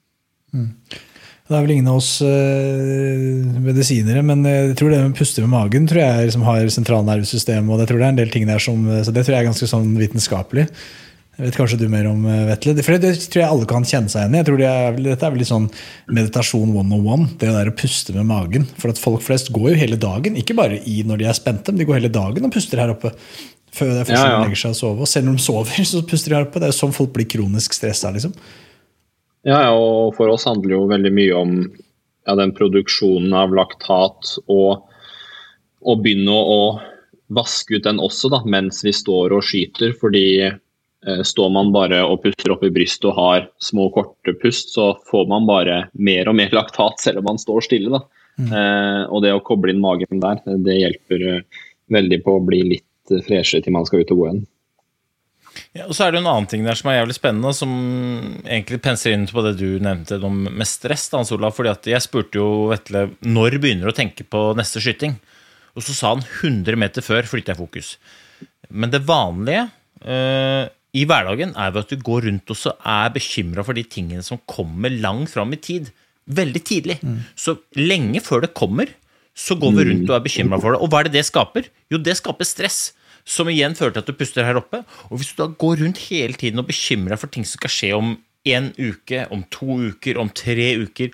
Mm. 0.55 0.69
Det 1.49 1.57
er 1.57 1.65
vel 1.65 1.73
ingen 1.79 1.89
av 1.89 1.99
oss 2.03 2.19
øh, 2.21 3.59
medisinere, 3.65 4.21
men 4.27 4.45
jeg 4.45 4.75
tror 4.77 4.93
det 4.93 5.01
med 5.01 5.17
puste 5.17 5.41
med 5.45 5.53
magen 5.55 5.87
tror 5.89 6.03
jeg 6.03 6.33
som 6.35 6.45
har 6.45 6.69
sentralnervesystemet, 6.75 7.73
og 7.73 7.81
det 7.81 7.89
tror 7.89 8.03
det 8.03 8.09
er 8.09 8.13
en 8.13 8.21
del 8.21 8.33
ting 8.35 8.49
der 8.49 8.61
som, 8.61 8.83
så 9.01 9.15
det 9.15 9.25
tror 9.25 9.39
jeg 9.39 9.47
er 9.47 9.49
ganske 9.49 9.69
sånn 9.71 9.95
vitenskapelig. 9.97 10.67
Jeg 11.39 11.53
vet 11.53 11.57
kanskje 11.61 11.77
du 11.79 11.85
mer 11.87 12.09
om 12.11 12.25
eh, 12.27 12.47
Vetle. 12.49 12.73
For 12.83 12.99
det 12.99 13.13
tror 13.31 13.41
jeg 13.45 13.47
alle 13.47 13.67
kan 13.71 13.85
kjenne 13.87 14.11
seg 14.11 14.25
igjen 14.25 14.35
i. 14.35 14.39
Jeg 14.41 14.47
tror 14.49 14.57
det 14.59 14.67
er, 14.67 14.97
Dette 15.05 15.27
er 15.29 15.31
vel 15.31 15.39
litt 15.39 15.51
sånn 15.53 15.69
meditasjon 16.17 16.73
101. 16.75 17.29
Det 17.39 17.53
der 17.55 17.71
å 17.71 17.75
puste 17.79 18.15
med 18.17 18.27
magen. 18.27 18.65
For 18.83 18.91
at 18.91 18.99
folk 18.99 19.23
flest 19.23 19.53
går 19.55 19.69
jo 19.71 19.77
hele 19.79 19.99
dagen, 20.03 20.35
ikke 20.41 20.57
bare 20.59 20.81
i 20.83 20.97
når 21.07 21.21
de 21.23 21.29
er 21.31 21.39
spente, 21.39 21.71
men 21.71 21.79
de 21.79 21.87
går 21.87 22.01
hele 22.01 22.11
dagen 22.11 22.49
og 22.49 22.55
puster 22.57 22.83
her 22.83 22.91
oppe. 22.91 23.13
Før 23.71 23.93
det 23.93 24.01
er 24.01 24.09
først 24.09 24.19
Ja, 24.19 24.33
ja. 24.33 24.41
legger 24.43 24.63
seg 24.65 24.75
og 24.75 24.81
sover. 24.81 25.07
Og 25.07 25.13
selv 25.13 25.31
om 25.31 25.39
de 25.39 25.45
sover, 25.47 25.85
så 25.93 26.03
puster 26.11 26.35
de 26.35 26.39
her 26.41 26.49
oppe. 26.49 26.59
Det 26.59 26.67
er 26.67 26.75
jo 26.75 26.81
sånn 26.81 26.97
folk 26.99 27.15
blir 27.15 27.31
kronisk 27.31 27.79
stressa. 27.79 28.11
Liksom. 28.17 28.35
Ja, 29.47 29.71
og 29.75 30.17
for 30.17 30.33
oss 30.33 30.47
handler 30.49 30.73
det 30.73 30.77
jo 30.77 30.91
veldig 30.91 31.13
mye 31.15 31.35
om 31.39 31.53
ja, 31.63 32.35
den 32.39 32.53
produksjonen 32.57 33.35
av 33.37 33.55
laktat 33.55 34.35
og 34.51 34.89
å 35.79 35.95
begynne 36.03 36.35
å, 36.35 36.57
å 36.59 37.35
vaske 37.39 37.79
ut 37.79 37.87
den 37.87 38.01
også 38.03 38.31
da, 38.33 38.43
mens 38.49 38.83
vi 38.85 38.93
står 38.93 39.37
og 39.37 39.45
skyter. 39.47 39.95
Fordi 40.01 40.27
eh, 40.49 41.23
står 41.25 41.53
man 41.55 41.73
bare 41.73 42.03
og 42.05 42.23
puster 42.25 42.53
opp 42.55 42.65
i 42.67 42.73
brystet 42.75 43.11
og 43.13 43.19
har 43.21 43.49
små, 43.63 43.89
korte 43.95 44.35
pust, 44.43 44.75
så 44.75 44.91
får 45.11 45.29
man 45.31 45.47
bare 45.49 45.85
mer 45.95 46.29
og 46.29 46.39
mer 46.41 46.55
laktat 46.59 47.01
selv 47.05 47.23
om 47.23 47.31
man 47.31 47.41
står 47.41 47.69
stille. 47.69 47.95
Da. 47.95 48.05
Eh, 48.39 49.03
og 49.11 49.25
det 49.25 49.35
å 49.35 49.43
koble 49.45 49.75
inn 49.75 49.83
magen 49.83 50.23
der, 50.23 50.43
det 50.67 50.79
hjelper 50.79 51.27
eh, 51.33 51.65
veldig 51.95 52.21
på 52.25 52.37
å 52.39 52.45
bli 52.45 52.63
litt 52.75 53.15
eh, 53.15 53.25
freshere 53.27 53.65
til 53.65 53.75
man 53.75 53.89
skal 53.89 54.05
ut 54.05 54.15
og 54.15 54.21
gå 54.21 54.29
igjen. 54.29 54.45
Ja, 55.77 55.85
og 55.85 55.93
så 55.95 56.07
er 56.07 56.15
det 56.15 56.23
en 56.23 56.31
annen 56.31 56.49
ting 56.49 56.65
der 56.65 56.79
som 56.79 56.89
er 56.91 57.01
jævlig 57.01 57.17
spennende, 57.19 57.53
som 57.55 57.73
egentlig 58.47 58.81
penser 58.83 59.13
inn 59.15 59.27
på 59.29 59.45
det 59.45 59.57
du 59.61 59.67
nevnte 59.85 60.17
om 60.25 60.41
med 60.49 60.69
stress. 60.69 61.09
Hans 61.13 61.33
Olav, 61.35 61.55
fordi 61.57 61.73
at 61.75 61.91
Jeg 61.93 62.05
spurte 62.05 62.41
jo 62.41 62.71
Vetle 62.73 63.11
når 63.21 63.59
begynner 63.61 63.89
du 63.89 63.93
å 63.93 63.99
tenke 63.99 64.25
på 64.25 64.49
neste 64.59 64.83
skyting. 64.83 65.19
Og 65.77 65.85
så 65.85 65.95
sa 65.95 66.15
han 66.15 66.25
100 66.25 66.79
meter 66.81 67.05
før 67.05 67.29
flytter 67.29 67.55
jeg 67.55 67.61
fokus. 67.61 67.93
Men 68.69 68.91
det 68.91 69.05
vanlige 69.07 69.69
eh, 70.03 70.67
i 70.99 71.05
hverdagen 71.09 71.53
er 71.55 71.71
jo 71.71 71.83
at 71.85 71.93
du 71.93 72.01
går 72.05 72.27
rundt 72.27 72.51
og 72.53 72.59
så 72.59 72.73
er 72.83 73.13
bekymra 73.15 73.65
for 73.67 73.77
de 73.77 73.85
tingene 73.87 74.25
som 74.25 74.41
kommer 74.49 74.91
langt 74.91 75.31
fram 75.35 75.53
i 75.55 75.61
tid. 75.61 75.93
Veldig 76.29 76.63
tidlig. 76.65 76.99
Så 77.39 77.59
lenge 77.79 78.21
før 78.25 78.45
det 78.45 78.55
kommer, 78.57 78.91
så 79.39 79.55
går 79.55 79.77
vi 79.77 79.85
rundt 79.93 80.11
og 80.11 80.17
er 80.17 80.25
bekymra 80.25 80.59
for 80.61 80.75
det. 80.75 80.81
Og 80.83 80.91
hva 80.91 81.05
er 81.05 81.09
det 81.09 81.21
det 81.21 81.29
skaper? 81.29 81.69
Jo, 81.93 82.01
det 82.03 82.17
skaper 82.19 82.49
stress. 82.49 82.81
Som 83.29 83.51
igjen 83.53 83.77
fører 83.77 83.95
til 83.95 84.05
at 84.05 84.09
du 84.09 84.17
puster 84.17 84.47
her 84.47 84.59
oppe. 84.61 84.81
Og 85.13 85.21
hvis 85.21 85.35
du 85.35 85.43
da 85.43 85.51
går 85.53 85.83
rundt 85.83 86.01
hele 86.09 86.39
tiden 86.39 86.63
og 86.63 86.71
bekymrer 86.71 87.15
deg 87.15 87.23
for 87.23 87.33
ting 87.33 87.45
som 87.45 87.61
skal 87.61 87.75
skje 87.75 87.93
om 87.99 88.15
en 88.49 88.71
uke, 88.79 89.27
om 89.35 89.43
to 89.53 89.81
uker, 89.91 90.21
om 90.21 90.31
tre 90.33 90.71
uker, 90.81 91.13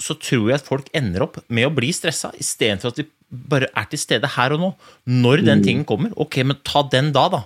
så 0.00 0.16
tror 0.16 0.48
jeg 0.48 0.60
at 0.60 0.68
folk 0.68 0.88
ender 0.96 1.24
opp 1.26 1.40
med 1.52 1.68
å 1.68 1.74
bli 1.74 1.90
stressa, 1.92 2.32
istedenfor 2.40 2.92
at 2.92 3.00
de 3.02 3.08
bare 3.30 3.68
er 3.78 3.88
til 3.90 4.00
stede 4.00 4.30
her 4.36 4.54
og 4.56 4.62
nå. 4.62 4.70
Når 5.10 5.44
den 5.46 5.64
tingen 5.64 5.84
kommer, 5.88 6.14
ok, 6.20 6.40
men 6.46 6.60
ta 6.66 6.82
den 6.92 7.12
da, 7.16 7.28
da. 7.32 7.44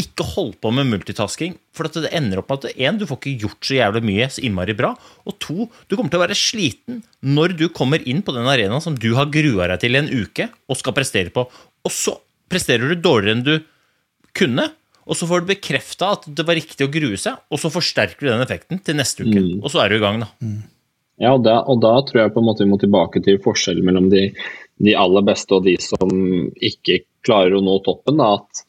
Ikke 0.00 0.26
hold 0.26 0.56
på 0.62 0.72
med 0.74 0.88
multitasking, 0.90 1.54
for 1.74 1.86
det 1.86 2.10
ender 2.10 2.40
opp 2.40 2.50
med 2.50 2.66
at 2.66 2.80
en, 2.82 2.98
du 2.98 3.06
får 3.06 3.20
ikke 3.20 3.44
gjort 3.44 3.68
så 3.68 3.76
jævlig 3.76 4.02
mye 4.08 4.26
så 4.32 4.42
innmari 4.46 4.74
bra, 4.76 4.90
og 5.22 5.36
to, 5.42 5.68
du 5.86 5.94
kommer 5.94 6.10
til 6.10 6.18
å 6.18 6.24
være 6.24 6.38
sliten 6.38 7.02
når 7.22 7.54
du 7.60 7.68
kommer 7.70 8.02
inn 8.02 8.24
på 8.26 8.34
den 8.34 8.48
arenaen 8.50 8.82
som 8.82 8.98
du 8.98 9.12
har 9.14 9.30
grua 9.32 9.70
deg 9.70 9.84
til 9.84 9.94
i 9.94 10.02
en 10.02 10.10
uke 10.10 10.48
og 10.66 10.80
skal 10.80 10.96
prestere 10.96 11.30
på, 11.34 11.46
og 11.46 11.94
så 11.94 12.16
presterer 12.50 12.92
du 12.92 13.00
dårligere 13.00 13.38
enn 13.38 13.46
du 13.46 13.54
kunne, 14.34 14.68
og 15.04 15.18
så 15.18 15.28
får 15.28 15.42
du 15.42 15.50
bekrefta 15.52 16.14
at 16.16 16.28
det 16.32 16.46
var 16.48 16.56
riktig 16.58 16.86
å 16.86 16.92
grue 16.92 17.18
seg, 17.20 17.36
og 17.52 17.60
så 17.60 17.70
forsterker 17.72 18.24
du 18.24 18.30
den 18.32 18.44
effekten 18.44 18.80
til 18.84 18.96
neste 18.98 19.26
uke, 19.26 19.42
og 19.60 19.68
så 19.72 19.84
er 19.84 19.92
du 19.92 19.98
i 19.98 20.04
gang, 20.04 20.22
da. 20.24 20.30
Ja, 21.22 21.34
og 21.36 21.44
da, 21.46 21.60
og 21.70 21.82
da 21.84 21.94
tror 22.02 22.24
jeg 22.24 22.34
på 22.34 22.42
en 22.42 22.48
måte 22.48 22.64
vi 22.64 22.72
må 22.72 22.78
tilbake 22.82 23.22
til 23.22 23.38
forskjellen 23.42 23.86
mellom 23.86 24.08
de, 24.10 24.28
de 24.82 24.94
aller 24.98 25.26
beste 25.26 25.54
og 25.54 25.66
de 25.68 25.76
som 25.82 26.10
ikke 26.58 27.04
klarer 27.24 27.54
å 27.54 27.62
nå 27.62 27.76
toppen. 27.86 28.18
Da. 28.18 28.32
At 28.40 28.64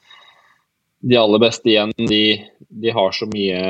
de 1.05 1.17
aller 1.17 1.41
beste 1.41 1.71
igjen, 1.71 1.93
de, 1.97 2.37
de 2.69 2.93
har 2.93 3.15
så 3.15 3.27
mye 3.31 3.61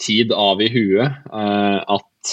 tid 0.00 0.32
av 0.32 0.62
i 0.64 0.70
huet 0.72 1.04
eh, 1.08 1.78
at, 1.80 2.32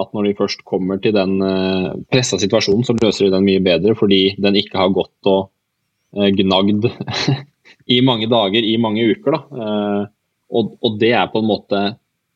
at 0.00 0.16
når 0.16 0.30
de 0.30 0.36
først 0.40 0.64
kommer 0.68 1.00
til 1.04 1.14
den 1.16 1.36
eh, 1.44 1.90
pressa 2.12 2.40
situasjonen, 2.40 2.86
så 2.88 2.96
løser 2.96 3.28
de 3.28 3.34
den 3.36 3.46
mye 3.46 3.64
bedre 3.64 3.96
fordi 3.98 4.38
den 4.40 4.56
ikke 4.60 4.80
har 4.80 4.94
gått 4.96 5.32
og 5.32 5.50
gnagd 6.14 6.88
i 7.96 8.00
mange 8.04 8.30
dager, 8.30 8.64
i 8.64 8.76
mange 8.80 9.04
uker. 9.14 9.36
Da. 9.36 9.64
Eh, 9.64 10.02
og, 10.54 10.74
og 10.84 10.98
det 11.00 11.14
er 11.16 11.30
på 11.32 11.42
en 11.42 11.50
måte 11.50 11.84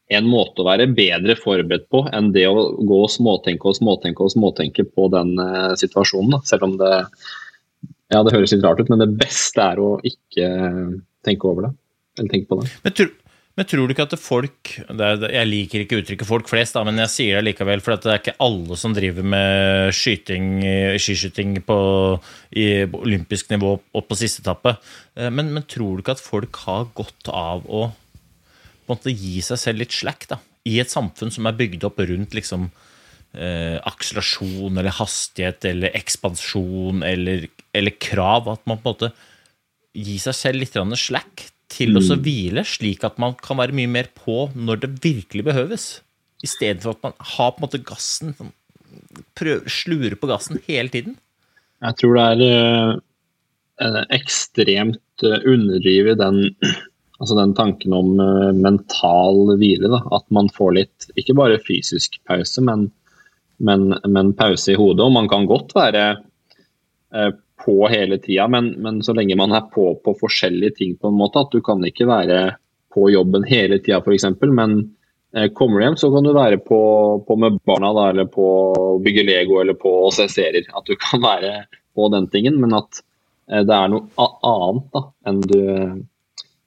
en 0.09 0.29
måte 0.29 0.63
å 0.63 0.69
være 0.69 0.89
bedre 0.97 1.37
forberedt 1.37 1.89
på 1.93 2.01
enn 2.17 2.31
det 2.33 2.47
å 2.49 2.71
gå 2.77 3.01
og 3.05 3.11
småtenke 3.13 3.69
og 3.69 3.77
småtenke 3.77 4.25
og 4.25 4.33
småtenke 4.33 4.87
på 4.89 5.09
den 5.13 5.35
eh, 5.43 5.75
situasjonen. 5.81 6.33
Da. 6.37 6.41
Selv 6.49 6.65
om 6.65 6.77
det, 6.81 6.93
ja, 8.15 8.23
det 8.25 8.33
høres 8.33 8.55
litt 8.55 8.65
rart 8.65 8.81
ut, 8.81 8.89
men 8.93 9.05
det 9.05 9.11
beste 9.21 9.65
er 9.65 9.83
å 9.85 9.97
ikke 10.01 10.49
tenke 11.27 11.51
over 11.51 11.69
det. 11.69 11.73
Eller 12.19 12.33
tenke 12.33 12.49
på 12.49 12.61
det. 12.63 12.71
Men, 12.87 12.97
tro, 12.97 13.11
men 13.59 13.67
tror 13.67 13.89
du 13.89 13.93
ikke 13.93 14.05
at 14.07 14.13
folk 14.23 14.71
er, 14.87 15.25
Jeg 15.35 15.49
liker 15.49 15.83
ikke 15.83 15.99
uttrykket 15.99 16.29
'folk 16.29 16.47
flest', 16.47 16.77
da, 16.77 16.85
men 16.87 17.01
jeg 17.03 17.11
sier 17.11 17.39
det 17.39 17.49
likevel, 17.49 17.81
for 17.83 17.97
det 17.97 18.07
er 18.07 18.21
ikke 18.21 18.39
alle 18.39 18.77
som 18.79 18.95
driver 18.95 19.27
med 19.27 19.91
skyting, 19.91 20.63
skiskyting 20.95 21.57
på 21.67 21.79
i 22.55 22.87
olympisk 22.87 23.51
nivå 23.51 23.73
opp 23.75 24.07
på 24.09 24.19
siste 24.21 24.45
etappe. 24.47 24.77
Eh, 25.17 25.31
Men, 25.31 25.51
men 25.53 25.67
tror 25.67 25.97
du 25.97 26.05
ikke 26.05 26.15
at 26.15 26.23
folk 26.23 26.55
har 26.69 26.87
godt 26.95 27.33
av 27.35 27.67
å 27.67 27.91
måte 28.89 29.11
gi 29.11 29.43
seg 29.43 29.59
selv 29.59 29.83
litt 29.83 29.93
slack, 29.93 30.29
da? 30.31 30.39
I 30.65 30.79
et 30.79 30.95
samfunn 30.95 31.35
som 31.35 31.47
er 31.47 31.59
bygd 31.59 31.83
opp 31.83 31.99
rundt 31.99 32.39
liksom 32.39 32.71
eh, 33.35 33.77
akselerasjon 33.83 34.79
eller 34.79 34.95
hastighet 34.95 35.65
eller 35.65 35.99
ekspansjon 35.99 37.03
eller, 37.03 37.49
eller 37.75 37.99
krav. 37.99 38.49
At 38.55 38.63
man 38.71 38.79
på 38.79 38.87
en 38.87 38.95
måte 38.95 39.13
gir 39.99 40.23
seg 40.23 40.35
selv 40.47 40.63
litt 40.63 40.79
slack 40.95 41.49
til 41.73 41.99
å 41.99 42.03
hvile, 42.25 42.65
slik 42.67 43.05
at 43.07 43.19
man 43.21 43.37
kan 43.39 43.59
være 43.61 43.77
mye 43.77 43.91
mer 43.91 44.09
på 44.17 44.49
når 44.57 44.85
det 44.85 44.93
virkelig 45.05 45.45
behøves. 45.51 45.89
Istedenfor 46.45 46.97
at 46.97 47.05
man 47.09 47.17
har 47.35 47.53
på 47.53 47.61
en 47.61 47.67
måte 47.67 47.83
gassen 47.85 48.35
sånn, 48.39 48.53
prøver, 49.39 49.69
Slurer 49.71 50.17
på 50.19 50.31
gassen 50.31 50.63
hele 50.69 50.93
tiden. 50.93 51.17
Jeg 51.85 51.99
tror 52.01 52.17
det 52.17 52.27
er 52.29 52.45
eh, 53.85 54.05
ekstremt 54.17 55.27
eh, 55.27 55.43
underdrivet 55.47 56.21
den, 56.21 56.41
altså 57.21 57.39
den 57.39 57.55
tanken 57.59 57.95
om 57.95 58.15
uh, 58.19 58.55
mental 58.55 59.55
hvile. 59.59 59.91
Da. 59.93 60.03
At 60.15 60.27
man 60.35 60.51
får 60.55 60.75
litt, 60.79 61.11
ikke 61.21 61.37
bare 61.39 61.61
fysisk 61.63 62.19
pause, 62.31 62.65
men, 62.65 62.89
men, 63.59 63.93
men 64.07 64.33
pause 64.39 64.73
i 64.75 64.79
hodet. 64.79 65.05
Og 65.05 65.15
man 65.15 65.31
kan 65.31 65.47
godt 65.51 65.75
være 65.79 66.07
eh, 67.15 67.31
på 67.69 67.89
hele 67.93 68.17
tida, 68.19 68.47
men, 68.49 68.71
men 68.81 69.03
så 69.05 69.13
lenge 69.13 69.37
man 69.37 69.53
er 69.53 69.67
på 69.69 69.91
på 70.05 70.15
forskjellige 70.17 70.79
ting 70.79 70.95
på 70.97 71.11
en 71.11 71.19
måte, 71.19 71.43
at 71.45 71.53
du 71.53 71.61
kan 71.65 71.85
ikke 71.85 72.07
være 72.09 72.39
på 72.95 73.11
jobben 73.13 73.45
hele 73.45 73.77
tida 73.83 73.99
f.eks., 74.01 74.25
men 74.49 74.79
eh, 75.37 75.51
kommer 75.53 75.81
du 75.81 75.85
hjem 75.85 75.99
så 76.01 76.09
kan 76.15 76.25
du 76.25 76.33
være 76.33 76.63
på, 76.65 76.79
på 77.29 77.37
med 77.37 77.59
barna 77.69 77.93
da, 77.93 78.07
eller 78.15 78.31
på 78.33 78.47
å 78.73 78.87
bygge 79.05 79.27
Lego 79.29 79.59
eller 79.61 79.77
på 79.77 79.93
å 80.07 80.13
se 80.15 80.31
serier. 80.33 80.71
At 80.73 80.89
du 80.89 80.97
kan 80.97 81.21
være 81.21 81.67
på 81.93 82.09
den 82.15 82.31
tingen, 82.33 82.57
men 82.63 82.73
at 82.79 83.03
eh, 83.51 83.61
det 83.69 83.77
er 83.77 83.93
noe 83.93 84.31
annet 84.49 84.89
da, 84.97 85.05
enn 85.29 85.43
du, 85.45 85.61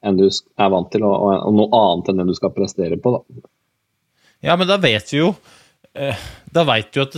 enn 0.05 0.21
du 0.21 0.27
er 0.29 0.75
vant 0.75 0.93
til, 0.93 1.07
og, 1.09 1.25
og 1.49 1.57
noe 1.57 1.81
annet 1.81 2.13
enn 2.13 2.21
det 2.21 2.29
du 2.29 2.37
skal 2.37 2.53
prestere 2.53 3.01
på. 3.01 3.17
Da. 3.17 3.49
Ja, 4.51 4.53
men 4.53 4.69
da 4.69 4.77
vet 4.85 5.09
vi 5.09 5.23
jo 5.23 5.33
eh, 5.97 6.29
Da 6.51 6.65
vet 6.67 6.91
du 6.91 7.01
at 7.05 7.17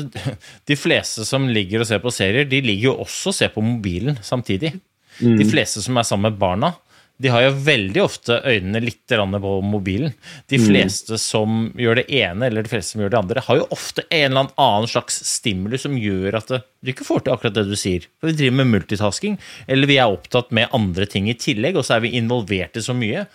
de 0.70 0.78
fleste 0.78 1.26
som 1.26 1.50
ligger 1.50 1.84
og 1.84 1.90
ser 1.90 2.02
på 2.04 2.14
serier, 2.14 2.46
de 2.50 2.62
ligger 2.62 2.92
jo 2.92 2.98
også 3.06 3.32
og 3.32 3.38
ser 3.38 3.54
på 3.54 3.64
mobilen 3.66 4.20
samtidig. 4.22 4.76
De 5.20 5.46
fleste 5.46 5.82
som 5.84 5.98
er 5.98 6.08
sammen 6.08 6.32
med 6.32 6.42
barna, 6.42 6.74
de 7.22 7.30
har 7.30 7.44
jo 7.46 7.52
veldig 7.66 8.02
ofte 8.02 8.40
øynene 8.42 8.82
litt 8.84 9.14
på 9.14 9.52
mobilen. 9.64 10.16
De 10.50 10.58
fleste 10.60 11.20
som 11.22 11.68
gjør 11.78 12.02
det 12.02 12.06
ene, 12.10 12.48
eller 12.48 12.66
de 12.66 12.72
fleste 12.72 12.96
som 12.96 13.04
gjør 13.04 13.14
det 13.14 13.20
andre, 13.20 13.44
har 13.46 13.60
jo 13.60 13.68
ofte 13.72 14.04
en 14.10 14.32
eller 14.32 14.50
annen 14.60 14.90
slags 14.90 15.22
stimulus 15.30 15.86
som 15.86 15.98
gjør 15.98 16.40
at 16.42 16.52
du 16.58 16.92
ikke 16.92 17.08
får 17.08 17.24
til 17.24 17.36
akkurat 17.36 17.56
det 17.60 17.68
du 17.70 17.78
sier. 17.80 18.08
For 18.20 18.32
vi 18.32 18.38
driver 18.42 18.60
med 18.60 18.72
multitasking, 18.74 19.38
eller 19.68 19.90
vi 19.90 20.00
er 20.02 20.14
opptatt 20.14 20.52
med 20.52 20.74
andre 20.74 21.08
ting 21.10 21.30
i 21.30 21.38
tillegg, 21.38 21.78
og 21.78 21.86
så 21.86 22.00
er 22.00 22.08
vi 22.08 22.16
involvert 22.18 22.82
i 22.82 22.84
så 22.84 22.98
mye 22.98 23.28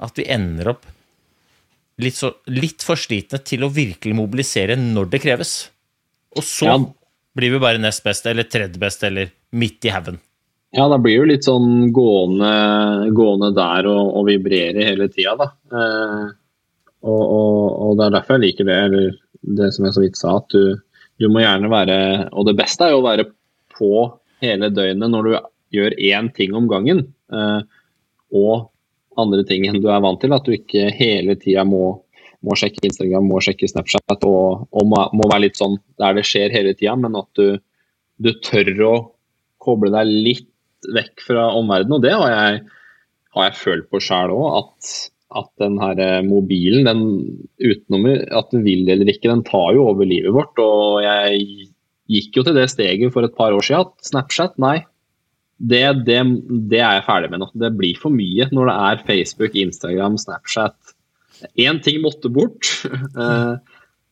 at 0.00 0.18
vi 0.18 0.26
ender 0.32 0.74
opp 0.74 0.88
litt, 2.02 2.16
så, 2.18 2.32
litt 2.52 2.84
for 2.86 2.98
slitne 3.00 3.40
til 3.46 3.66
å 3.66 3.70
virkelig 3.72 4.16
mobilisere 4.16 4.76
når 4.80 5.10
det 5.12 5.22
kreves. 5.24 5.52
Og 6.36 6.46
så 6.46 6.66
Ja. 6.70 6.78
blir 7.36 7.54
vi 7.54 7.62
bare 7.62 7.78
nest 7.82 8.04
best, 8.04 8.26
eller 8.26 8.44
tredje 8.44 8.78
best, 8.78 9.02
eller 9.06 9.30
midt 9.52 9.84
i 9.84 9.92
haugen. 9.94 10.18
Ja, 10.72 10.86
da 10.88 10.98
blir 11.02 11.16
det 11.16 11.18
jo 11.18 11.30
litt 11.32 11.46
sånn 11.48 11.90
gående, 11.92 12.50
gående 13.16 13.50
der 13.56 13.88
og, 13.90 14.12
og 14.20 14.26
vibrere 14.28 14.84
hele 14.86 15.08
tida, 15.10 15.34
da. 15.40 15.48
Eh, 15.74 16.28
og, 17.02 17.22
og, 17.24 17.64
og 17.88 17.96
det 17.98 18.06
er 18.06 18.14
derfor 18.18 18.36
jeg 18.36 18.44
liker 18.44 18.68
det, 18.68 18.78
eller 18.86 19.10
det 19.58 19.70
som 19.74 19.86
jeg 19.88 19.96
så 19.96 20.04
vidt 20.04 20.20
sa, 20.20 20.36
at 20.38 20.54
du, 20.54 20.76
du 21.18 21.28
må 21.32 21.40
gjerne 21.40 21.70
være 21.72 21.96
Og 22.36 22.44
det 22.46 22.54
beste 22.58 22.84
er 22.84 22.92
jo 22.92 23.00
å 23.00 23.06
være 23.06 23.24
på 23.72 23.90
hele 24.44 24.68
døgnet 24.70 25.10
når 25.10 25.26
du 25.26 25.32
gjør 25.78 25.96
én 25.96 26.28
ting 26.36 26.54
om 26.54 26.68
gangen. 26.70 27.06
Eh, 27.32 27.60
og 28.36 28.68
andre 29.18 29.44
ting 29.48 29.66
enn 29.66 29.80
du 29.82 29.88
er 29.90 30.02
vant 30.04 30.20
til. 30.22 30.34
At 30.36 30.46
du 30.46 30.54
ikke 30.54 30.90
hele 30.96 31.36
tida 31.40 31.64
må, 31.68 32.00
må 32.46 32.56
sjekke 32.58 32.86
Instagram, 32.88 33.26
må 33.30 33.40
sjekke 33.44 33.68
Snapchat 33.70 34.26
og, 34.28 34.66
og 34.70 34.90
må, 34.90 35.06
må 35.16 35.30
være 35.30 35.48
litt 35.48 35.60
sånn 35.60 35.78
der 36.00 36.18
det 36.18 36.26
skjer 36.28 36.54
hele 36.54 36.74
tida, 36.76 36.96
men 37.00 37.18
at 37.18 37.30
du, 37.38 37.58
du 38.22 38.32
tør 38.44 38.84
å 38.86 38.94
koble 39.60 39.92
deg 39.92 40.08
litt 40.08 40.48
vekk 40.94 41.26
fra 41.26 41.50
omverdenen. 41.58 41.98
Og 41.98 42.04
det 42.04 42.14
har 42.16 42.30
jeg 42.32 42.60
har 43.36 43.50
jeg 43.50 43.60
følt 43.60 43.88
på 43.92 44.00
sjøl 44.02 44.32
òg, 44.34 44.46
at, 44.64 44.92
at 45.40 45.50
den 45.62 45.78
her 45.80 46.00
eh, 46.02 46.20
mobilen, 46.26 46.86
den 46.88 47.02
utenom 47.62 48.08
at 48.10 48.50
du 48.50 48.62
vil 48.64 48.88
eller 48.90 49.10
ikke, 49.10 49.30
den 49.30 49.44
tar 49.46 49.74
jo 49.76 49.86
over 49.92 50.08
livet 50.08 50.34
vårt. 50.34 50.58
Og 50.62 51.00
jeg 51.04 51.68
gikk 52.10 52.40
jo 52.40 52.46
til 52.46 52.58
det 52.58 52.66
steget 52.72 53.14
for 53.14 53.26
et 53.26 53.36
par 53.36 53.54
år 53.54 53.66
siden 53.66 53.86
at 53.86 54.10
Snapchat, 54.10 54.56
nei. 54.62 54.80
Det, 55.60 55.82
det, 56.06 56.20
det 56.72 56.80
er 56.80 56.96
jeg 56.98 57.06
ferdig 57.08 57.32
med 57.32 57.42
nå. 57.42 57.50
Det 57.60 57.72
blir 57.76 57.98
for 58.00 58.14
mye 58.14 58.48
når 58.54 58.70
det 58.70 58.78
er 58.86 59.04
Facebook, 59.10 59.58
Instagram, 59.66 60.16
Snapchat. 60.20 60.94
Én 61.60 61.82
ting 61.84 62.00
måtte 62.04 62.32
bort. 62.32 62.72
Eh, 63.20 63.54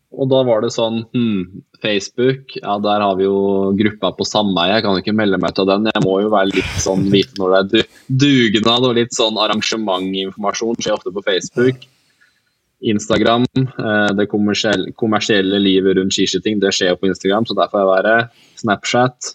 og 0.08 0.30
da 0.32 0.38
var 0.46 0.62
det 0.64 0.70
sånn 0.72 1.02
hmm, 1.12 1.60
Facebook, 1.82 2.54
ja 2.56 2.78
der 2.80 3.02
har 3.04 3.18
vi 3.18 3.26
jo 3.26 3.74
gruppa 3.76 4.10
på 4.16 4.24
sameie, 4.26 4.78
jeg 4.78 4.84
kan 4.86 4.96
ikke 5.00 5.14
melde 5.16 5.40
meg 5.42 5.52
til 5.56 5.68
den. 5.68 5.84
Jeg 5.92 6.04
må 6.04 6.14
jo 6.24 6.30
være 6.32 6.54
litt 6.54 6.80
sånn 6.80 7.04
vite 7.12 7.36
når 7.36 7.68
det 7.68 7.82
er 7.82 7.90
dugnad 8.08 8.88
og 8.88 8.96
litt 8.96 9.12
sånn 9.16 9.36
arrangementinformasjon 9.44 10.80
skjer 10.80 10.96
ofte 10.96 11.12
på 11.12 11.24
Facebook. 11.26 11.84
Instagram, 12.88 13.44
eh, 13.58 14.10
det 14.16 14.28
kommersielle, 14.30 14.94
kommersielle 14.96 15.60
livet 15.60 15.98
rundt 15.98 16.14
skiskyting, 16.14 16.60
det 16.62 16.72
skjer 16.72 16.94
jo 16.94 17.00
på 17.02 17.10
Instagram, 17.10 17.44
så 17.44 17.56
der 17.58 17.70
får 17.72 17.82
jeg 17.82 17.90
være. 17.92 18.16
Snapchat, 18.62 19.32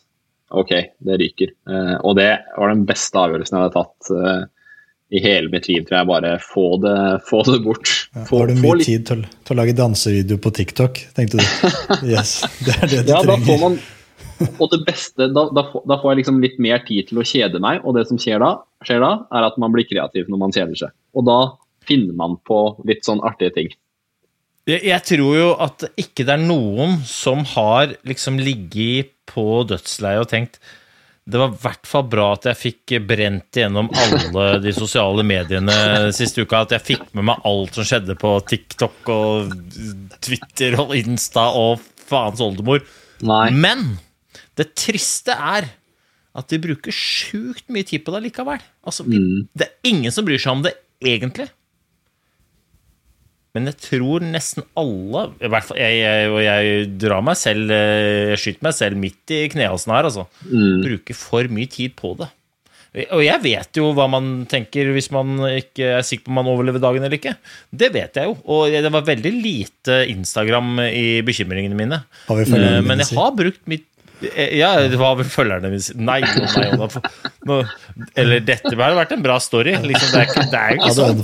ok, 0.54 0.74
det 1.06 1.20
ryker. 1.22 1.54
Eh, 1.70 1.96
og 2.02 2.18
det 2.20 2.32
var 2.58 2.74
den 2.74 2.86
beste 2.90 3.20
avgjørelsen 3.20 3.58
jeg 3.58 3.66
hadde 3.66 3.80
tatt 3.82 4.12
eh, 4.18 4.44
i 5.14 5.22
hele 5.24 5.52
mitt 5.54 5.68
liv, 5.70 5.84
tror 5.88 6.00
jeg. 6.00 6.10
Bare 6.10 6.36
få 6.42 6.68
det, 6.84 7.00
få 7.30 7.42
det 7.50 7.60
bort. 7.66 7.90
Få, 8.30 8.44
har 8.44 8.54
du 8.54 8.62
mye 8.62 8.78
litt... 8.80 8.90
tid 8.90 9.08
til, 9.10 9.26
til, 9.44 9.56
å 9.56 9.60
lage 9.62 9.76
dansevideo 9.78 10.40
på 10.42 10.54
TikTok, 10.62 11.04
tenkte 11.18 11.42
du? 11.42 11.68
Yes, 12.14 12.40
det 12.66 12.78
er 12.80 12.88
det 12.88 13.04
du 13.10 13.14
ja, 13.16 13.22
trenger. 13.26 13.34
Da 13.34 13.50
får 13.50 13.62
man, 13.66 13.78
og 14.58 14.72
det 14.74 14.82
beste, 14.88 15.30
da, 15.32 15.46
da, 15.56 15.66
da, 15.84 15.98
får 16.02 16.12
jeg 16.12 16.22
liksom 16.24 16.42
litt 16.44 16.58
mer 16.62 16.82
tid 16.88 17.10
til 17.10 17.22
å 17.22 17.28
kjede 17.28 17.62
meg, 17.64 17.84
og 17.86 17.98
det 17.98 18.08
som 18.10 18.20
skjer 18.22 18.42
da, 18.44 18.56
skjer 18.86 19.04
da, 19.04 19.14
er 19.36 19.48
at 19.48 19.60
man 19.62 19.74
blir 19.76 19.88
kreativ 19.88 20.30
når 20.32 20.42
man 20.42 20.56
kjeder 20.56 20.80
seg. 20.86 20.96
Og 21.16 21.26
da 21.30 21.40
finner 21.88 22.16
man 22.18 22.38
på 22.48 22.60
litt 22.88 23.06
sånn 23.06 23.24
artige 23.26 23.54
ting. 23.58 23.74
Jeg, 24.70 24.80
jeg 24.88 25.04
tror 25.10 25.34
jo 25.36 25.50
at 25.62 25.84
ikke 26.00 26.26
det 26.28 26.38
er 26.38 26.46
noen 26.46 27.02
som 27.08 27.44
har 27.54 27.98
liksom 28.08 28.40
ligget 28.40 29.13
på 29.30 29.64
dødsleiet 29.70 30.26
og 30.26 30.32
tenkt 30.32 30.60
det 31.24 31.40
var 31.40 31.54
i 31.54 31.60
hvert 31.64 31.88
fall 31.88 32.04
bra 32.12 32.26
at 32.36 32.50
jeg 32.50 32.60
fikk 32.60 32.94
brent 33.08 33.56
igjennom 33.56 33.88
alle 33.96 34.58
de 34.64 34.74
sosiale 34.76 35.24
mediene 35.24 35.76
siste 36.16 36.44
uka. 36.44 36.66
At 36.66 36.74
jeg 36.76 36.84
fikk 36.84 37.06
med 37.16 37.30
meg 37.30 37.46
alt 37.48 37.78
som 37.78 37.88
skjedde 37.88 38.18
på 38.20 38.34
TikTok 38.50 39.12
og 39.14 39.54
Twitter 40.24 40.76
og 40.84 40.92
Insta 41.00 41.46
og 41.56 41.80
faens 42.04 42.44
oldemor. 42.44 42.84
Nei. 43.24 43.48
Men 43.56 43.94
det 44.60 44.74
triste 44.76 45.32
er 45.32 45.70
at 46.34 46.50
de 46.52 46.60
bruker 46.60 46.92
sjukt 46.92 47.72
mye 47.72 47.88
tid 47.88 48.04
på 48.04 48.12
det 48.16 48.26
likevel. 48.28 48.60
Altså, 48.84 49.06
mm. 49.08 49.48
Det 49.56 49.70
er 49.70 49.92
ingen 49.94 50.12
som 50.12 50.28
bryr 50.28 50.42
seg 50.42 50.58
om 50.58 50.66
det 50.66 50.76
egentlig. 51.00 51.48
Men 53.54 53.70
jeg 53.70 53.78
tror 53.86 54.24
nesten 54.26 54.66
alle 54.80 55.28
i 55.38 55.50
hvert 55.52 55.68
fall, 55.68 55.78
jeg, 55.78 56.00
jeg, 56.02 56.30
jeg 56.42 56.86
drar 57.04 57.22
meg 57.26 57.38
selv 57.38 57.74
eh, 57.74 58.32
Jeg 58.34 58.40
skyter 58.42 58.66
meg 58.66 58.78
selv 58.78 59.02
midt 59.04 59.34
i 59.36 59.44
knehalsen 59.54 59.94
her, 59.94 60.08
altså. 60.10 60.26
Mm. 60.48 60.80
Bruker 60.88 61.20
for 61.20 61.52
mye 61.54 61.70
tid 61.70 61.94
på 62.00 62.16
det. 62.22 62.32
Og 62.94 63.24
jeg 63.26 63.42
vet 63.42 63.78
jo 63.80 63.88
hva 63.98 64.06
man 64.12 64.44
tenker 64.50 64.92
hvis 64.94 65.10
man 65.14 65.40
ikke 65.48 65.96
er 65.98 66.04
sikker 66.06 66.28
på 66.28 66.34
om 66.34 66.38
man 66.38 66.50
overlever 66.52 66.82
dagen 66.82 67.02
eller 67.02 67.18
ikke. 67.18 67.34
Det 67.74 67.90
vet 67.94 68.20
jeg 68.20 68.30
jo. 68.30 68.36
Og 68.54 68.70
det 68.70 68.92
var 68.94 69.08
veldig 69.08 69.32
lite 69.34 70.04
Instagram 70.14 70.76
i 70.86 71.08
bekymringene 71.26 71.78
mine. 71.78 72.04
Eh, 72.30 72.82
men 72.86 73.02
jeg 73.02 73.10
har 73.18 73.34
brukt 73.38 73.64
mitt 73.70 73.88
ja, 74.58 74.70
det 74.90 74.98
var 75.00 75.16
vel 75.20 75.28
følgerne 75.30 75.70
mine 75.72 76.04
Nei, 76.08 76.20
nei, 76.24 76.78
nei 76.78 77.58
Eller 78.20 78.44
dette 78.46 78.72
hadde 78.72 78.96
vært 78.98 79.14
en 79.16 79.24
bra 79.24 79.38
story. 79.44 79.74
Liksom, 79.84 80.12
det 80.14 80.20
er 80.22 80.30
ikke, 80.30 80.46
det 80.52 80.60
er 80.60 80.78
ikke 80.78 80.92
sånn. 80.98 81.22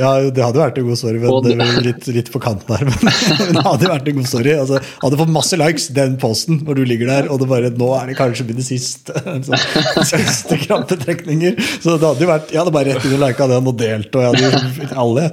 Ja, 0.00 0.12
det 0.28 0.44
hadde 0.44 0.60
vært 0.60 0.80
en 0.80 0.88
god 0.88 1.00
story, 1.00 1.20
men 1.22 1.46
det 1.46 1.68
litt, 1.86 2.08
litt 2.16 2.30
på 2.34 2.40
kanten 2.42 2.74
her. 2.74 2.84
Men 3.44 3.56
det 3.56 3.64
hadde 3.64 3.90
vært 3.90 4.08
en 4.10 4.18
god 4.18 4.28
story. 4.28 4.54
Altså, 4.60 4.80
hadde 5.02 5.20
fått 5.20 5.32
masse 5.34 5.58
likes, 5.60 5.88
den 5.96 6.16
posten, 6.20 6.60
hvor 6.66 6.78
du 6.78 6.84
ligger 6.86 7.10
der, 7.10 7.30
og 7.32 7.40
det 7.42 7.48
bare 7.50 7.72
Nå 7.74 7.90
er 7.96 8.10
det 8.10 8.16
kanskje 8.18 8.46
mine 8.48 8.64
siste, 8.64 9.14
så, 9.46 9.58
siste 10.06 10.58
krampetrekninger. 10.64 11.58
Så 11.82 11.96
det 11.96 12.08
hadde 12.08 12.26
jo 12.26 12.30
vært 12.30 12.52
Jeg 12.54 12.60
hadde 12.62 12.74
bare 12.74 12.94
rett 12.94 13.08
inn 13.08 13.16
og 13.16 13.22
lika 13.24 13.48
den 13.50 13.70
og 13.70 13.78
delt, 13.80 14.18
og 14.18 14.26
jeg 14.26 14.52
hadde 14.54 14.90
alle. 15.04 15.28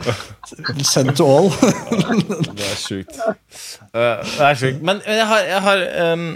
Send 0.87 1.15
to 1.19 1.27
all. 1.27 1.51
det 1.51 2.69
er 2.71 2.79
sjukt. 2.79 3.19
Uh, 3.91 4.21
det 4.23 4.47
er 4.47 4.63
sjukt. 4.63 4.81
Men 4.87 5.03
jeg 5.05 5.27
har, 5.27 5.51
jeg 5.51 5.67
har 5.67 5.85
um 6.13 6.31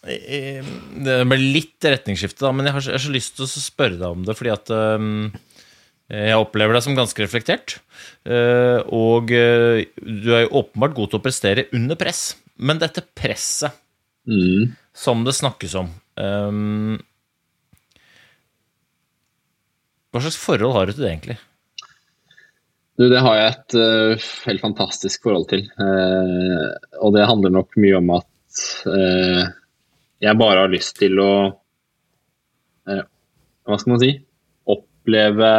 det 0.00 1.16
ble 1.28 1.36
litt 1.36 1.84
retningsskifte, 1.84 2.40
da, 2.46 2.54
men 2.56 2.68
jeg 2.68 2.76
har, 2.76 2.86
jeg 2.88 2.96
har, 2.96 3.02
så 3.04 3.12
lyst 3.12 3.36
til 3.36 3.44
å 3.44 3.50
spørre 3.50 3.98
deg 3.98 4.06
om 4.08 4.22
det, 4.24 4.36
fordi 4.38 4.52
at 4.54 4.72
um, 4.72 5.26
jeg 6.10 6.38
opplever 6.40 6.74
deg 6.74 6.82
som 6.82 6.96
ganske 6.98 7.22
reflektert. 7.22 7.76
Uh, 8.26 8.80
og 8.90 9.30
uh, 9.30 9.78
du 10.00 10.32
er 10.34 10.46
jo 10.46 10.56
åpenbart 10.64 10.96
god 10.96 11.12
til 11.12 11.20
å 11.20 11.22
prestere 11.22 11.68
under 11.76 11.98
press. 12.00 12.32
Men 12.58 12.80
dette 12.80 13.04
presset 13.16 13.76
mm. 14.28 14.72
som 14.96 15.22
det 15.24 15.36
snakkes 15.36 15.76
om 15.80 15.86
um, 16.20 16.98
Hva 20.10 20.20
slags 20.20 20.36
forhold 20.40 20.74
har 20.74 20.90
du 20.90 20.92
til 20.96 21.04
det, 21.06 21.12
egentlig? 21.12 21.38
Du, 22.98 23.06
det 23.08 23.22
har 23.22 23.38
jeg 23.38 23.54
et 23.54 23.78
uh, 23.78 24.28
helt 24.48 24.64
fantastisk 24.66 25.28
forhold 25.28 25.46
til. 25.54 25.62
og 27.00 27.14
det 27.14 27.28
handler 27.30 27.54
nok 27.54 27.78
mye 27.80 28.02
om 28.02 28.12
at 28.18 28.28
jeg 30.20 30.40
bare 30.40 30.64
har 30.64 30.72
lyst 30.72 30.98
til 31.00 31.20
å 31.22 31.32
eh, 32.88 33.04
Hva 33.66 33.78
skal 33.80 33.94
man 33.94 34.02
si? 34.02 34.12
Oppleve 34.68 35.52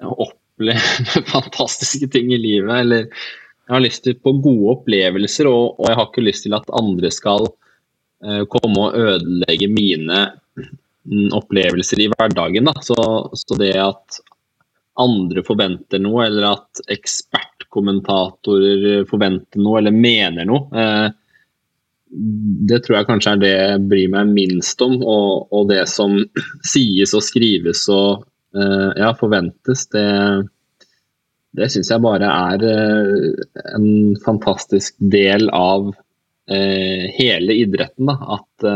Oppleve 0.00 1.08
fantastiske 1.34 2.08
ting 2.12 2.32
i 2.34 2.40
livet. 2.40 2.74
Eller 2.84 3.02
jeg 3.70 3.74
har 3.74 3.84
lyst 3.84 4.02
til 4.06 4.16
på 4.18 4.30
gode 4.42 4.72
opplevelser, 4.76 5.46
og, 5.50 5.64
og 5.78 5.84
jeg 5.88 5.96
har 5.98 6.06
ikke 6.08 6.26
lyst 6.26 6.42
til 6.46 6.54
at 6.56 6.74
andre 6.74 7.10
skal 7.14 7.42
eh, 8.24 8.42
komme 8.50 8.78
og 8.88 8.96
ødelegge 8.98 9.68
mine 9.70 10.18
mm, 10.58 11.30
opplevelser 11.38 11.98
i 12.02 12.10
hverdagen. 12.10 12.66
Så, 12.82 12.96
så, 13.38 13.52
det 13.60 13.76
at 13.78 14.20
andre 15.00 15.42
forventer 15.46 15.98
noe, 16.02 16.26
eller 16.26 16.44
at 16.50 16.82
ekspertkommentatorer 16.90 19.06
forventer 19.10 19.58
noe 19.62 19.78
eller 19.80 19.94
mener 19.94 20.44
noe, 20.50 20.66
eh, 20.74 21.08
det 22.10 22.80
tror 22.82 22.98
jeg 22.98 23.08
kanskje 23.08 23.32
er 23.32 23.40
det 23.40 23.50
jeg 23.52 23.82
bryr 23.90 24.12
meg 24.12 24.32
minst 24.34 24.82
om. 24.82 24.96
Og, 24.98 25.50
og 25.54 25.68
det 25.70 25.84
som 25.90 26.16
sies 26.72 27.14
og 27.16 27.24
skrives 27.24 27.86
og 27.92 28.24
uh, 28.56 28.90
ja, 28.98 29.12
forventes, 29.18 29.86
det, 29.94 30.06
det 31.56 31.70
syns 31.72 31.92
jeg 31.92 32.04
bare 32.04 32.30
er 32.30 32.66
uh, 32.66 33.62
en 33.76 33.88
fantastisk 34.24 34.98
del 34.98 35.48
av 35.54 35.92
uh, 35.92 37.04
hele 37.16 37.60
idretten. 37.62 38.10
Da. 38.10 38.40
At 38.40 38.66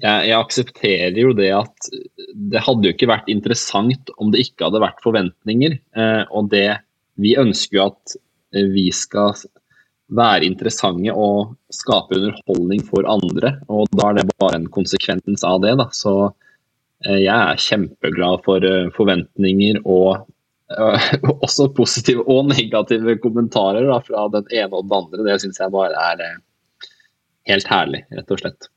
jeg, 0.00 0.30
jeg, 0.30 0.38
aksepterer 0.40 1.20
jo 1.20 1.36
det 1.36 1.52
at 1.54 1.92
det 2.34 2.64
hadde 2.66 2.88
jo 2.88 2.96
ikke 2.96 3.12
vært 3.12 3.28
interessant 3.30 4.10
om 4.18 4.32
det 4.32 4.48
ikke 4.48 4.66
hadde 4.66 4.82
vært 4.82 5.04
forventninger. 5.04 5.76
og 6.34 6.48
det 6.50 6.80
vi 7.22 7.36
ønsker 7.38 7.78
jo 7.78 7.84
at 7.92 8.16
vi 8.74 8.88
skal 8.90 9.36
være 10.12 10.44
interessante 10.46 11.12
og 11.16 11.54
skape 11.72 12.18
underholdning 12.18 12.84
for 12.86 13.06
andre. 13.08 13.56
Og 13.72 13.88
da 13.96 14.10
er 14.10 14.20
det 14.20 14.36
bare 14.40 14.60
en 14.60 14.70
konsekvens 14.72 15.44
av 15.46 15.62
det. 15.64 15.74
Da. 15.80 15.88
Så 15.96 16.14
eh, 17.06 17.24
jeg 17.24 17.34
er 17.34 17.64
kjempeglad 17.66 18.44
for 18.44 18.64
eh, 18.64 18.90
forventninger 18.96 19.80
og 19.84 20.26
uh, 20.80 21.08
også 21.44 21.68
positive 21.76 22.24
og 22.30 22.48
negative 22.48 23.18
kommentarer 23.22 23.84
da, 23.86 23.98
fra 24.02 24.24
den 24.32 24.46
ene 24.50 24.72
og 24.72 24.86
den 24.88 24.96
andre. 24.96 25.24
Det 25.26 25.40
syns 25.42 25.60
jeg 25.60 25.74
bare 25.74 26.06
er 26.12 26.38
helt 27.50 27.68
herlig, 27.68 28.00
rett 28.16 28.32
og 28.32 28.40
slett. 28.40 28.70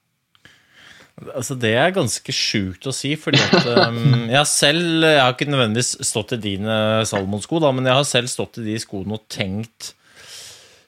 Altså 1.31 1.55
Det 1.57 1.71
er 1.73 1.95
ganske 1.95 2.33
sjukt 2.35 2.85
å 2.85 2.93
si, 2.93 3.15
fordi 3.17 3.39
at 3.41 3.87
um, 3.87 4.27
jeg 4.35 4.49
selv 4.51 5.07
Jeg 5.07 5.17
har 5.23 5.31
ikke 5.33 5.47
nødvendigvis 5.49 5.95
stått 6.05 6.35
i 6.35 6.41
dine 6.43 6.75
Salomon-sko, 7.09 7.63
men 7.71 7.87
jeg 7.89 7.97
har 7.97 8.05
selv 8.05 8.29
stått 8.29 8.59
i 8.61 8.67
de 8.67 8.75
skoene 8.83 9.17
og 9.17 9.25
tenkt 9.31 9.95
Eh, 9.97 10.06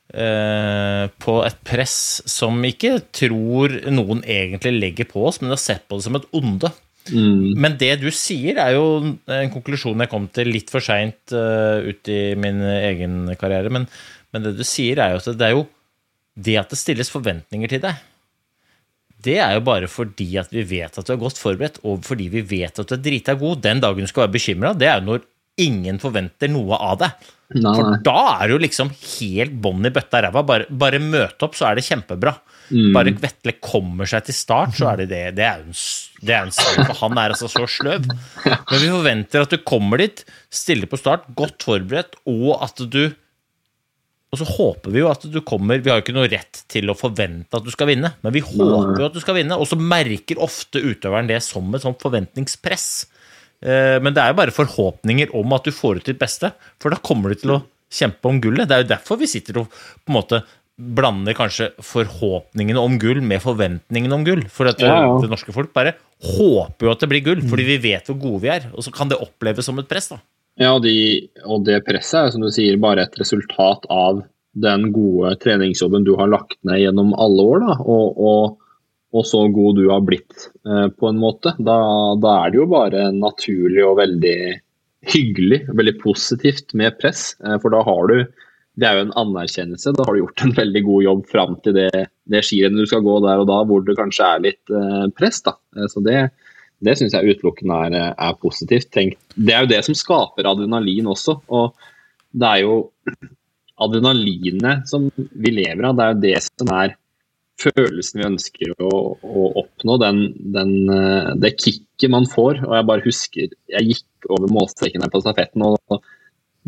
på 0.10 1.34
et 1.46 1.58
press 1.70 1.98
som 2.26 2.56
ikke 2.66 2.96
tror 3.14 3.76
noen 3.94 4.24
egentlig 4.26 4.72
legger 4.74 5.10
på 5.12 5.28
oss, 5.30 5.38
men 5.42 5.54
har 5.54 5.62
sett 5.62 5.84
på 5.86 6.00
det 6.00 6.08
som 6.08 6.18
et 6.18 6.26
onde. 6.34 6.72
Mm. 7.14 7.58
Men 7.60 7.78
det 7.80 7.94
du 8.04 8.10
sier, 8.14 8.60
er 8.62 8.76
jo 8.76 9.16
en 9.32 9.54
konklusjon 9.54 10.04
jeg 10.04 10.12
kom 10.12 10.28
til 10.34 10.52
litt 10.52 10.72
for 10.74 10.84
seint 10.84 11.34
uh, 11.34 11.82
ut 11.82 12.12
i 12.12 12.36
min 12.40 12.62
egen 12.62 13.32
karriere. 13.40 13.72
Men, 13.74 13.88
men, 14.34 14.46
det 14.46 14.56
du 14.60 14.66
sier, 14.68 15.02
er 15.02 15.16
jo 15.16 15.24
at 15.24 15.40
det 15.40 15.48
er 15.48 15.56
jo 15.56 15.66
det 16.40 16.60
at 16.62 16.72
det 16.72 16.80
stilles 16.80 17.12
forventninger 17.12 17.72
til 17.72 17.84
deg. 17.84 18.06
Det 19.20 19.36
er 19.44 19.58
jo 19.58 19.66
bare 19.68 19.90
fordi 19.92 20.30
at 20.40 20.54
vi 20.54 20.64
vet 20.64 20.96
at 20.96 21.08
du 21.08 21.12
er 21.16 21.20
godt 21.20 21.42
forberedt, 21.42 21.82
og 21.84 22.06
fordi 22.08 22.30
vi 22.32 22.46
vet 22.54 22.80
at 22.80 22.88
du 22.88 22.96
er 22.96 23.04
drita 23.04 23.36
god. 23.40 23.60
Den 23.66 23.84
dagen 23.84 24.06
du 24.06 24.12
skal 24.12 24.28
være 24.28 24.38
bekymra, 24.38 24.74
det 24.78 24.88
er 24.88 25.02
jo 25.02 25.10
når 25.10 25.26
ingen 25.62 26.00
forventer 26.02 26.52
noe 26.52 26.78
av 26.80 27.00
det. 27.02 27.12
Nei, 27.58 27.72
For 27.74 27.98
da 28.06 28.20
er 28.36 28.44
det 28.46 28.54
jo 28.54 28.62
liksom 28.62 28.92
helt 28.94 29.56
bånn 29.64 29.88
i 29.90 29.94
bøtta 29.94 30.22
ræva. 30.22 30.44
Bare, 30.46 30.68
bare 30.70 31.02
møte 31.02 31.48
opp, 31.48 31.58
så 31.58 31.70
er 31.70 31.80
det 31.80 31.88
kjempebra. 31.88 32.36
Mm. 32.70 32.92
Bare 32.94 33.14
Vetle 33.18 33.56
kommer 33.66 34.10
seg 34.10 34.28
til 34.28 34.38
start, 34.38 34.76
så 34.78 34.92
er 34.92 35.02
det 35.02 35.08
det. 35.10 35.24
Det 35.40 35.46
er 35.48 35.64
jo 35.64 35.72
en, 35.72 35.80
det 36.22 36.36
er 36.36 36.44
en 36.46 36.54
sang, 36.54 36.84
for 36.84 37.00
han 37.02 37.18
er 37.18 37.34
altså 37.34 37.50
så 37.50 37.66
sløv. 37.66 38.06
Men 38.46 38.76
vi 38.76 38.92
forventer 38.92 39.48
at 39.48 39.56
du 39.56 39.58
kommer 39.66 40.02
dit, 40.04 40.22
stiller 40.54 40.90
på 40.90 41.00
start, 41.02 41.26
godt 41.40 41.66
forberedt, 41.66 42.20
og 42.30 42.54
at 42.62 42.86
du 42.86 43.04
Og 44.30 44.38
så 44.38 44.46
håper 44.46 44.94
vi 44.94 45.02
jo 45.02 45.08
at 45.10 45.24
du 45.26 45.40
kommer 45.42 45.80
Vi 45.82 45.90
har 45.90 45.98
jo 45.98 46.04
ikke 46.04 46.14
noe 46.14 46.30
rett 46.30 46.60
til 46.70 46.92
å 46.92 46.94
forvente 46.94 47.58
at 47.58 47.66
du 47.66 47.72
skal 47.74 47.90
vinne, 47.90 48.12
men 48.22 48.36
vi 48.36 48.44
håper 48.46 49.00
jo 49.02 49.08
at 49.08 49.16
du 49.16 49.24
skal 49.24 49.40
vinne, 49.40 49.58
og 49.58 49.66
så 49.66 49.80
merker 49.82 50.38
ofte 50.38 50.78
utøveren 50.84 51.32
det 51.32 51.42
som 51.42 51.66
et 51.74 51.82
sånt 51.82 51.98
forventningspress. 52.06 53.08
Eh, 53.64 53.98
Men 54.00 54.14
det 54.16 54.24
er 54.24 54.32
jo 54.34 54.40
bare 54.40 54.56
forhåpninger 54.56 55.34
om 55.36 55.54
at 55.54 55.68
du 55.68 55.72
får 55.76 56.00
ut 56.00 56.06
ditt 56.12 56.20
beste, 56.22 56.54
for 56.80 56.90
da 56.94 57.02
kommer 57.02 57.34
du 57.34 57.42
til 57.42 57.56
å 57.58 57.64
kjempe 57.92 58.30
om 58.30 58.40
gullet. 58.42 58.68
Det 58.70 58.76
er 58.76 58.84
jo 58.86 58.94
derfor 58.94 59.20
vi 59.20 59.28
sitter 59.28 59.64
og 59.64 59.70
på 59.74 60.14
en 60.14 60.20
måte 60.20 60.44
blander 60.80 61.36
kanskje 61.36 61.74
forhåpningene 61.84 62.80
om 62.80 62.96
gull 63.02 63.20
med 63.26 63.42
forventningene 63.44 64.16
om 64.16 64.24
gull. 64.24 64.46
For 64.48 64.70
at 64.72 64.80
Ja, 64.80 65.02
ja. 65.04 65.18
det 65.20 65.30
norske 65.32 65.52
folk 65.52 65.74
bare 65.76 65.96
håper 66.24 66.88
jo 66.88 66.92
at 66.94 67.04
det 67.04 67.10
blir 67.12 67.24
gull, 67.26 67.42
fordi 67.44 67.66
vi 67.68 67.78
vet 67.90 68.08
hvor 68.08 68.20
gode 68.20 68.42
vi 68.46 68.52
er. 68.54 68.70
Og 68.74 68.86
så 68.86 68.94
kan 68.96 69.12
det 69.12 69.20
oppleves 69.20 69.68
som 69.68 69.80
et 69.80 69.90
press, 69.92 70.08
da. 70.14 70.22
Ja, 70.60 70.74
og, 70.76 70.84
de, 70.84 71.30
og 71.46 71.66
det 71.68 71.82
presset 71.88 72.20
er 72.20 72.32
som 72.32 72.44
du 72.44 72.50
sier 72.52 72.80
bare 72.80 73.06
et 73.08 73.20
resultat 73.20 73.86
av 73.92 74.24
den 74.60 74.90
gode 74.92 75.36
treningsjobben 75.40 76.04
du 76.08 76.16
har 76.20 76.32
lagt 76.32 76.58
ned 76.68 76.82
gjennom 76.82 77.14
alle 77.16 77.46
år. 77.54 77.60
Da, 77.68 77.76
og, 77.84 78.18
og, 78.20 78.58
og 79.16 79.26
så 79.26 79.42
god 79.54 79.80
du 79.80 79.88
har 79.90 80.04
blitt 80.06 80.50
eh, 80.68 80.88
på 80.94 81.10
en 81.10 81.22
måte. 81.22 81.56
Da, 81.58 81.78
da 82.22 82.36
er 82.44 82.52
det 82.52 82.60
jo 82.62 82.68
bare 82.70 83.08
naturlig 83.16 83.82
og 83.86 83.98
veldig 84.02 84.38
hyggelig, 85.10 85.64
veldig 85.72 85.96
positivt 86.02 86.76
med 86.78 87.00
press. 87.02 87.32
Eh, 87.42 87.58
for 87.64 87.74
da 87.74 87.82
har 87.88 88.12
du 88.12 88.20
Det 88.80 88.88
er 88.88 88.96
jo 88.96 89.08
en 89.08 89.18
anerkjennelse. 89.20 89.92
Da 89.98 90.06
har 90.08 90.16
du 90.16 90.22
gjort 90.22 90.44
en 90.46 90.54
veldig 90.56 90.84
god 90.86 91.04
jobb 91.04 91.24
fram 91.28 91.58
til 91.66 91.74
det, 91.76 92.06
det 92.32 92.44
skirennet 92.48 92.86
du 92.86 92.88
skal 92.88 93.04
gå 93.04 93.18
der 93.26 93.42
og 93.42 93.50
da, 93.50 93.58
hvor 93.68 93.82
det 93.84 93.98
kanskje 93.98 94.30
er 94.30 94.46
litt 94.46 94.72
eh, 94.72 95.10
press. 95.18 95.42
da. 95.44 95.58
Så 95.92 96.04
det 96.06 96.30
det 96.80 96.96
syns 96.96 97.12
jeg 97.12 97.36
utelukkende 97.36 97.76
er, 97.90 98.14
er 98.16 98.38
positivt. 98.40 98.88
Tenk, 98.96 99.18
det 99.36 99.52
er 99.52 99.66
jo 99.66 99.72
det 99.74 99.82
som 99.84 99.98
skaper 99.98 100.48
adrenalin 100.48 101.10
også. 101.12 101.36
Og 101.52 101.74
det 102.32 102.52
er 102.54 102.62
jo 102.64 102.78
adrenalinet 103.84 104.88
som 104.88 105.10
vi 105.18 105.54
lever 105.56 105.90
av, 105.90 105.98
det 105.98 106.06
er 106.06 106.14
jo 106.14 106.22
det 106.24 106.38
som 106.46 106.72
er 106.76 106.96
følelsen 107.60 108.22
vi 108.22 108.28
ønsker 108.28 108.74
å, 108.84 108.92
å 109.20 109.46
oppnå. 109.62 109.98
Den, 110.02 110.22
den, 110.56 110.74
eh, 110.94 111.32
det 111.42 111.56
kicket 111.60 112.12
man 112.14 112.28
får. 112.30 112.64
Og 112.68 112.76
jeg 112.78 112.88
bare 112.90 113.06
husker 113.06 113.58
jeg 113.76 113.90
gikk 113.92 114.30
over 114.30 114.52
målstreken 114.54 115.06
her 115.06 115.12
på 115.14 115.22
stafetten, 115.24 115.66
og 115.66 116.02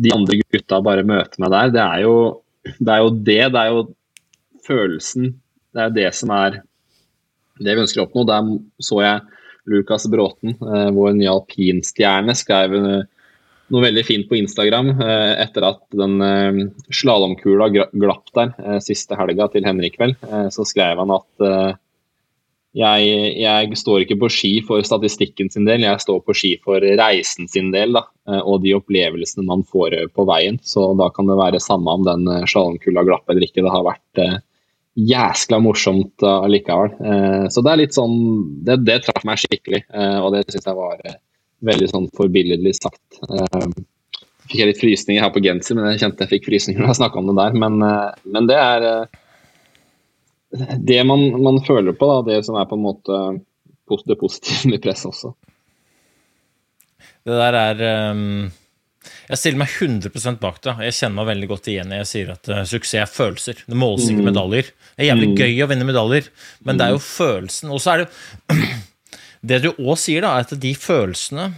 de 0.01 0.13
andre 0.15 0.39
gutta 0.41 0.81
bare 0.83 1.07
møter 1.07 1.43
meg 1.43 1.53
der. 1.53 1.73
Det 1.75 1.83
er 1.85 2.05
jo 2.05 2.15
det. 2.77 2.91
Er 2.93 3.03
jo 3.03 3.13
det, 3.15 3.39
det 3.53 3.61
er 3.61 3.71
jo 3.73 3.85
følelsen. 4.67 5.31
Det 5.71 5.85
er 5.85 5.95
det 5.95 6.09
som 6.17 6.33
er 6.35 6.61
det 7.61 7.75
vi 7.75 7.83
ønsker 7.83 8.03
å 8.03 8.07
oppnå. 8.07 8.25
Der 8.29 8.51
så 8.83 9.01
jeg 9.03 9.39
Lukas 9.71 10.07
Bråten, 10.09 10.55
eh, 10.57 10.89
vår 10.95 11.15
nye 11.17 11.33
alpinstjerne, 11.35 12.33
skrev 12.37 12.77
eh, 12.79 13.03
noe 13.71 13.85
veldig 13.87 14.03
fint 14.05 14.27
på 14.29 14.37
Instagram 14.39 14.91
eh, 14.97 15.33
etter 15.43 15.65
at 15.67 15.81
den 15.97 16.17
eh, 16.25 16.59
slalåmkula 16.93 17.69
glapp 17.71 18.33
der 18.35 18.51
eh, 18.59 18.81
siste 18.83 19.17
helga 19.19 19.47
til 19.53 19.65
Henrik 19.67 19.97
vel. 20.01 20.15
Så 20.53 20.65
skrev 20.67 20.99
han 21.01 21.13
at 21.15 21.45
jeg, 22.71 23.07
jeg 23.35 23.77
står 23.79 24.03
ikke 24.05 24.17
på 24.21 24.29
ski 24.31 24.51
for 24.63 24.83
statistikken 24.87 25.49
sin 25.51 25.65
del, 25.67 25.83
jeg 25.83 26.03
står 26.03 26.21
på 26.23 26.35
ski 26.37 26.51
for 26.63 26.79
reisen 26.79 27.49
sin 27.51 27.71
del. 27.73 27.97
Da, 27.97 28.05
og 28.41 28.61
de 28.63 28.75
opplevelsene 28.77 29.43
man 29.47 29.65
får 29.67 29.97
på 30.15 30.25
veien. 30.29 30.59
Så 30.63 30.91
da 30.99 31.09
kan 31.11 31.27
det 31.27 31.39
være 31.39 31.59
samme 31.63 31.97
om 31.97 32.05
den 32.07 32.29
slalåmkula 32.47 33.03
glapp 33.07 33.27
eller 33.31 33.43
ikke. 33.47 33.65
Det 33.65 33.73
har 33.73 33.87
vært 33.87 34.23
jæskla 35.11 35.59
morsomt 35.63 36.23
allikevel. 36.27 36.95
Så 37.51 37.63
det 37.63 37.73
er 37.73 37.83
litt 37.83 37.97
sånn 37.97 38.15
Det, 38.67 38.79
det 38.87 39.01
traff 39.07 39.27
meg 39.27 39.43
skikkelig, 39.43 39.83
og 40.23 40.31
det 40.37 40.45
syns 40.47 40.71
jeg 40.71 40.79
var 40.79 41.03
veldig 41.65 41.89
sånn 41.91 42.07
forbilledlig 42.17 42.75
sagt. 42.77 43.21
Eh, 43.27 43.67
fikk 44.47 44.59
jeg 44.59 44.71
litt 44.71 44.81
frysninger 44.81 45.23
her 45.23 45.33
på 45.33 45.43
genser, 45.43 45.77
men 45.77 45.91
jeg 45.93 46.03
kjente 46.03 46.25
jeg 46.25 46.35
fikk 46.35 46.49
frysninger 46.49 46.83
når 46.83 46.93
jeg 46.93 47.01
snakka 47.01 47.21
om 47.21 47.29
det 47.31 47.37
der. 47.39 47.59
Men, 47.63 47.77
eh, 47.87 48.31
men 48.35 48.49
det 48.49 48.57
er 48.59 48.87
eh, 48.89 49.21
det 50.91 50.99
man, 51.07 51.29
man 51.41 51.61
føler 51.65 51.95
på, 51.95 52.09
da, 52.09 52.33
det 52.33 52.41
som 52.47 52.57
er 52.59 52.67
på 52.69 52.79
en 52.79 52.85
måte 52.89 53.21
det 54.07 54.15
positive 54.15 54.69
med 54.71 54.79
press 54.79 55.01
også. 55.03 55.33
Det 57.27 57.35
der 57.35 57.57
er 57.59 57.81
um, 58.15 58.45
Jeg 59.27 59.39
stiller 59.41 59.59
meg 59.59 59.73
100 59.75 60.37
bak 60.39 60.61
det. 60.63 60.77
Jeg 60.87 60.95
kjenner 60.95 61.17
meg 61.17 61.27
veldig 61.27 61.49
godt 61.51 61.67
igjen 61.67 61.91
når 61.91 61.99
jeg 62.01 62.09
sier 62.11 62.31
at 62.31 62.51
uh, 62.53 62.61
suksess 62.63 63.01
er 63.01 63.11
følelser. 63.11 63.65
Det 63.67 63.77
måles 63.77 64.07
ikke 64.07 64.29
medaljer. 64.29 64.71
Det 64.95 65.03
er 65.03 65.11
jævlig 65.11 65.33
gøy 65.35 65.65
å 65.65 65.67
vinne 65.73 65.89
medaljer, 65.89 66.31
men 66.63 66.79
det 66.79 66.87
er 66.87 66.95
jo 66.95 67.03
følelsen. 67.03 67.73
Og 67.75 67.83
så 67.83 67.97
er 67.97 68.05
det 68.05 68.07
Det 69.41 69.61
du 69.63 69.71
òg 69.73 69.97
sier, 69.99 70.23
da, 70.23 70.37
er 70.37 70.47
at 70.47 70.55
de 70.61 70.73
følelsene 70.77 71.51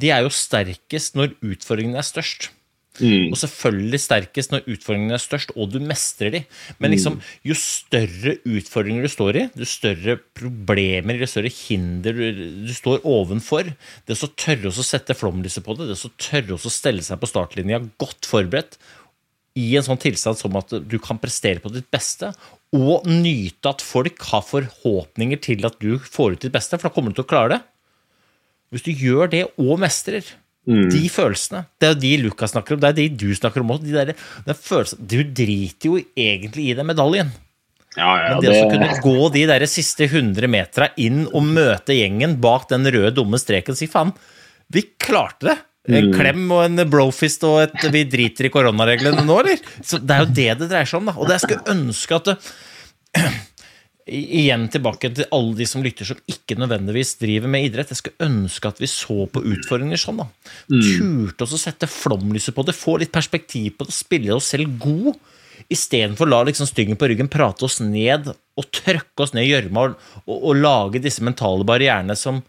de 0.00 0.10
er 0.12 0.24
jo 0.24 0.32
sterkest 0.32 1.16
når 1.18 1.34
utfordringene 1.44 2.00
er 2.00 2.06
størst. 2.06 2.50
Og 3.00 3.36
selvfølgelig 3.38 4.00
sterkest 4.02 4.52
når 4.52 4.66
utfordringene 4.68 5.14
er 5.16 5.22
størst, 5.22 5.52
og 5.56 5.70
du 5.72 5.78
mestrer 5.82 6.34
de. 6.34 6.40
Men 6.82 6.92
liksom, 6.92 7.18
jo 7.46 7.56
større 7.56 8.34
utfordringer 8.44 9.06
du 9.06 9.12
står 9.12 9.38
i, 9.40 9.44
jo 9.56 9.68
større 9.68 10.18
problemer, 10.36 11.20
jo 11.20 11.28
større 11.30 11.52
hinder 11.54 12.16
du, 12.16 12.24
du 12.66 12.72
står 12.76 13.06
ovenfor, 13.08 13.72
det 14.08 14.18
å 14.18 14.32
tørre 14.36 14.72
å 14.72 14.86
sette 14.86 15.16
flomlyset 15.16 15.64
på 15.64 15.78
det, 15.78 15.88
det 15.92 15.96
å 15.96 16.14
tørre 16.20 16.58
å 16.58 16.72
stelle 16.72 17.04
seg 17.06 17.20
på 17.22 17.30
startlinja 17.30 17.80
godt 18.00 18.28
forberedt, 18.28 18.80
i 19.58 19.72
en 19.76 19.84
sånn 19.84 19.98
tilstand 20.00 20.38
som 20.38 20.54
at 20.60 20.72
du 20.86 20.98
kan 21.02 21.18
prestere 21.20 21.62
på 21.62 21.72
ditt 21.74 21.88
beste, 21.90 22.30
og 22.76 23.06
nyte 23.08 23.72
at 23.72 23.82
folk 23.82 24.22
har 24.30 24.44
forhåpninger 24.46 25.40
til 25.42 25.66
at 25.66 25.78
du 25.82 25.98
får 25.98 26.36
ut 26.36 26.44
ditt 26.44 26.54
beste, 26.54 26.78
for 26.78 26.88
da 26.88 26.94
kommer 26.94 27.10
du 27.10 27.18
til 27.18 27.26
å 27.26 27.30
klare 27.32 27.56
det. 27.56 27.60
Hvis 28.70 28.86
du 28.86 28.92
gjør 28.94 29.30
det 29.32 29.44
og 29.58 29.80
mestrer 29.82 30.22
de 30.70 31.06
følelsene 31.10 31.64
Det 31.80 31.88
er 31.88 31.94
jo 31.94 32.00
de 32.02 32.10
Lukas 32.20 32.52
snakker 32.52 32.76
om, 32.76 32.80
det 32.82 32.90
er 32.90 32.96
de 32.98 33.06
du 33.18 33.30
snakker 33.34 33.64
om 33.64 33.72
også. 33.74 33.86
De 33.88 33.94
der, 33.96 34.12
den 34.46 34.58
følelsen, 34.58 35.00
du 35.02 35.22
driter 35.24 35.88
jo 35.88 36.02
egentlig 36.14 36.68
i 36.68 36.76
den 36.78 36.86
medaljen. 36.86 37.32
Ja, 37.96 38.10
ja, 38.14 38.26
Men 38.36 38.44
det, 38.44 38.52
å 38.54 38.68
kunne 38.70 39.00
gå 39.02 39.30
de 39.34 39.46
der 39.50 39.64
siste 39.66 40.06
100 40.06 40.46
metera 40.52 40.92
inn 41.00 41.24
og 41.26 41.42
møte 41.42 41.96
gjengen 41.96 42.36
bak 42.42 42.68
den 42.70 42.86
røde, 42.86 43.16
dumme 43.16 43.40
streken 43.40 43.74
og 43.74 43.80
si 43.80 43.88
faen, 43.90 44.12
vi 44.70 44.84
klarte 45.02 45.48
det. 45.48 45.56
En 45.88 46.10
klem 46.12 46.42
og 46.52 46.64
en 46.66 46.82
brofist 46.92 47.44
og 47.48 47.62
et 47.62 47.86
vi 47.92 48.02
driter 48.04 48.46
i 48.46 48.52
koronareglene 48.52 49.24
nå, 49.24 49.38
eller? 49.42 49.62
Så 49.80 49.98
Det 49.98 50.16
er 50.16 50.26
jo 50.26 50.34
det 50.36 50.50
det 50.60 50.68
dreier 50.68 50.90
seg 50.90 51.00
om, 51.00 51.08
da. 51.08 51.14
Og 51.16 51.28
det 51.28 51.38
jeg 51.38 51.46
skulle 51.46 51.76
ønske 51.76 52.18
at 52.18 52.28
det, 52.28 52.36
Igjen 54.10 54.64
tilbake 54.72 55.10
til 55.14 55.28
alle 55.30 55.52
de 55.54 55.66
som 55.68 55.84
lytter 55.84 56.08
som 56.08 56.18
ikke 56.30 56.56
nødvendigvis 56.58 57.12
driver 57.20 57.50
med 57.52 57.68
idrett. 57.68 57.92
Jeg 57.92 58.00
skulle 58.00 58.26
ønske 58.26 58.70
at 58.72 58.80
vi 58.82 58.88
så 58.90 59.26
på 59.30 59.42
utfordringer 59.52 60.00
sånn. 60.00 60.22
da. 60.22 60.26
Turte 60.66 61.46
oss 61.46 61.54
å 61.54 61.60
sette 61.60 61.86
flomlyset 61.90 62.56
på 62.56 62.64
det, 62.66 62.74
få 62.74 62.96
litt 62.98 63.12
perspektiv 63.14 63.76
på 63.78 63.86
det, 63.86 63.94
spille 63.94 64.34
oss 64.34 64.50
selv 64.50 64.72
god. 64.82 65.20
Istedenfor 65.70 66.26
å 66.26 66.32
la 66.32 66.40
liksom 66.48 66.66
styggen 66.66 66.98
på 66.98 67.06
ryggen 67.12 67.30
prate 67.30 67.68
oss 67.68 67.78
ned 67.84 68.32
og 68.32 68.70
trøkke 68.74 69.22
oss 69.22 69.36
ned 69.36 69.46
i 69.46 69.52
gjørma 69.52 69.86
og, 69.86 70.10
og, 70.24 70.36
og 70.38 70.58
lage 70.58 71.04
disse 71.04 71.22
mentale 71.22 71.66
barrierene 71.68 72.16
som, 72.18 72.40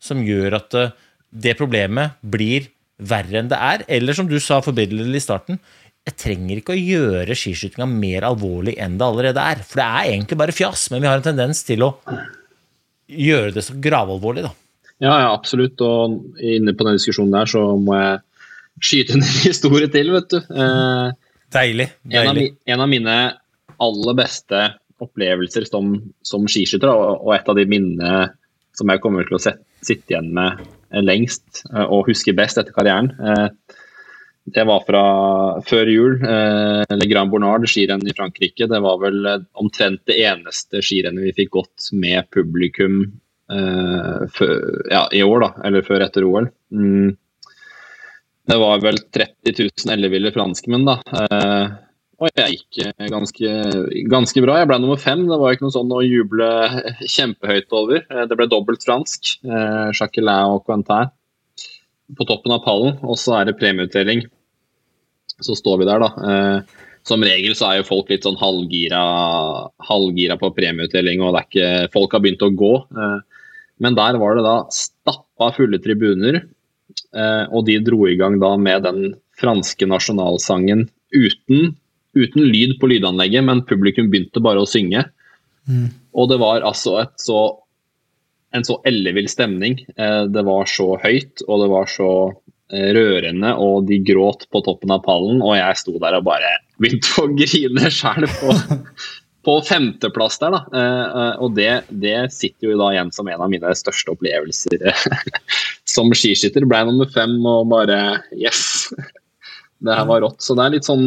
som 0.00 0.22
gjør 0.24 0.56
at 0.62 0.78
eh, 0.78 0.94
det 1.30 1.58
problemet 1.58 2.16
blir 2.22 2.70
verre 3.00 3.40
enn 3.40 3.50
det 3.50 3.58
er. 3.60 3.84
Eller 3.88 4.16
som 4.16 4.28
du 4.30 4.38
sa 4.42 4.60
forbilledlig 4.64 5.20
i 5.20 5.24
starten, 5.24 5.60
jeg 6.08 6.16
trenger 6.16 6.60
ikke 6.60 6.74
å 6.74 6.80
gjøre 6.80 7.36
skiskytinga 7.36 7.86
mer 7.90 8.24
alvorlig 8.30 8.76
enn 8.80 8.96
det 9.00 9.06
allerede 9.06 9.44
er. 9.52 9.60
For 9.66 9.82
det 9.82 9.88
er 9.88 10.12
egentlig 10.14 10.38
bare 10.40 10.56
fjas, 10.56 10.86
men 10.92 11.04
vi 11.04 11.10
har 11.10 11.20
en 11.20 11.26
tendens 11.26 11.62
til 11.66 11.84
å 11.86 11.90
gjøre 13.10 13.54
det 13.56 13.66
så 13.66 13.76
gravalvorlig, 13.82 14.46
da. 14.46 14.54
Ja, 15.00 15.14
ja, 15.24 15.28
absolutt. 15.32 15.80
Og 15.84 16.40
inne 16.44 16.74
på 16.76 16.86
den 16.86 16.98
diskusjonen 16.98 17.36
der, 17.36 17.50
så 17.50 17.64
må 17.80 17.96
jeg 17.98 18.20
skyte 18.90 19.16
en 19.18 19.26
historie 19.48 19.90
til, 19.92 20.12
vet 20.16 20.32
du. 20.32 20.40
Eh, 20.40 21.06
Deilig. 21.50 21.90
en, 22.08 22.32
av, 22.32 22.42
en 22.74 22.84
av 22.86 22.90
mine 22.90 23.16
aller 23.80 24.16
beste 24.18 24.66
opplevelser 25.00 25.64
som, 25.68 25.94
som 26.26 26.44
skiskytter, 26.48 26.90
og, 26.92 27.24
og 27.24 27.34
et 27.36 27.48
av 27.48 27.56
de 27.56 27.64
minnene 27.68 28.28
som 28.76 28.92
jeg 28.92 29.02
kommer 29.02 29.26
til 29.28 29.36
å 29.36 29.42
sette, 29.42 29.64
sitte 29.84 30.12
igjen 30.12 30.28
med 30.36 30.60
lengst 30.98 31.62
eh, 31.70 31.86
og 31.86 32.08
husker 32.10 32.36
best 32.36 32.58
etter 32.60 32.74
karrieren, 32.74 33.12
eh, 33.20 33.76
det 34.54 34.64
var 34.66 34.82
fra 34.86 35.02
før 35.66 35.90
jul. 35.92 36.14
Eh, 36.24 36.96
Le 36.96 37.08
Grand 37.10 37.30
Bournard, 37.30 37.66
skirenn 37.68 38.06
i 38.08 38.14
Frankrike. 38.16 38.66
Det 38.70 38.80
var 38.82 39.00
vel 39.02 39.26
eh, 39.28 39.42
omtrent 39.60 40.02
det 40.08 40.16
eneste 40.24 40.82
skirennet 40.84 41.28
vi 41.28 41.34
fikk 41.36 41.52
gått 41.58 41.90
med 41.92 42.26
publikum 42.34 43.02
eh, 43.52 44.40
ja, 44.90 45.04
i 45.12 45.22
år, 45.22 45.44
da, 45.44 45.50
eller 45.68 45.86
før 45.86 46.06
etter 46.06 46.26
OL. 46.26 46.48
Mm. 46.74 47.12
Det 48.50 48.58
var 48.58 48.82
vel 48.82 48.98
30 49.14 49.54
000 49.60 49.94
elleville 49.94 50.32
franskmenn, 50.34 50.88
da. 50.88 50.98
Og 52.20 52.28
jeg 52.36 52.58
gikk 52.58 53.08
ganske, 53.08 53.50
ganske 54.12 54.42
bra. 54.44 54.58
Jeg 54.60 54.68
ble 54.68 54.76
nummer 54.82 55.00
fem. 55.00 55.22
Det 55.28 55.38
var 55.40 55.54
ikke 55.54 55.64
noe 55.64 55.72
sånn 55.72 55.94
å 55.96 56.02
juble 56.04 56.48
kjempehøyt 57.08 57.72
over. 57.76 58.02
Eh, 58.10 58.26
Det 58.28 58.36
ble 58.36 58.46
dobbelt 58.50 58.84
fransk. 58.84 59.38
Eh, 59.44 59.88
Jacquelin 59.96 60.52
og 60.56 60.66
Quentin. 60.66 61.10
på 62.10 62.26
toppen 62.26 62.50
av 62.50 62.64
pallen, 62.64 62.96
og 63.06 63.14
så 63.14 63.36
er 63.38 63.44
det 63.46 63.58
premieutdeling. 63.60 64.24
Så 65.40 65.54
står 65.54 65.78
vi 65.78 65.84
der, 65.86 66.00
da. 66.02 66.08
Eh, 66.26 66.62
som 67.06 67.22
regel 67.22 67.54
så 67.54 67.68
er 67.68 67.76
jo 67.78 67.86
folk 67.86 68.10
litt 68.10 68.24
sånn 68.26 68.36
halvgira, 68.36 69.70
halvgira 69.86 70.36
på 70.36 70.50
premieutdeling, 70.56 71.22
og 71.22 71.36
det 71.36 71.38
er 71.38 71.46
ikke, 71.46 71.92
folk 71.92 72.10
har 72.12 72.20
begynt 72.24 72.42
å 72.42 72.50
gå. 72.50 72.72
Men 73.78 73.94
der 73.94 74.18
var 74.18 74.34
det 74.34 74.42
da 74.42 74.56
stappa 74.74 75.52
fulle 75.54 75.78
tribuner, 75.78 76.42
og 77.54 77.64
de 77.70 77.78
dro 77.78 78.08
i 78.10 78.18
gang 78.18 78.40
da 78.42 78.56
med 78.58 78.82
den 78.82 79.14
franske 79.38 79.86
nasjonalsangen 79.86 80.88
uten, 81.14 81.76
uten 82.16 82.42
lyd 82.50 82.76
på 82.80 82.88
lydanlegget, 82.90 83.44
men 83.46 83.64
publikum 83.68 84.08
begynte 84.10 84.42
bare 84.42 84.62
å 84.64 84.68
synge. 84.68 85.04
Og 86.16 86.30
det 86.32 86.38
var 86.42 86.64
altså 86.66 86.96
et 87.04 87.12
så, 87.22 87.40
en 88.56 88.64
så 88.66 88.80
ellevill 88.88 89.28
stemning. 89.30 89.76
Eh, 89.96 90.24
Det 90.26 90.42
var 90.46 90.66
så 90.66 90.96
høyt, 91.02 91.44
og 91.46 91.62
det 91.62 91.68
var 91.70 91.86
så 91.92 92.08
eh, 92.72 92.90
rørende, 92.96 93.52
og 93.62 93.86
de 93.86 94.00
gråt 94.02 94.48
på 94.50 94.62
toppen 94.66 94.90
av 94.90 95.04
pallen, 95.06 95.38
og 95.42 95.54
jeg 95.58 95.78
sto 95.78 95.94
der 96.02 96.18
og 96.18 96.26
bare 96.26 96.50
begynte 96.80 97.14
å 97.22 97.28
grine 97.36 97.90
sjæl 97.94 98.26
på, 98.40 98.56
på 99.46 99.54
femteplass 99.68 100.40
der, 100.42 100.56
da. 100.58 100.64
Eh, 100.74 101.32
Og 101.46 101.54
det, 101.54 101.70
det 102.02 102.18
sitter 102.34 102.72
jo 102.72 102.80
da 102.80 102.90
igjen 102.96 103.12
som 103.14 103.28
en 103.30 103.40
av 103.46 103.50
mine 103.52 103.70
største 103.78 104.10
opplevelser 104.16 104.82
som 105.94 106.10
skiskytter. 106.10 106.66
Ble 106.66 106.82
nummer 106.90 107.06
fem 107.14 107.38
og 107.46 107.68
bare 107.70 108.00
yes! 108.34 108.90
Det 109.80 109.94
her 109.96 110.04
var 110.10 110.20
rått. 110.26 110.42
Så 110.44 110.52
det 110.58 110.64
er 110.66 110.74
litt 110.74 110.84
sånn 110.88 111.06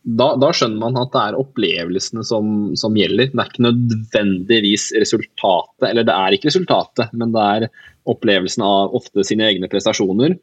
da, 0.00 0.30
da 0.40 0.48
skjønner 0.56 0.80
man 0.80 0.96
at 0.96 1.10
det 1.12 1.22
er 1.22 1.38
opplevelsene 1.40 2.22
som, 2.24 2.70
som 2.78 2.96
gjelder. 2.96 3.28
Det 3.32 3.42
er 3.42 3.50
ikke 3.50 3.66
nødvendigvis 3.66 4.86
resultatet, 4.96 5.90
eller 5.90 6.06
det 6.08 6.14
er 6.16 6.36
ikke 6.36 6.48
resultatet, 6.48 7.12
men 7.12 7.34
det 7.34 7.42
er 7.44 7.66
opplevelsen 8.08 8.64
av 8.64 8.96
ofte 8.96 9.24
sine 9.28 9.44
egne 9.50 9.68
prestasjoner. 9.70 10.38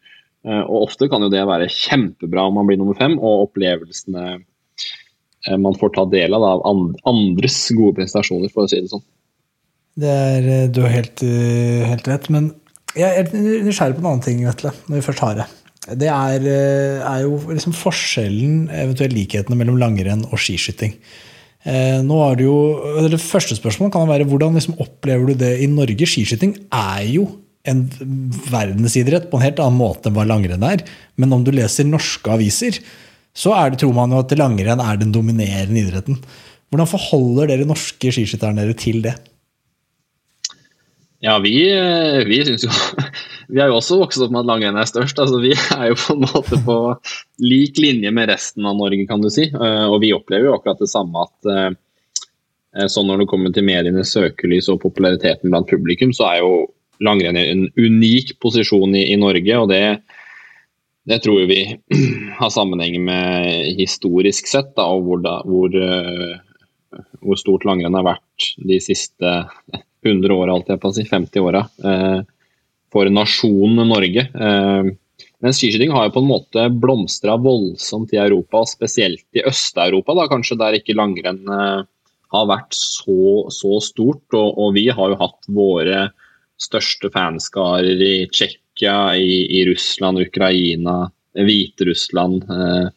Eh, 0.46 0.62
Og 0.62 0.88
ofte 0.90 1.10
kan 1.10 1.26
jo 1.26 1.32
det 1.34 1.42
være 1.50 1.72
kjempebra 1.74 2.46
om 2.48 2.60
man 2.60 2.70
blir 2.70 2.80
nummer 2.80 2.98
fem, 3.00 3.18
og 3.18 3.48
opplevelsene 3.48 4.28
eh, 4.38 5.58
man 5.58 5.78
får 5.80 5.96
ta 5.96 6.06
del 6.12 6.38
av 6.38 6.46
av 6.46 6.86
andres 7.10 7.60
gode 7.74 7.98
prestasjoner, 7.98 8.54
for 8.54 8.68
å 8.68 8.72
si 8.72 8.84
det 8.84 8.94
sånn. 8.94 9.06
Det 9.98 10.14
er, 10.14 10.52
eh, 10.54 10.68
du 10.70 10.84
har 10.86 10.94
helt, 10.94 11.26
helt 11.26 12.14
rett. 12.14 12.30
Men 12.30 12.52
jeg 12.94 13.10
er 13.10 13.34
nysgjerrig 13.34 13.98
på 13.98 14.06
en 14.06 14.12
annen 14.14 14.26
ting, 14.26 14.46
Vetle, 14.46 14.76
når 14.86 15.00
vi 15.00 15.08
først 15.10 15.26
har 15.26 15.42
det. 15.42 15.50
Det 15.88 16.10
er, 16.12 16.44
eh, 16.44 17.00
er 17.00 17.24
jo 17.24 17.38
liksom 17.48 17.76
forskjellen, 17.76 18.68
eventuelt 18.68 19.16
likhetene 19.16 19.56
mellom 19.56 19.80
langrenn 19.80 20.26
og 20.28 20.40
skiskyting. 20.42 20.98
Eh, 21.68 22.00
nå 22.04 22.18
er 22.26 22.36
det 22.40 22.46
jo, 22.48 22.58
det 23.12 23.20
første 23.20 23.56
spørsmålet 23.56 23.94
kan 23.96 24.08
være 24.08 24.28
hvordan 24.28 24.56
liksom 24.56 24.78
opplever 24.84 25.32
du 25.32 25.34
det 25.40 25.54
i 25.64 25.68
Norge? 25.72 26.08
Skiskyting 26.08 26.56
er 26.72 27.04
jo 27.08 27.28
en 27.68 27.86
verdensidrett 28.48 29.30
på 29.32 29.40
en 29.40 29.44
helt 29.48 29.60
annen 29.60 29.80
måte 29.80 30.08
enn 30.08 30.16
hva 30.16 30.28
langrenn 30.28 30.64
er. 30.64 30.84
Men 31.20 31.36
om 31.36 31.44
du 31.44 31.52
leser 31.56 31.88
norske 31.88 32.32
aviser, 32.32 32.80
så 33.38 33.54
det, 33.70 33.82
tror 33.82 33.94
man 33.94 34.12
jo 34.12 34.22
at 34.24 34.36
langrenn 34.40 34.82
er 34.82 35.00
den 35.00 35.12
dominerende 35.14 35.84
idretten. 35.84 36.20
Hvordan 36.72 36.90
forholder 36.90 37.52
dere 37.52 37.68
norske 37.68 38.12
skiskytterne 38.12 38.64
dere 38.64 38.78
til 38.78 39.04
det? 39.06 39.16
Ja, 41.20 41.40
vi, 41.42 41.54
eh, 41.74 42.26
vi 42.26 42.44
syns 42.46 42.64
jo 42.68 42.70
Vi 43.50 43.62
er 43.64 43.72
jo 43.72 43.78
også 43.80 43.98
vokst 44.02 44.22
opp 44.22 44.34
med 44.34 44.44
at 44.44 44.50
langrenn 44.50 44.78
er 44.78 44.90
størst. 44.90 45.18
altså 45.24 45.40
Vi 45.42 45.54
er 45.56 45.86
jo 45.90 45.98
på 45.98 46.14
en 46.18 46.26
måte 46.28 46.60
på 46.66 46.78
lik 47.42 47.80
linje 47.80 48.12
med 48.14 48.30
resten 48.30 48.66
av 48.68 48.76
Norge, 48.78 49.06
kan 49.10 49.24
du 49.24 49.30
si. 49.34 49.48
Eh, 49.48 49.86
Og 49.88 50.02
vi 50.04 50.14
opplever 50.14 50.50
jo 50.50 50.58
akkurat 50.58 50.84
det 50.84 50.90
samme 50.92 51.24
at 51.26 51.50
eh, 51.54 52.88
sånn 52.92 53.08
når 53.10 53.24
det 53.24 53.30
kommer 53.32 53.56
til 53.56 53.66
medienes 53.66 54.12
søkelys 54.14 54.68
og 54.70 54.82
populariteten 54.84 55.50
blant 55.50 55.70
publikum, 55.72 56.12
så 56.14 56.28
er 56.30 56.44
jo 56.44 56.52
langrenn 57.02 57.40
en 57.40 57.66
unik 57.80 58.36
posisjon 58.44 58.94
i, 58.98 59.08
i 59.14 59.18
Norge. 59.18 59.58
og 59.58 59.72
det 59.74 59.84
det 61.08 61.22
tror 61.24 61.46
vi 61.48 61.62
har 62.42 62.52
sammenheng 62.52 63.00
med 63.08 63.78
historisk 63.80 64.50
sett, 64.52 64.74
da, 64.76 64.90
og 64.92 65.06
hvor, 65.08 65.22
da, 65.24 65.38
hvor, 65.48 65.72
hvor 67.24 67.40
stort 67.40 67.64
langrenn 67.64 67.96
har 67.96 68.04
vært 68.04 68.50
de 68.60 68.82
siste 68.84 69.32
100 70.06 70.34
åra, 70.34 70.54
alt 70.54 70.70
jeg 70.72 70.82
på 70.82 70.92
å 70.92 70.96
si, 70.96 71.06
50 71.08 71.44
åra, 71.44 71.66
eh, 71.84 72.22
for 72.94 73.10
nasjonen 73.12 73.88
Norge. 73.90 74.28
Eh, 74.34 74.90
men 75.44 75.54
skiskyting 75.54 75.92
har 75.94 76.08
jo 76.08 76.16
på 76.16 76.24
en 76.24 76.32
måte 76.32 76.64
blomstra 76.74 77.36
voldsomt 77.42 78.14
i 78.16 78.22
Europa, 78.22 78.64
spesielt 78.66 79.26
i 79.38 79.44
Øst-Europa, 79.46 80.16
da, 80.18 80.26
kanskje 80.32 80.58
der 80.58 80.78
ikke 80.80 80.98
langrenn 80.98 81.44
eh, 81.46 81.84
har 82.34 82.48
vært 82.50 82.74
så, 82.76 83.46
så 83.54 83.78
stort. 83.84 84.26
Og, 84.34 84.58
og 84.58 84.74
vi 84.78 84.88
har 84.90 85.14
jo 85.14 85.20
hatt 85.22 85.52
våre 85.54 86.08
største 86.58 87.12
fanskarer 87.14 88.02
i 88.02 88.16
Tsjekkia, 88.34 89.14
i, 89.18 89.44
i 89.60 89.64
Russland, 89.70 90.24
Ukraina, 90.26 91.04
Hviterussland 91.38 92.48
eh, 92.50 92.90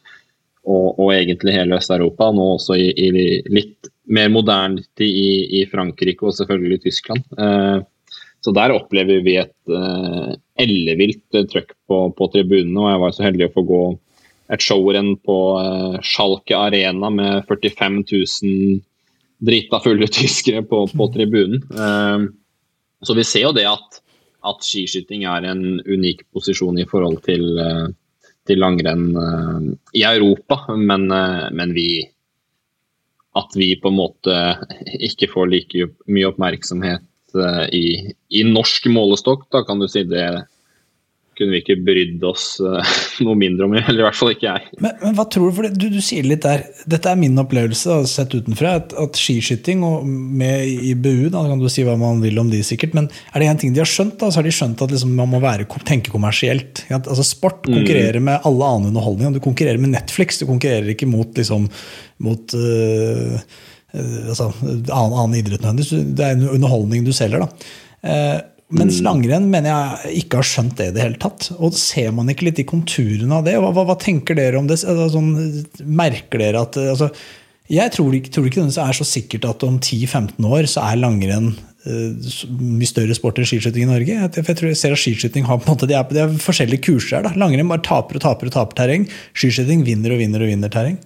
og, 0.65 0.87
og 0.97 1.13
egentlig 1.13 1.55
hele 1.59 1.77
Øst-Europa. 1.77 2.31
Nå 2.33 2.47
også 2.55 2.77
i, 2.79 2.89
i 2.89 3.41
litt 3.53 3.90
mer 4.09 4.29
moderne 4.29 4.83
tid 4.97 5.09
i, 5.09 5.61
i 5.61 5.65
Frankrike 5.69 6.25
og 6.25 6.35
selvfølgelig 6.37 6.81
Tyskland. 6.85 7.25
Eh, 7.37 7.81
så 8.41 8.53
der 8.57 8.73
opplever 8.73 9.21
vi 9.25 9.37
et 9.37 9.53
eh, 9.69 10.31
ellevilt 10.63 11.37
eh, 11.37 11.47
trøkk 11.49 11.75
på, 11.87 12.03
på 12.17 12.29
tribunene. 12.33 12.79
og 12.81 12.91
Jeg 12.91 13.03
var 13.03 13.15
så 13.15 13.27
heldig 13.27 13.49
å 13.49 13.55
få 13.57 13.65
gå 13.69 13.81
et 14.51 14.63
showrenn 14.65 15.13
på 15.23 15.35
Schalke 16.03 16.57
Arena 16.59 17.07
med 17.13 17.45
45 17.47 18.01
000 18.09 18.81
drita 19.47 19.79
fulle 19.79 20.09
tyskere 20.11 20.59
på, 20.67 20.83
på 20.91 21.07
tribunen. 21.13 21.61
Så 22.99 23.15
vi 23.15 23.23
ser 23.23 23.45
jo 23.45 23.53
det 23.55 23.63
at, 23.69 24.01
at 24.43 24.67
skiskyting 24.67 25.23
er 25.23 25.47
en 25.47 25.79
unik 25.79 26.25
posisjon 26.35 26.81
i 26.83 26.85
forhold 26.89 27.21
til, 27.23 27.47
til 28.43 28.59
langrenn 28.59 29.07
i 29.95 30.03
Europa, 30.03 30.75
men, 30.75 31.07
men 31.07 31.73
vi 31.79 32.03
at 33.37 33.55
vi 33.55 33.75
på 33.79 33.91
en 33.91 33.99
måte 33.99 34.37
ikke 34.99 35.29
får 35.31 35.51
like 35.51 35.87
mye 36.11 36.29
oppmerksomhet 36.31 37.35
eh, 37.37 37.65
i, 37.75 37.85
i 38.35 38.43
norsk 38.47 38.89
målestokk, 38.91 39.47
da 39.53 39.63
kan 39.67 39.79
du 39.79 39.87
si. 39.91 40.03
Det 40.07 40.25
kunne 41.41 41.55
vi 41.55 41.61
ikke 41.63 41.79
brydd 41.81 42.23
oss 42.27 42.45
eh, 42.61 42.91
noe 43.25 43.37
mindre 43.39 43.65
om, 43.65 43.73
eller 43.79 44.03
i 44.03 44.05
hvert 44.05 44.17
fall 44.17 44.33
ikke 44.35 44.47
jeg. 44.47 44.69
Men, 44.83 44.93
men 45.01 45.17
hva 45.17 45.25
tror 45.33 45.49
du, 45.49 45.55
for 45.57 45.69
du, 45.73 45.87
du 45.93 45.99
sier 46.03 46.27
litt 46.27 46.45
der, 46.45 46.67
dette 46.89 47.09
er 47.09 47.19
min 47.19 47.39
opplevelse 47.41 47.89
da, 47.89 48.09
sett 48.09 48.35
utenfra, 48.37 48.75
at, 48.81 48.93
at 49.01 49.17
skiskyting 49.19 49.83
og 49.87 50.05
med 50.07 50.69
i 50.69 50.93
BU, 50.93 51.31
da 51.33 51.43
kan 51.47 51.61
du 51.61 51.67
si 51.71 51.85
hva 51.87 51.97
man 51.99 52.21
vil 52.23 52.37
om 52.41 52.51
de 52.51 52.61
sikkert, 52.65 52.93
men 52.97 53.09
er 53.31 53.41
det 53.41 53.49
en 53.49 53.61
ting 53.63 53.73
de 53.75 53.83
har 53.83 53.89
skjønt, 53.89 54.19
da, 54.21 54.29
så 54.29 54.41
har 54.41 54.47
de 54.47 54.53
skjønt 54.55 54.85
at 54.85 54.93
liksom, 54.93 55.15
man 55.17 55.31
må 55.31 55.41
være, 55.43 55.67
tenke 55.87 56.13
kommersielt. 56.13 56.85
At. 56.89 57.09
Altså 57.09 57.25
Sport 57.25 57.65
konkurrerer 57.65 58.21
med 58.23 58.47
alle 58.47 58.69
annen 58.69 58.91
underholdning, 58.91 59.35
du 59.35 59.43
konkurrerer 59.43 59.81
med 59.81 59.95
Netflix, 59.95 60.39
du 60.41 60.47
konkurrerer 60.49 60.93
ikke 60.93 61.09
mot, 61.09 61.33
liksom, 61.37 61.67
mot 62.21 62.55
øh, 62.57 63.35
øh, 63.37 64.21
altså, 64.29 64.51
annen, 64.61 65.17
annen 65.17 65.37
idrett 65.39 65.63
nødvendigvis, 65.63 66.15
det 66.17 66.27
er 66.27 66.37
en 66.37 66.49
underholdning 66.51 67.05
du 67.07 67.13
selger 67.15 67.45
da. 67.45 67.69
Eh, 68.01 68.39
mens 68.75 68.99
langrenn 69.03 69.49
mener 69.51 69.71
jeg 69.71 70.23
ikke 70.23 70.39
har 70.39 70.47
skjønt 70.47 70.77
det 70.79 70.89
i 70.89 70.93
det 70.95 71.03
hele 71.03 71.19
tatt. 71.21 71.49
Og 71.59 71.75
ser 71.77 72.13
man 72.15 72.31
ikke 72.31 72.47
litt 72.47 72.61
i 72.63 72.67
konturene 72.67 73.39
av 73.39 73.47
det? 73.47 73.57
Hva, 73.59 73.71
hva, 73.75 73.85
hva 73.89 73.97
tenker 73.99 74.37
dere 74.37 74.59
om 74.59 74.69
det? 74.69 74.79
Altså, 74.81 75.09
sånn, 75.15 75.31
merker 75.85 76.41
dere 76.41 76.63
at 76.65 76.79
altså, 76.81 77.11
Jeg 77.71 77.93
tror 77.95 78.15
tror 78.35 78.47
ikke 78.47 78.63
det 78.67 78.83
er 78.83 78.97
så 78.97 79.07
sikkert 79.07 79.47
at 79.49 79.65
om 79.67 79.79
10-15 79.79 80.47
år 80.47 80.69
så 80.71 80.85
er 80.89 81.01
langrenn 81.01 81.53
eh, 81.87 82.35
mye 82.59 82.89
større 82.89 83.15
sport 83.17 83.39
enn 83.39 83.47
skiskyting 83.49 83.87
i 83.87 83.91
Norge. 83.91 84.17
Jeg, 84.17 84.33
jeg 84.39 84.59
tror 84.59 84.71
jeg 84.71 84.79
ser 84.81 84.95
at 84.95 85.03
skiskyting 85.03 85.47
har 85.47 85.61
på 85.61 85.67
en 85.67 85.75
måte, 85.75 85.89
det 85.89 85.99
er, 85.99 86.07
de 86.11 86.23
er 86.25 86.37
forskjellige 86.43 86.87
kurser 86.89 87.19
her. 87.19 87.29
da. 87.29 87.35
Langrenn 87.39 87.71
bare 87.71 87.85
taper 87.87 88.19
og 88.19 88.25
taper 88.27 88.51
og 88.51 88.55
taper 88.57 88.81
terreng. 88.83 89.07
Skiskyting 89.31 89.85
vinner 89.87 90.15
og 90.15 90.23
vinner 90.23 90.43
og 90.43 90.51
vinner 90.51 90.73
terreng. 90.73 90.99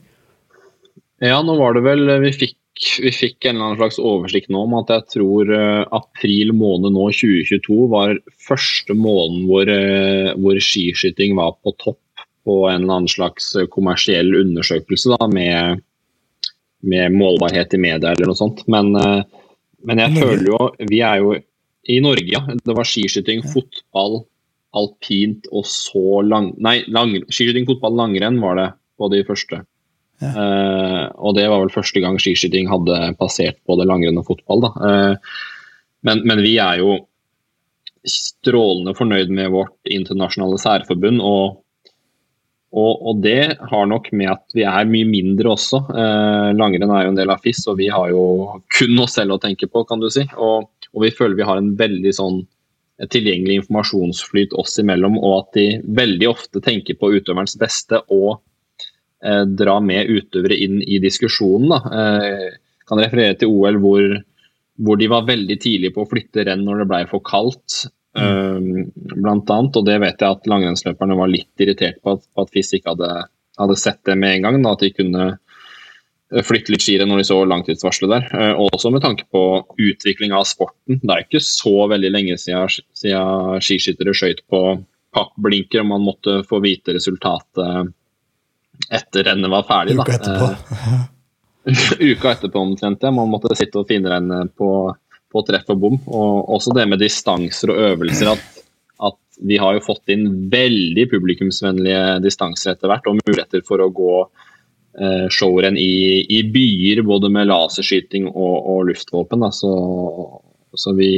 Ja, 1.24 1.40
nå 1.46 1.56
var 1.58 1.78
det 1.78 1.86
vel 1.86 2.10
vi 2.26 2.34
fikk, 2.36 2.58
vi 2.76 3.12
fikk 3.16 3.46
en 3.46 3.56
eller 3.56 3.66
annen 3.66 3.80
slags 3.80 4.00
oversikt 4.02 4.50
nå 4.52 4.66
om 4.66 4.76
at 4.82 4.92
jeg 4.92 5.06
tror 5.16 5.52
eh, 5.56 5.84
april 5.96 6.52
måned 6.58 6.92
nå 6.96 7.08
2022 7.16 7.78
var 7.92 8.18
første 8.48 8.96
måneden 8.98 9.46
hvor, 9.50 9.72
eh, 9.72 10.32
hvor 10.36 10.60
skiskyting 10.60 11.38
var 11.40 11.56
på 11.64 11.76
topp 11.80 12.02
på 12.46 12.60
en 12.70 12.84
eller 12.84 13.00
annen 13.00 13.12
slags 13.12 13.54
kommersiell 13.74 14.36
undersøkelse 14.38 15.16
da, 15.16 15.28
med, 15.32 15.82
med 16.86 17.16
målbarhet 17.16 17.74
i 17.74 17.82
media 17.82 18.12
eller 18.12 18.30
noe 18.30 18.38
sånt. 18.38 18.66
Men, 18.72 18.92
eh, 19.00 19.24
men 19.86 20.02
jeg 20.02 20.18
føler 20.20 20.48
jo 20.52 20.60
Vi 20.92 21.02
er 21.06 21.24
jo 21.24 21.36
i 21.86 22.00
Norge, 22.02 22.32
ja. 22.34 22.42
Det 22.66 22.74
var 22.76 22.88
skiskyting, 22.90 23.44
fotball, 23.46 24.24
alpint 24.76 25.48
og 25.54 25.68
så 25.70 26.22
lang... 26.26 26.52
Nei, 26.58 26.80
lang, 26.90 27.14
skiskyting, 27.30 27.68
fotball, 27.70 27.94
langrenn 28.00 28.42
var 28.42 28.58
det 28.60 28.70
på 28.98 29.10
de 29.14 29.22
første. 29.28 29.62
Eh, 30.24 31.04
og 31.16 31.36
det 31.36 31.50
var 31.52 31.62
vel 31.64 31.74
første 31.74 32.02
gang 32.04 32.18
skiskyting 32.22 32.70
hadde 32.72 33.12
passert 33.20 33.60
både 33.68 33.88
langrenn 33.88 34.22
og 34.22 34.30
fotball. 34.30 34.70
Eh, 34.88 35.36
men, 36.08 36.24
men 36.28 36.42
vi 36.46 36.56
er 36.62 36.80
jo 36.84 36.98
strålende 38.06 38.94
fornøyd 38.98 39.32
med 39.34 39.52
vårt 39.54 39.76
internasjonale 39.90 40.60
særforbund. 40.62 41.22
Og, 41.26 41.62
og, 42.76 42.92
og 43.10 43.22
det 43.26 43.56
har 43.72 43.90
nok 43.90 44.12
med 44.16 44.32
at 44.36 44.58
vi 44.58 44.66
er 44.70 44.90
mye 44.90 45.10
mindre 45.10 45.56
også. 45.56 45.82
Eh, 45.90 46.50
langrenn 46.58 46.92
er 46.92 47.08
jo 47.08 47.14
en 47.14 47.22
del 47.22 47.34
av 47.34 47.44
FIS, 47.44 47.66
og 47.72 47.80
vi 47.82 47.90
har 47.92 48.12
jo 48.14 48.26
kun 48.78 49.00
oss 49.04 49.18
selv 49.20 49.38
å 49.38 49.42
tenke 49.42 49.70
på, 49.72 49.86
kan 49.90 50.04
du 50.04 50.12
si. 50.14 50.28
Og, 50.38 50.70
og 50.94 51.08
vi 51.08 51.14
føler 51.16 51.40
vi 51.40 51.50
har 51.50 51.62
en 51.62 51.74
veldig 51.80 52.14
sånn 52.16 52.44
tilgjengelig 53.12 53.58
informasjonsflyt 53.60 54.54
oss 54.56 54.78
imellom, 54.80 55.18
og 55.20 55.34
at 55.42 55.58
de 55.58 55.66
veldig 55.98 56.30
ofte 56.30 56.62
tenker 56.64 56.96
på 56.96 57.12
utøverens 57.18 57.58
beste 57.60 58.00
og 58.08 58.38
dra 59.58 59.80
med 59.84 60.10
utøvere 60.12 60.58
inn 60.66 60.80
i 60.84 61.00
diskusjonen. 61.04 61.72
Da. 61.74 61.80
Eh, 62.00 62.58
kan 62.86 63.02
referere 63.02 63.38
til 63.40 63.52
OL 63.52 63.80
hvor, 63.82 64.08
hvor, 64.78 65.00
de 65.02 65.12
var 65.12 65.28
veldig 65.28 65.58
tidlig 65.62 65.94
på 65.96 66.04
å 66.04 66.10
flytte 66.10 66.46
renn 66.48 66.66
når 66.66 66.84
det 66.84 66.90
ble 66.94 67.04
for 67.12 67.26
kaldt. 67.26 67.86
Mm. 68.16 68.94
blant 68.96 69.50
annet, 69.52 69.76
og 69.76 69.84
det 69.90 69.98
vet 70.00 70.22
jeg 70.24 70.36
at 70.38 70.46
langrennsløperne 70.48 71.18
var 71.20 71.28
litt 71.28 71.60
irritert 71.60 71.98
på 72.00 72.14
at, 72.16 72.22
at 72.40 72.54
FIS 72.54 72.70
ikke 72.78 72.94
hadde, 72.94 73.10
hadde, 73.60 73.76
sett 73.76 74.00
det 74.08 74.16
med 74.16 74.38
en 74.38 74.46
gang. 74.46 74.60
Da, 74.64 74.72
at 74.72 74.86
de 74.86 74.92
kunne 74.96 75.26
flytte 76.48 76.72
litt 76.72 76.86
skirenn 76.86 77.12
når 77.12 77.22
de 77.22 77.28
så 77.28 77.42
langtidsvarselet 77.44 78.14
der. 78.14 78.30
Eh, 78.32 78.62
også 78.70 78.94
med 78.96 79.04
tanke 79.04 79.28
på 79.32 79.44
utvikling 79.90 80.32
av 80.32 80.48
sporten. 80.48 81.02
Det 81.02 81.12
er 81.12 81.26
ikke 81.26 81.44
så 81.44 81.90
veldig 81.92 82.14
lenge 82.14 82.40
siden, 82.40 82.72
siden 82.96 83.60
skiskyttere 83.68 84.16
skøyt 84.16 84.46
på 84.48 84.64
pappblinker 85.16 85.84
og 85.84 85.92
man 85.94 86.08
måtte 86.08 86.42
få 86.48 86.60
vite 86.64 86.96
resultatet 86.96 87.92
etter 88.90 89.28
rennet 89.30 89.52
var 89.52 89.66
ferdig. 89.68 89.98
Uka 90.00 90.18
etterpå. 90.18 90.50
Eh, 91.66 91.84
uka 92.12 92.32
etterpå 92.36 92.62
omtrent, 92.62 93.04
ja. 93.04 93.14
Man 93.16 93.32
måtte 93.32 93.58
sitte 93.58 93.82
og 93.82 93.90
finregne 93.90 94.46
på, 94.58 94.72
på 95.32 95.46
treff 95.48 95.72
og 95.74 95.84
bom. 95.84 96.00
Og 96.08 96.56
også 96.58 96.76
det 96.78 96.88
med 96.92 97.04
distanser 97.04 97.74
og 97.74 97.84
øvelser. 97.92 98.34
at, 98.36 98.66
at 99.12 99.22
vi 99.46 99.60
har 99.62 99.78
jo 99.78 99.86
fått 99.86 100.16
inn 100.16 100.28
veldig 100.52 101.10
publikumsvennlige 101.12 102.20
distanser 102.24 102.76
etter 102.76 102.92
hvert, 102.92 103.08
og 103.10 103.22
muligheter 103.24 103.66
for 103.68 103.84
å 103.84 103.92
gå 103.94 104.18
Eh, 104.96 105.28
showrenn 105.30 105.78
i, 105.78 106.26
i, 106.30 106.44
byer, 106.44 107.02
både 107.04 107.28
med 107.28 107.50
laserskyting 107.50 108.30
og, 108.30 108.68
og 108.72 108.86
luftvåpen. 108.90 109.42
Da. 109.44 109.50
Så, 109.52 109.72
så 110.72 110.94
vi, 110.96 111.10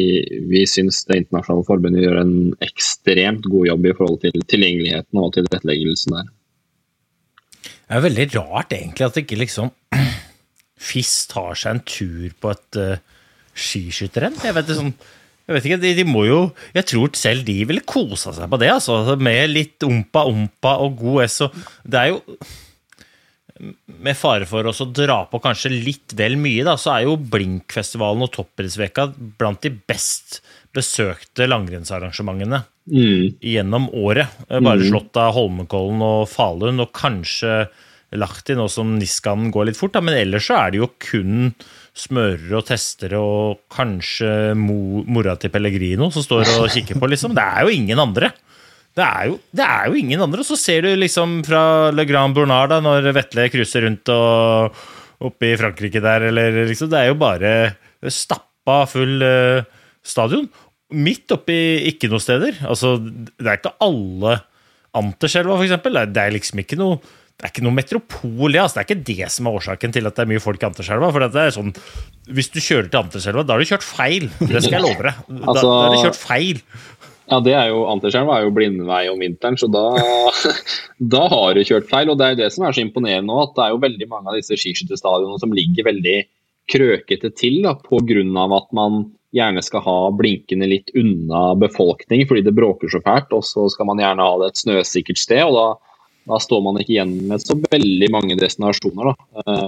vi 0.50 0.64
syns 0.70 1.04
Det 1.06 1.20
internasjonale 1.22 1.68
forbundet 1.68 2.02
gjør 2.02 2.24
en 2.24 2.34
ekstremt 2.66 3.46
god 3.46 3.70
jobb 3.70 3.86
i 3.86 3.94
forhold 4.00 4.24
til 4.26 4.48
tilgjengeligheten 4.50 5.22
og 5.22 5.30
tilretteleggelsen 5.36 6.18
der. 6.18 6.32
Det 7.88 7.96
er 7.96 8.04
veldig 8.04 8.28
rart 8.36 8.74
egentlig 8.76 9.06
at 9.08 9.20
ikke 9.22 9.40
liksom 9.40 9.72
FIS 10.88 11.14
tar 11.32 11.56
seg 11.56 11.78
en 11.78 11.86
tur 11.88 12.34
på 12.42 12.52
et 12.52 12.80
uh, 12.84 13.22
skiskytterrenn. 13.58 14.36
Jeg 14.44 14.56
vet, 14.58 14.74
sånn, 14.76 14.92
jeg 15.48 15.56
vet 15.56 15.70
ikke, 15.70 15.80
de, 15.86 15.94
de, 16.02 16.06
må 16.08 16.26
jo 16.28 16.40
Jeg 16.76 16.90
tror 16.92 17.16
selv 17.18 17.48
de 17.48 17.58
ville 17.70 17.86
kosa 17.88 18.36
seg 18.36 18.52
på 18.52 18.60
det, 18.62 18.70
altså. 18.76 19.00
Med 19.16 19.54
litt 19.54 19.88
ompa-ompa 19.88 20.78
og 20.84 21.00
god 21.00 21.24
S. 21.30 21.42
Og 21.48 21.60
det 21.88 22.04
er 22.04 22.14
jo 22.14 22.22
med 23.58 24.14
fare 24.14 24.46
for 24.46 24.68
oss 24.70 24.84
å 24.84 24.92
dra 24.94 25.24
på 25.32 25.40
kanskje 25.42 25.72
litt 25.74 26.14
vel 26.18 26.36
mye, 26.38 26.62
da, 26.68 26.76
så 26.78 26.92
er 26.94 27.08
jo 27.08 27.16
Blinkfestivalen 27.18 28.28
og 28.28 28.30
Toppidrettsveka 28.36 29.08
blant 29.40 29.64
de 29.66 29.72
best 29.90 30.44
besøkte 30.78 31.48
langrennsarrangementene 31.50 32.62
mm. 32.88 33.38
gjennom 33.44 33.90
året. 33.94 34.40
Bare 34.50 34.80
mm. 34.82 34.88
slått 34.90 35.20
av 35.22 35.36
Holmenkollen 35.38 36.04
og 36.06 36.26
Falun, 36.32 36.84
og 36.84 36.94
kanskje 36.96 37.68
Lahti, 38.16 38.56
nå 38.56 38.70
som 38.72 38.94
Niskanen 38.96 39.52
går 39.52 39.70
litt 39.70 39.80
fort. 39.80 39.94
Da. 39.98 40.04
Men 40.04 40.16
ellers 40.16 40.48
så 40.48 40.56
er 40.62 40.74
det 40.74 40.82
jo 40.82 40.92
kun 41.04 41.52
smørere 41.98 42.60
og 42.60 42.68
testere 42.70 43.20
og 43.20 43.64
kanskje 43.74 44.54
mora 44.58 45.36
til 45.42 45.52
Pellegrino 45.52 46.12
som 46.14 46.24
står 46.24 46.54
og 46.60 46.70
kikker 46.76 47.02
på, 47.02 47.10
liksom. 47.12 47.36
Det 47.38 47.44
er 47.44 47.66
jo 47.68 47.74
ingen 47.76 48.04
andre. 48.04 48.32
Det 48.98 49.06
er, 49.06 49.26
jo, 49.30 49.36
det 49.54 49.66
er, 49.66 49.90
jo, 49.90 49.98
ingen 50.00 50.22
andre. 50.24 50.46
Så 50.46 50.58
ser 50.58 50.88
du 50.88 50.96
liksom 50.98 51.42
fra 51.46 51.92
Le 51.94 52.06
Grand 52.10 52.34
Bournard, 52.34 52.72
da, 52.72 52.80
når 52.82 53.12
Vetle 53.14 53.46
cruiser 53.54 53.86
rundt 53.86 54.10
og 54.10 54.80
oppe 55.28 55.52
i 55.52 55.58
Frankrike 55.58 56.02
der, 56.02 56.30
eller 56.30 56.64
liksom 56.70 56.90
Det 56.90 57.02
er 57.02 57.12
jo 57.12 57.20
bare 57.20 57.52
stappa 58.14 58.80
full 58.90 59.22
uh, 59.22 59.66
stadion. 60.06 60.48
Midt 60.96 61.34
oppi 61.36 61.58
ikke 61.90 62.08
noe 62.12 62.24
steder. 62.24 62.62
Altså, 62.68 62.96
det 63.02 63.48
er 63.48 63.60
ikke 63.60 63.76
alle 63.84 64.38
Anterselva, 64.98 65.58
eksempel. 65.62 66.00
Det 66.14 66.22
er 66.24 66.36
liksom 66.36 66.64
ikke 66.64 66.80
noe 66.80 67.02
det 67.38 67.46
er 67.46 67.52
ikke 67.52 67.62
noe 67.68 67.78
metropol, 67.78 68.56
ja. 68.56 68.64
altså, 68.64 68.80
det 68.80 68.82
er 68.82 68.88
ikke 68.88 69.10
det 69.12 69.28
som 69.30 69.46
er 69.46 69.58
årsaken 69.60 69.92
til 69.94 70.10
at 70.10 70.16
det 70.18 70.24
er 70.24 70.30
mye 70.32 70.42
folk 70.42 70.64
i 70.64 70.66
Anterselva. 70.66 71.12
For 71.14 71.22
det 71.22 71.42
er 71.44 71.52
sånn, 71.54 71.68
hvis 72.34 72.48
du 72.50 72.58
kjører 72.58 72.88
til 72.90 73.04
Anterselva, 73.04 73.44
da 73.46 73.54
har 73.54 73.62
du 73.62 73.70
kjørt 73.70 73.86
feil. 73.86 74.26
Det 74.40 74.64
skal 74.66 74.80
jeg 74.80 74.82
love 74.88 75.04
deg. 75.06 75.20
Da, 75.28 75.44
altså, 75.44 75.68
da 75.68 75.76
har 75.84 75.94
du 75.94 76.02
kjørt 76.02 76.18
feil. 76.18 76.64
Ja, 77.28 77.40
det 77.46 77.54
er 77.60 77.70
jo, 77.70 77.84
Anterselva 77.92 78.40
er 78.40 78.48
jo 78.48 78.56
blindvei 78.56 79.04
om 79.12 79.22
vinteren, 79.22 79.60
så 79.62 79.70
da, 79.70 79.84
da, 81.14 81.22
har 81.36 81.54
du 81.54 81.62
kjørt 81.68 81.92
feil. 81.92 82.10
og 82.10 82.18
Det 82.18 82.26
er 82.26 82.34
jo 82.34 82.40
det 82.42 82.50
som 82.56 82.66
er 82.66 82.74
så 82.74 82.82
imponerende 82.88 83.30
nå, 83.30 83.38
at 83.44 83.54
det 83.54 83.66
er 83.68 83.76
jo 83.76 83.84
veldig 83.86 84.10
mange 84.16 84.34
av 84.34 84.40
disse 84.40 84.58
skiskytterstadionene 84.58 85.44
som 85.44 85.54
ligger 85.54 85.90
veldig 85.92 86.18
krøkete 86.74 87.32
til 87.38 87.62
da, 87.68 87.78
pga. 87.86 88.48
at 88.58 88.74
man 88.82 89.04
gjerne 89.36 89.62
skal 89.64 89.84
ha 89.84 89.98
blinkende 90.16 90.70
litt 90.70 90.94
unna 90.96 91.56
befolkning 91.60 92.24
fordi 92.28 92.46
det 92.46 92.56
bråker 92.56 92.92
så 92.92 93.02
fælt. 93.04 93.34
Og 93.36 93.44
så 93.46 93.68
skal 93.74 93.90
man 93.90 94.02
gjerne 94.02 94.24
ha 94.24 94.38
det 94.42 94.52
et 94.52 94.62
snøsikkert 94.64 95.22
sted, 95.22 95.44
og 95.48 95.58
da, 95.58 95.98
da 96.34 96.40
står 96.44 96.64
man 96.66 96.80
ikke 96.82 96.96
igjen 96.96 97.18
med 97.30 97.44
så 97.44 97.58
veldig 97.68 98.12
mange 98.14 98.40
destinasjoner. 98.40 99.12
da. 99.12 99.44
Eh, 99.44 99.68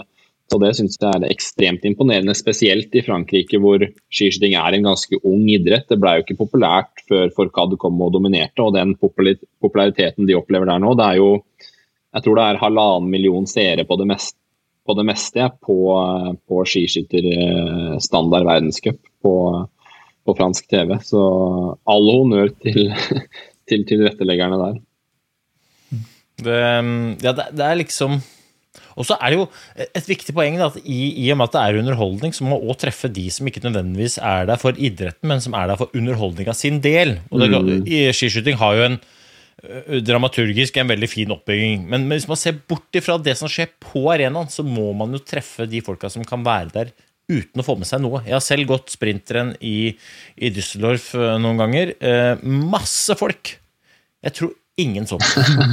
så 0.49 0.57
Det 0.57 0.71
syns 0.73 0.97
jeg 0.97 1.13
er 1.13 1.29
ekstremt 1.29 1.83
imponerende, 1.85 2.33
spesielt 2.33 2.95
i 2.97 3.03
Frankrike 3.05 3.59
hvor 3.61 3.83
skiskyting 4.09 4.55
er 4.57 4.73
en 4.73 4.87
ganske 4.87 5.19
ung 5.21 5.43
idrett. 5.45 5.85
Det 5.91 5.99
ble 6.01 6.15
jo 6.17 6.23
ikke 6.23 6.39
populært 6.39 7.03
før 7.05 7.29
Forcade 7.35 7.77
kom 7.77 8.01
og 8.01 8.15
dominerte, 8.15 8.65
og 8.65 8.73
den 8.73 8.95
populariteten 8.97 10.25
de 10.25 10.37
opplever 10.39 10.71
der 10.71 10.81
nå, 10.81 10.95
det 10.97 11.05
er 11.05 11.21
jo 11.21 11.31
Jeg 12.09 12.23
tror 12.25 12.39
det 12.39 12.43
er 12.49 12.57
halvannen 12.57 13.09
million 13.13 13.45
seere 13.45 13.83
på 13.85 13.95
det 13.99 14.07
meste 14.09 14.33
på, 14.89 14.95
det 14.97 15.03
meste, 15.05 15.43
på, 15.61 15.75
på 16.49 16.63
skiskytterstandard 16.65 18.47
verdenscup 18.47 18.97
på, 19.23 19.33
på, 20.25 20.35
fransk 20.37 20.69
TV. 20.71 20.95
Så 21.05 21.21
all 21.89 22.11
honnør 22.13 22.51
til, 22.63 22.91
til 23.69 23.85
tilretteleggerne 23.89 24.59
der. 24.63 24.81
Det, 26.39 26.59
ja, 27.25 27.33
det, 27.35 27.49
det 27.59 27.65
er 27.65 27.81
liksom 27.81 28.21
og 28.99 29.07
så 29.07 29.15
er 29.23 29.31
det 29.31 29.37
jo 29.39 29.45
et 29.95 30.07
viktig 30.09 30.33
poeng 30.35 30.57
da, 30.59 30.67
at 30.67 30.81
i, 30.83 30.97
i, 31.23 31.29
og 31.31 31.39
med 31.39 31.47
at 31.47 31.53
det 31.55 31.61
er 31.61 31.77
underholdning, 31.79 32.33
så 32.35 32.43
må 32.43 32.57
man 32.57 32.65
òg 32.67 32.81
treffe 32.81 33.07
de 33.11 33.25
som 33.31 33.47
ikke 33.47 33.63
nødvendigvis 33.63 34.17
er 34.19 34.49
der 34.49 34.59
for 34.59 34.75
idretten, 34.75 35.29
men 35.31 35.39
som 35.43 35.55
er 35.55 35.71
der 35.71 35.79
for 35.79 35.95
underholdninga 35.95 36.55
sin 36.57 36.81
del. 36.83 37.15
Og 37.31 37.39
det, 37.39 37.49
mm. 37.55 37.87
i 37.87 38.01
Skiskyting 38.11 38.59
har 38.59 38.75
jo 38.75 38.89
en 38.89 38.99
dramaturgisk 40.05 40.77
en 40.79 40.91
veldig 40.91 41.09
fin 41.11 41.31
oppbygging. 41.35 41.83
Men, 41.87 42.07
men, 42.07 42.17
hvis 42.17 42.27
man 42.29 42.39
ser 42.39 42.59
bort 42.69 42.95
ifra 42.95 43.17
det 43.21 43.35
som 43.39 43.51
skjer 43.51 43.71
på 43.83 44.05
arenaen, 44.13 44.51
så 44.51 44.63
må 44.67 44.91
man 44.97 45.15
jo 45.15 45.23
treffe 45.23 45.67
de 45.69 45.81
folka 45.85 46.11
som 46.11 46.25
kan 46.27 46.43
være 46.45 46.73
der 46.75 46.93
uten 47.29 47.61
å 47.61 47.65
få 47.65 47.77
med 47.79 47.89
seg 47.89 48.01
noe. 48.03 48.23
Jeg 48.25 48.35
har 48.35 48.43
selv 48.43 48.69
gått 48.71 48.93
sprinteren 48.93 49.53
i, 49.61 49.93
i 50.35 50.51
Düsseldorf 50.53 51.11
noen 51.15 51.61
ganger. 51.61 51.93
Eh, 52.01 52.41
masse 52.43 53.15
folk. 53.19 53.53
Jeg 54.25 54.35
tror 54.35 54.55
ingen 54.79 55.07
så 55.07 55.17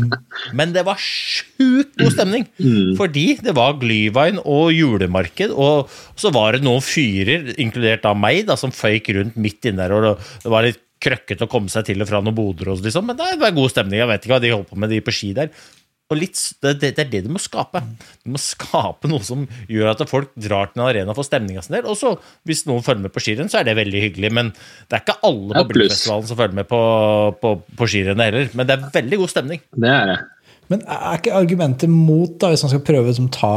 Men 0.59 0.73
det 0.75 0.85
var 0.87 0.99
sjukt 1.01 1.95
god 1.99 2.13
stemning! 2.15 2.47
Mm. 2.59 2.97
Fordi 2.99 3.27
det 3.43 3.55
var 3.57 3.79
Glyvein 3.81 4.41
og 4.43 4.73
julemarked, 4.75 5.55
og 5.55 5.93
så 6.19 6.33
var 6.35 6.57
det 6.57 6.67
noen 6.67 6.85
fyrer, 6.85 7.53
inkludert 7.63 8.07
av 8.09 8.19
meg, 8.19 8.45
da, 8.49 8.59
som 8.59 8.75
føyk 8.75 9.13
rundt 9.17 9.39
midt 9.41 9.71
inne 9.71 9.87
der. 9.87 9.95
og 9.97 10.27
Det 10.43 10.53
var 10.53 10.67
litt 10.67 10.83
krøkkete 11.03 11.45
å 11.45 11.51
komme 11.51 11.71
seg 11.73 11.87
til 11.91 12.03
og 12.03 12.09
fra 12.09 12.23
noen 12.25 12.37
boder, 12.37 12.73
liksom, 12.83 13.07
men 13.11 13.19
det 13.19 13.37
var 13.41 13.55
god 13.57 13.73
stemning. 13.73 14.01
Jeg 14.01 14.11
vet 14.11 14.25
ikke 14.25 14.35
hva 14.35 14.43
de 14.43 14.55
holdt 14.55 14.71
på 14.73 14.81
med, 14.81 14.93
de 14.93 15.03
på 15.05 15.15
ski 15.15 15.33
der. 15.37 15.53
Og 16.07 16.21
litt, 16.21 16.39
det, 16.63 16.77
det, 16.85 16.93
er 17.03 17.09
det 17.11 17.25
du 17.25 17.33
må 17.35 17.41
skape. 17.43 17.81
Du 18.23 18.31
må 18.31 18.39
skape 18.39 19.09
noe 19.11 19.25
som 19.27 19.43
gjør 19.67 19.91
at 19.91 20.05
folk 20.07 20.31
drar 20.39 20.71
til 20.71 20.79
en 20.79 20.87
arena 20.87 21.17
for 21.17 21.27
stemninga 21.27 21.65
sin 21.67 21.75
del. 21.75 21.89
Og 21.91 21.99
så, 21.99 22.13
hvis 22.47 22.63
noen 22.69 22.85
følger 22.87 23.09
med 23.09 23.15
på 23.15 23.23
skirenn, 23.25 23.51
så 23.51 23.59
er 23.59 23.67
det 23.67 23.75
veldig 23.79 24.03
hyggelig. 24.05 24.31
Men 24.39 24.53
det 24.55 25.01
er 25.01 25.03
ikke 25.03 25.19
alle 25.27 25.59
på 25.59 25.73
Blikkfestivalen 25.73 26.29
som 26.31 26.39
følger 26.39 26.61
med 26.61 26.71
på, 26.71 26.81
på, 27.43 27.53
på 27.81 27.91
skirennet 27.91 28.31
heller. 28.31 28.55
Men 28.55 28.71
det 28.71 28.77
er 28.77 28.87
veldig 28.95 29.21
god 29.25 29.35
stemning. 29.35 29.65
Det 29.75 29.91
er 29.91 30.13
det. 30.13 30.17
Men 30.71 30.87
er 30.87 31.19
ikke 31.19 31.35
argumentet 31.39 31.91
mot, 31.91 32.39
da, 32.39 32.53
hvis 32.53 32.63
man 32.67 32.75
skal 32.75 32.87
prøve 32.87 33.15
å 33.15 33.29
ta 33.35 33.55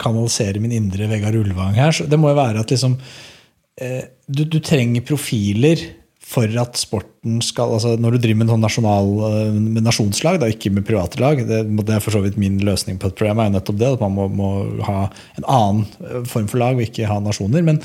kanalisere 0.00 0.60
min 0.64 0.74
indre 0.74 1.06
Vegard 1.12 1.36
Ulvang 1.38 1.76
her, 1.76 1.92
så 1.94 2.08
det 2.08 2.18
må 2.20 2.32
jo 2.32 2.40
være 2.40 2.64
at 2.64 2.72
liksom 2.72 2.96
eh, 3.84 4.08
du, 4.26 4.42
du 4.48 4.58
trenger 4.64 5.04
profiler 5.06 5.84
for 6.28 6.58
at 6.60 6.76
sporten 6.76 7.40
skal 7.44 7.72
altså 7.76 7.94
Når 8.00 8.16
du 8.16 8.20
driver 8.20 8.42
med 8.42 8.50
sånn 8.52 8.64
nasjonal, 8.64 9.08
eh, 9.28 9.56
med 9.56 9.86
nasjonslag, 9.86 10.40
da, 10.42 10.50
ikke 10.52 10.72
med 10.74 10.86
private 10.88 11.20
lag 11.22 11.40
det, 11.48 11.62
det, 11.64 11.94
er 11.94 12.04
for 12.04 12.14
så 12.14 12.22
vidt 12.24 12.38
min 12.40 12.58
løsning 12.64 13.00
på 13.00 13.08
et 13.08 13.16
problem. 13.16 13.40
er 13.40 13.48
jo 13.48 13.56
nettopp 13.56 13.80
det, 13.80 13.90
At 13.96 14.04
man 14.04 14.16
må, 14.16 14.28
må, 14.28 14.50
ha 14.84 15.08
en 15.40 15.48
annen 15.48 15.82
eh, 16.04 16.22
form 16.28 16.48
for 16.50 16.60
lag 16.60 16.76
og 16.76 16.84
ikke 16.84 17.08
ha 17.08 17.18
nasjoner. 17.24 17.64
Men 17.64 17.80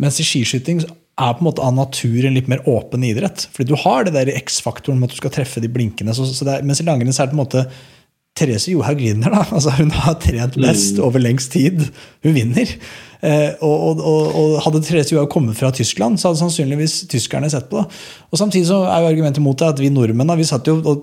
mens 0.00 0.20
i 0.22 0.26
skiskyting 0.26 0.84
er 0.84 1.34
på 1.36 1.42
en 1.42 1.48
måte 1.50 1.64
av 1.66 1.74
natur 1.76 2.24
en 2.24 2.36
litt 2.38 2.48
mer 2.50 2.62
åpen 2.70 3.04
idrett. 3.04 3.48
Fordi 3.52 3.72
du 3.72 3.80
har 3.82 4.06
det 4.06 4.14
der 4.14 4.32
X-faktoren 4.38 5.00
med 5.00 5.10
at 5.10 5.16
du 5.16 5.20
skal 5.20 5.34
treffe 5.34 5.62
de 5.62 5.70
blinkende. 5.72 6.14
Så, 6.16 6.28
så 6.30 6.46
er, 6.46 6.64
mens 6.66 6.80
i 6.80 6.86
langrenn 6.86 7.10
er 7.10 7.26
det 7.26 7.34
på 7.34 7.38
en 7.38 7.42
måte 7.42 7.66
Therese 8.38 8.72
Johaug 8.72 9.00
vinner. 9.02 9.30
da, 9.30 9.44
altså 9.50 9.70
Hun 9.78 9.90
har 9.94 10.14
trent 10.22 10.58
best 10.60 10.98
mm. 10.98 11.04
over 11.04 11.18
lengst 11.22 11.52
tid. 11.52 11.88
Hun 12.24 12.36
vinner. 12.36 12.68
Eh, 13.20 13.52
og, 13.60 13.98
og, 14.00 14.32
og, 14.32 14.62
Hadde 14.64 14.80
Therese 14.84 15.12
Johaug 15.12 15.28
kommet 15.32 15.58
fra 15.58 15.70
Tyskland, 15.76 16.16
så 16.16 16.28
hadde 16.30 16.40
sannsynligvis 16.40 16.94
tyskerne 17.10 17.50
sett 17.52 17.68
på 17.68 17.76
det. 17.82 17.86
Og 18.32 18.36
Samtidig 18.40 18.66
så 18.70 18.78
er 18.86 18.98
jo 19.02 19.10
argumentet 19.10 19.44
mot 19.44 19.58
det 19.60 19.72
at 19.74 19.82
vi 19.82 19.90
nordmenn 19.92 20.30
da, 20.30 20.40
vi 20.40 20.48
satt 20.48 20.68
jo 20.70 20.74
og 20.80 20.96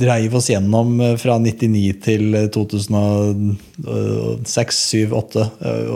dreiv 0.00 0.30
oss 0.38 0.50
gjennom 0.50 0.88
eh, 1.00 1.18
fra 1.22 1.34
99 1.42 1.92
til 2.06 2.22
2006, 2.56 4.82
7, 4.96 4.98
8, 5.20 5.46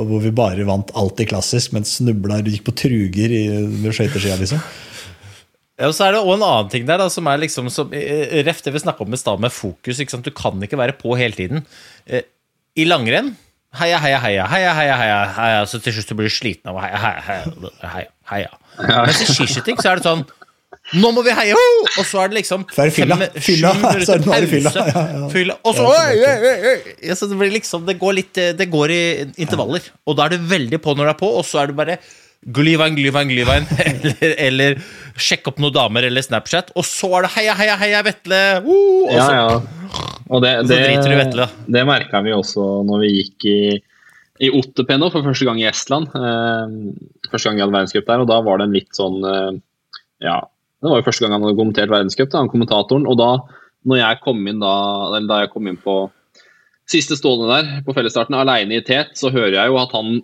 hvor 0.06 0.20
vi 0.22 0.30
bare 0.34 0.68
vant 0.68 0.90
alltid 0.98 1.28
klassisk, 1.32 1.66
men 1.74 1.88
snubla 1.88 2.38
og 2.38 2.48
gikk 2.52 2.64
på 2.68 2.78
truger 2.84 3.28
i, 3.34 3.44
med 3.80 3.92
skøyteskia. 3.96 4.36
Liksom. 4.38 4.60
Ja, 5.80 5.88
og 5.88 5.94
så 5.96 6.06
er 6.06 6.12
det 6.12 6.20
også 6.20 6.34
en 6.36 6.42
annen 6.46 6.70
ting 6.72 6.86
der 6.88 7.00
da, 7.00 7.06
som 7.12 7.26
er 7.32 7.38
liksom 7.40 7.70
som, 7.72 7.92
eh, 7.96 8.42
Ref 8.46 8.60
det 8.66 8.74
vi 8.74 8.82
snakka 8.82 9.00
om 9.06 9.14
i 9.16 9.20
stad 9.20 9.40
med 9.40 9.52
fokus. 9.54 9.96
Du 10.22 10.30
kan 10.30 10.60
ikke 10.62 10.76
være 10.78 10.92
på 11.00 11.16
hele 11.16 11.32
tiden. 11.34 11.64
Eh, 12.06 12.22
I 12.76 12.84
langrenn 12.84 13.32
heia, 13.80 13.98
heia, 14.02 14.18
heia, 14.18 14.44
heia, 14.50 14.74
heia, 14.74 14.96
heia, 14.98 15.18
heia, 15.36 15.62
så 15.70 15.78
til 15.82 15.94
slutt 15.94 16.12
blir 16.18 16.28
du 16.28 16.34
sliten 16.34 16.70
av 16.72 16.78
heia, 16.82 16.98
heia, 16.98 17.20
heia, 17.22 17.70
heia, 17.94 18.10
heia. 18.32 18.52
Mens 19.06 19.20
i 19.22 19.28
skiskyting 19.32 19.78
så 19.80 19.92
er 19.92 20.00
det 20.00 20.06
sånn 20.08 20.24
nå 20.96 21.10
må 21.14 21.22
vi 21.22 21.30
heie! 21.34 21.54
Og 22.00 22.04
så 22.08 22.22
er 22.24 22.30
det 22.32 22.38
liksom 22.40 22.64
Så 22.72 22.82
er 22.82 22.88
det 22.88 22.94
fylla. 22.96 23.16
fem- 23.20 23.42
Fylla, 23.46 23.70
så 24.06 24.14
er 24.16 24.22
det 24.24 24.32
er 24.34 24.40
det 24.46 24.48
fylla. 24.50 24.70
Ja, 24.74 25.02
ja. 25.12 25.28
Fylla, 25.30 25.56
Og 25.66 25.76
så 25.76 25.84
Ja, 26.18 26.32
ja, 27.10 27.14
så 27.18 27.28
det 27.30 27.36
blir 27.38 27.52
liksom 27.54 27.84
Det 27.86 27.94
går 28.00 28.14
litt 28.16 28.34
Det 28.58 28.66
går 28.70 28.90
i 28.94 29.00
intervaller. 29.44 29.84
Og 30.06 30.16
da 30.18 30.24
er 30.26 30.34
du 30.34 30.48
veldig 30.50 30.80
på 30.82 30.94
når 30.96 31.10
du 31.10 31.12
er 31.12 31.18
på, 31.20 31.30
og 31.38 31.44
så 31.46 31.60
er 31.62 31.70
du 31.70 31.76
bare 31.78 31.98
Glyvein, 32.40 32.94
glyvein, 32.96 33.28
glyvein, 33.28 33.66
eller, 33.90 34.30
eller 34.40 34.78
sjekk 35.20 35.50
opp 35.50 35.58
noen 35.60 35.74
damer 35.76 36.06
eller 36.08 36.24
Snapchat, 36.24 36.70
og 36.72 36.86
så 36.88 37.10
er 37.18 37.26
det 37.26 37.30
heia, 37.34 37.54
heia, 37.58 37.74
heia, 37.76 38.00
Vetle! 38.06 38.38
Uh, 38.64 38.70
Og 39.10 39.12
Ja, 39.12 39.26
så- 39.26 39.34
ja. 39.36 40.06
Og 40.30 40.40
det, 40.44 40.52
det, 40.70 40.76
driter 40.86 41.10
du 41.10 41.16
Vetle. 41.18 41.46
det 41.74 41.80
merka 41.88 42.20
vi 42.22 42.30
også 42.32 42.62
når 42.86 43.00
vi 43.02 43.08
gikk 43.16 43.46
i, 43.50 43.58
i 44.46 44.50
Otterpeno 44.54 45.08
for 45.10 45.26
første 45.26 45.44
gang 45.48 45.58
i 45.60 45.66
Estland. 45.68 46.06
Eh, 46.14 47.26
første 47.32 47.48
gang 47.50 47.58
vi 47.58 47.64
hadde 47.64 47.74
verdenscup 47.74 48.06
der, 48.06 48.22
og 48.22 48.28
da 48.30 48.38
var 48.46 48.60
det 48.62 48.68
en 48.68 48.76
litt 48.78 48.94
sånn 48.96 49.18
eh, 49.26 49.58
Ja, 50.22 50.36
det 50.80 50.86
var 50.92 51.00
jo 51.02 51.06
første 51.08 51.24
gang 51.26 51.34
han 51.34 51.42
hadde 51.48 51.58
kommentert 51.58 51.90
verdenscup, 51.92 52.30
han 52.38 52.48
kommentatoren. 52.52 53.08
Og 53.10 53.18
da 53.18 53.32
når 53.90 54.00
jeg 54.04 54.20
kom 54.22 54.40
inn 54.46 54.62
da, 54.62 54.72
eller 55.10 55.26
da 55.28 55.40
jeg 55.42 55.50
kom 55.52 55.66
inn 55.66 55.80
på 55.82 55.96
siste 56.90 57.18
stående 57.18 57.50
der 57.50 57.82
på 57.86 57.92
fellesstarten, 57.98 58.38
aleine 58.38 58.78
i 58.78 58.86
tet, 58.86 59.12
så 59.18 59.34
hører 59.34 59.58
jeg 59.58 59.74
jo 59.74 59.80
at 59.82 59.92
han 59.98 60.20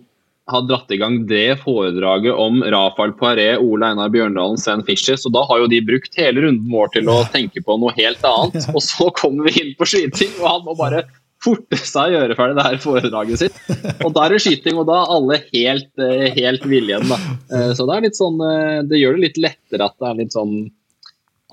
har 0.47 0.63
dratt 0.67 0.91
i 0.95 0.99
gang 1.01 1.19
det 1.27 1.59
foredraget 1.63 2.35
om 2.39 2.61
Rafael 2.63 3.11
Poiré, 3.19 3.49
Ole 3.59 3.89
Einar 3.91 4.11
Bjørndalen, 4.13 4.59
Sven 4.61 4.83
Fischer. 4.87 5.19
Så 5.19 5.31
da 5.33 5.43
har 5.49 5.59
jo 5.63 5.69
de 5.71 5.81
brukt 5.83 6.15
hele 6.19 6.45
runden 6.45 6.71
vår 6.71 6.93
til 6.95 7.11
å 7.11 7.19
tenke 7.33 7.63
på 7.65 7.75
noe 7.81 7.91
helt 7.97 8.23
annet. 8.27 8.69
Og 8.75 8.81
så 8.83 9.09
kommer 9.17 9.49
vi 9.49 9.57
inn 9.63 9.73
på 9.79 9.87
skyting, 9.89 10.37
og 10.39 10.47
han 10.47 10.63
må 10.67 10.77
bare 10.79 11.03
forte 11.43 11.77
seg 11.77 12.09
å 12.09 12.15
gjøre 12.15 12.35
ferdig 12.39 12.55
det 12.57 12.65
her 12.65 12.79
foredraget 12.81 13.41
sitt. 13.43 13.57
Og 14.01 14.09
da 14.15 14.23
er 14.25 14.33
det 14.33 14.41
skyting, 14.41 14.79
og 14.81 14.87
da 14.89 15.01
er 15.03 15.11
alle 15.17 15.37
helt, 15.51 15.91
eh, 16.01 16.25
helt 16.33 16.65
ville 16.65 16.95
igjen, 16.95 17.11
da. 17.11 17.19
Eh, 17.53 17.69
Så 17.77 17.85
det 17.85 17.97
er 17.97 18.07
litt 18.07 18.17
sånn 18.17 18.39
eh, 18.41 18.79
Det 18.89 18.97
gjør 18.97 19.19
det 19.19 19.25
litt 19.27 19.37
lettere 19.43 19.85
at 19.85 19.93
det 20.01 20.09
er 20.09 20.17
litt 20.23 20.33
sånn 20.33 20.55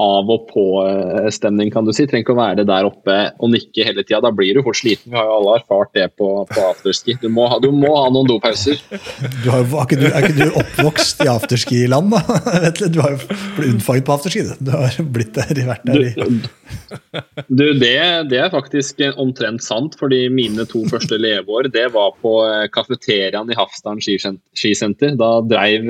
av 0.02 0.30
og 0.32 0.48
på-stemning, 0.48 1.68
kan 1.70 1.86
du 1.86 1.92
si. 1.94 2.02
Trenger 2.10 2.24
ikke 2.24 2.34
å 2.34 2.40
være 2.40 2.64
der 2.66 2.86
oppe 2.88 3.18
og 3.38 3.52
nikke 3.52 3.84
hele 3.86 4.02
tida. 4.02 4.18
Da 4.24 4.32
blir 4.34 4.56
du 4.56 4.64
fort 4.66 4.80
sliten. 4.80 5.12
Vi 5.12 5.18
har 5.18 5.28
jo 5.28 5.36
alle 5.36 5.58
erfart 5.60 5.92
det 5.94 6.08
på, 6.18 6.30
på 6.50 6.64
afterski. 6.66 7.14
Du 7.22 7.28
må, 7.30 7.46
ha, 7.50 7.60
du 7.62 7.70
må 7.70 7.92
ha 7.94 8.08
noen 8.10 8.26
dopauser. 8.26 8.80
Du 8.90 9.52
har, 9.52 9.62
er, 9.62 9.84
ikke 9.84 10.00
du, 10.00 10.06
er 10.10 10.26
ikke 10.26 10.38
du 10.40 10.58
oppvokst 10.58 11.22
i 11.22 11.30
afterski-land, 11.30 12.10
da? 12.16 12.22
Du, 12.74 12.88
du 12.90 12.98
har 13.04 13.12
jo 13.14 13.20
blitt 13.54 13.68
unnfanget 13.76 14.06
på 14.08 14.16
afterski. 14.16 14.42
Du. 14.58 14.72
har 14.74 14.98
blitt 15.14 15.36
der, 15.36 15.62
vært 15.68 15.86
der 15.86 16.02
i 16.02 16.12
Du, 17.46 17.64
det, 17.78 17.94
det 18.32 18.40
er 18.40 18.50
faktisk 18.50 19.04
omtrent 19.20 19.62
sant, 19.62 19.94
fordi 20.00 20.24
mine 20.32 20.66
to 20.70 20.82
første 20.90 21.20
leveår 21.20 21.70
det 21.74 21.86
var 21.94 22.16
på 22.18 22.34
eh, 22.48 22.66
kafeteriaen 22.74 23.52
i 23.52 23.58
Hafsdalen 23.58 24.02
skisenter. 24.02 25.14
Da 25.20 25.30
dreiv, 25.46 25.86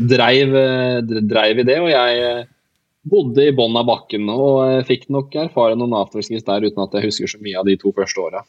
dreiv, 0.00 0.58
dreiv 1.28 1.60
vi 1.60 1.68
det, 1.68 1.80
og 1.84 1.92
jeg 1.92 2.24
eh, 2.24 2.42
bodde 3.04 3.44
i 3.44 3.52
bunnen 3.56 3.80
av 3.80 3.88
bakken 3.88 4.30
og 4.32 4.86
fikk 4.88 5.10
nok 5.12 5.34
erfare 5.46 5.76
noen 5.76 5.96
afterskis 5.98 6.46
der 6.46 6.64
uten 6.64 6.84
at 6.84 6.96
jeg 6.96 7.10
husker 7.10 7.34
så 7.34 7.42
mye 7.44 7.60
av 7.60 7.68
de 7.68 7.76
to 7.80 7.92
første 7.96 8.24
åra. 8.24 8.44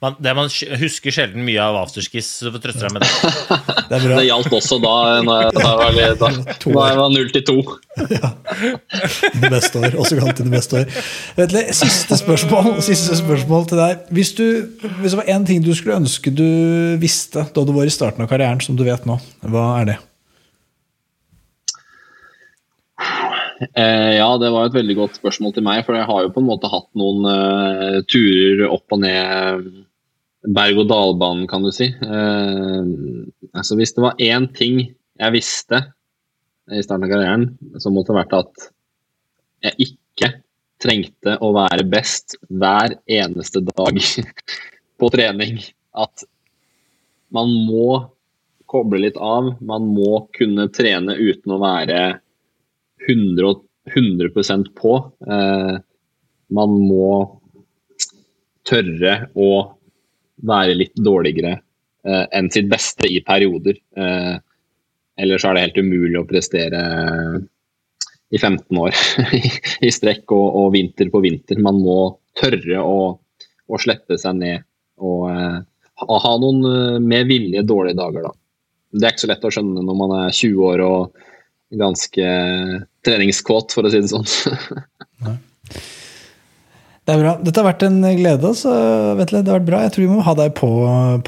Man, 0.00 0.16
det 0.20 0.32
man 0.36 0.48
husker 0.80 1.12
sjelden 1.14 1.44
mye 1.46 1.60
av 1.60 1.76
afterskis, 1.78 2.28
så 2.40 2.50
får 2.52 2.62
trøste 2.64 2.84
deg 2.84 2.94
med 2.96 3.04
det. 3.04 3.10
Det 3.88 3.98
er 3.98 4.04
bra. 4.04 4.16
Det 4.16 4.24
gjaldt 4.24 4.54
også 4.56 4.78
da, 4.80 4.92
når 5.24 5.42
jeg, 5.42 5.54
da, 5.58 5.72
var, 5.76 5.98
da, 6.20 6.28
da 6.74 6.84
jeg 6.88 6.98
var 6.98 7.10
0 7.12 7.32
til 7.34 7.44
2. 7.50 7.56
Det 9.42 9.50
beste 9.52 9.82
år, 9.82 9.96
også 10.00 10.18
kalt 10.18 10.40
det 10.40 10.46
beste 10.54 10.80
år. 10.80 11.02
Vetle, 11.36 11.64
siste, 11.76 12.18
spørsmål, 12.20 12.70
siste 12.84 13.18
spørsmål 13.20 13.68
til 13.70 13.82
deg. 13.82 14.08
Hvis, 14.16 14.32
du, 14.40 14.46
hvis 15.02 15.12
det 15.12 15.20
var 15.20 15.30
én 15.36 15.44
ting 15.48 15.60
du 15.64 15.70
skulle 15.76 16.00
ønske 16.00 16.32
du 16.32 16.48
visste 17.00 17.44
da 17.54 17.64
du 17.68 17.76
var 17.76 17.88
i 17.88 17.92
starten 17.92 18.24
av 18.24 18.32
karrieren, 18.32 18.64
som 18.64 18.76
du 18.76 18.86
vet 18.88 19.04
nå, 19.08 19.20
hva 19.52 19.68
er 19.82 19.92
det? 19.92 20.00
Eh, 23.60 24.14
ja, 24.18 24.28
det 24.40 24.50
var 24.50 24.66
et 24.66 24.76
veldig 24.76 24.96
godt 24.98 25.18
spørsmål 25.20 25.54
til 25.54 25.64
meg, 25.66 25.84
for 25.86 25.96
jeg 25.96 26.08
har 26.08 26.22
jo 26.24 26.32
på 26.34 26.42
en 26.42 26.48
måte 26.48 26.70
hatt 26.70 26.88
noen 26.98 27.26
eh, 27.30 27.98
turer 28.10 28.64
opp 28.66 28.94
og 28.94 29.02
ned 29.04 29.68
berg-og-dal-banen, 30.54 31.46
kan 31.50 31.64
du 31.64 31.70
si. 31.74 31.88
Eh, 31.88 32.88
altså 33.54 33.78
Hvis 33.78 33.94
det 33.96 34.04
var 34.04 34.18
én 34.18 34.48
ting 34.56 34.80
jeg 34.82 35.34
visste 35.36 35.84
i 36.72 36.82
starten 36.82 37.06
av 37.06 37.12
karrieren, 37.12 37.46
så 37.78 37.92
måtte 37.92 38.12
det 38.12 38.22
vært 38.22 38.38
at 38.40 38.66
jeg 39.64 39.88
ikke 39.88 40.32
trengte 40.82 41.36
å 41.44 41.52
være 41.54 41.86
best 41.88 42.36
hver 42.50 42.98
eneste 43.06 43.62
dag 43.70 44.00
på 44.98 45.12
trening. 45.14 45.62
At 45.94 46.26
man 47.34 47.52
må 47.68 48.02
koble 48.70 49.04
litt 49.04 49.18
av. 49.20 49.54
Man 49.62 49.86
må 49.94 50.24
kunne 50.34 50.66
trene 50.74 51.14
uten 51.14 51.54
å 51.54 51.62
være 51.62 52.00
100, 53.08 53.48
og- 53.48 53.64
100% 53.94 54.70
på. 54.74 54.94
Eh, 55.28 55.76
man 56.54 56.76
må 56.88 57.40
tørre 58.64 59.28
å 59.36 59.50
være 60.44 60.76
litt 60.76 60.96
dårligere 60.96 61.52
eh, 61.54 62.24
enn 62.32 62.50
sitt 62.52 62.68
beste 62.70 63.08
i 63.10 63.20
perioder. 63.24 63.76
Eh, 63.96 64.36
ellers 65.20 65.44
er 65.44 65.54
det 65.54 65.66
helt 65.66 65.82
umulig 65.84 66.18
å 66.20 66.28
prestere 66.28 66.80
i 68.34 68.38
15 68.40 68.80
år 68.80 68.96
i 69.86 69.92
strekk 69.92 70.32
og, 70.34 70.46
og 70.62 70.72
vinter 70.74 71.10
på 71.12 71.22
vinter. 71.24 71.60
Man 71.62 71.82
må 71.84 71.98
tørre 72.38 72.80
å, 72.82 72.96
å 73.14 73.80
slippe 73.80 74.18
seg 74.20 74.40
ned 74.40 74.64
og 75.04 75.28
eh, 75.30 75.60
ha 76.02 76.32
noen 76.40 76.64
eh, 76.70 76.98
med 77.02 77.28
vilje 77.30 77.62
dårlige 77.66 78.00
dager, 78.00 78.26
da. 78.28 78.34
Det 78.94 79.06
er 79.06 79.14
ikke 79.14 79.24
så 79.24 79.30
lett 79.32 79.46
å 79.48 79.50
skjønne 79.54 79.82
når 79.82 79.96
man 79.98 80.12
er 80.20 80.34
20 80.34 80.66
år 80.68 80.82
og 80.86 81.24
ganske 81.74 82.26
treningskåt, 83.06 83.74
for 83.76 83.86
å 83.86 83.92
si 83.92 84.02
det 84.02 84.12
sånn. 84.12 84.26
Det 87.04 87.12
er 87.12 87.20
bra. 87.20 87.34
Dette 87.36 87.60
har 87.60 87.66
vært 87.68 87.82
en 87.84 87.98
glede. 88.16 88.54
Så, 88.56 88.70
Vetle, 89.18 89.42
det 89.44 89.52
har 89.52 89.58
vært 89.60 89.68
bra. 89.68 89.82
Jeg 89.84 89.92
tror 89.92 90.06
vi 90.06 90.14
må 90.14 90.22
ha 90.24 90.32
deg 90.38 90.54
på, 90.56 90.70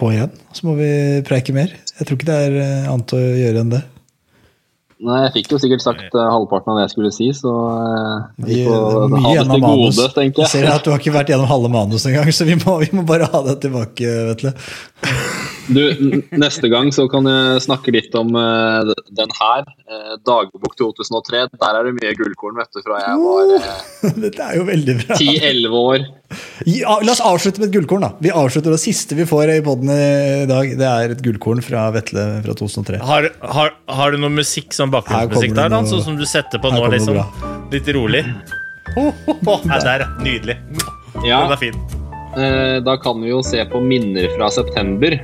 på 0.00 0.08
igjen. 0.14 0.32
Så 0.56 0.64
må 0.68 0.76
vi 0.78 0.88
preike 1.28 1.52
mer. 1.56 1.74
Jeg 1.98 2.08
tror 2.08 2.16
ikke 2.16 2.30
det 2.30 2.38
er 2.46 2.56
eh, 2.62 2.88
annet 2.88 3.12
å 3.12 3.20
gjøre 3.20 3.60
enn 3.64 3.74
det. 3.74 3.82
Nei, 5.06 5.18
jeg 5.26 5.32
fikk 5.34 5.50
jo 5.52 5.58
sikkert 5.60 5.82
sagt 5.84 6.14
uh, 6.16 6.22
halvparten 6.32 6.72
av 6.72 6.78
det 6.78 6.86
jeg 6.86 6.92
skulle 6.94 7.10
si, 7.12 7.26
så 7.36 7.50
uh, 7.52 8.22
Vi, 8.46 8.62
får 8.64 9.12
ha 9.12 9.32
det 9.36 9.42
til 9.50 9.60
manus. 9.60 9.98
gode, 9.98 10.06
tenker 10.14 10.46
Jeg 10.46 10.48
jeg. 10.48 10.52
ser 10.54 10.68
at 10.72 10.86
du 10.86 10.88
har 10.94 11.02
ikke 11.02 11.12
vært 11.18 11.32
gjennom 11.34 11.50
halve 11.50 11.68
manus 11.74 12.06
engang, 12.08 12.30
så 12.32 12.46
vi 12.48 12.56
må, 12.62 12.78
vi 12.80 12.88
må 12.96 13.04
bare 13.04 13.28
ha 13.28 13.42
det 13.44 13.58
tilbake, 13.66 14.14
Vetle. 14.30 14.54
Du, 15.66 15.82
neste 16.30 16.68
gang 16.70 16.92
så 16.94 17.06
kan 17.10 17.26
jeg 17.26 17.62
snakke 17.64 17.94
litt 17.94 18.14
om 18.18 18.34
uh, 18.38 18.92
den 19.16 19.32
her. 19.34 19.64
Uh, 19.90 20.14
Dagbok 20.26 20.76
2003. 20.78 21.46
Der 21.56 21.78
er 21.78 21.88
det 21.88 21.94
mye 21.96 22.12
gullkorn, 22.18 22.58
vet 22.60 22.70
du, 22.76 22.82
fra 22.86 23.00
jeg 23.02 23.22
var 23.22 23.52
uh, 23.56 24.18
Dette 24.24 24.46
er 24.46 24.60
jo 24.60 24.66
veldig 24.68 24.96
bra. 25.00 25.18
10-11 25.18 25.78
år. 25.80 26.06
Ja, 26.66 26.96
la 27.06 27.14
oss 27.14 27.22
avslutte 27.22 27.62
med 27.62 27.70
et 27.70 27.76
gullkorn. 27.78 28.06
da. 28.06 28.12
Vi 28.22 28.32
avslutter 28.34 28.74
Det 28.74 28.82
siste 28.82 29.18
vi 29.18 29.26
får 29.28 29.56
i 29.56 29.60
poden 29.66 29.90
i 29.94 30.46
dag, 30.50 30.70
det 30.78 30.90
er 30.90 31.16
et 31.16 31.24
gullkorn 31.24 31.62
fra 31.64 31.88
Vetle 31.94 32.26
fra 32.46 32.56
2003. 32.58 33.02
Har, 33.06 33.30
har, 33.56 33.74
har 33.98 34.14
du 34.14 34.22
noe 34.22 34.34
musikk 34.34 34.74
som 34.76 34.94
bakgrunnsmusikk 34.94 35.56
der, 35.56 35.72
da? 35.72 35.82
Sånn 35.90 36.04
som 36.04 36.20
du 36.20 36.26
setter 36.28 36.62
på 36.62 36.70
nå, 36.74 36.84
liksom? 36.94 37.18
bra. 37.18 37.56
Litt 37.74 37.90
rolig? 37.94 38.22
Oh, 38.96 39.10
oh, 39.26 39.34
oh. 39.34 39.66
Nei, 39.66 39.80
der. 39.82 40.06
Nydelig. 40.22 40.58
Ja, 41.26 41.42
Den 41.42 41.56
er 41.56 41.60
fin. 41.60 41.82
eh, 42.38 42.78
da 42.84 42.96
kan 43.02 43.18
vi 43.22 43.32
jo 43.32 43.42
se 43.44 43.64
på 43.70 43.80
minner 43.82 44.30
fra 44.36 44.50
september. 44.52 45.18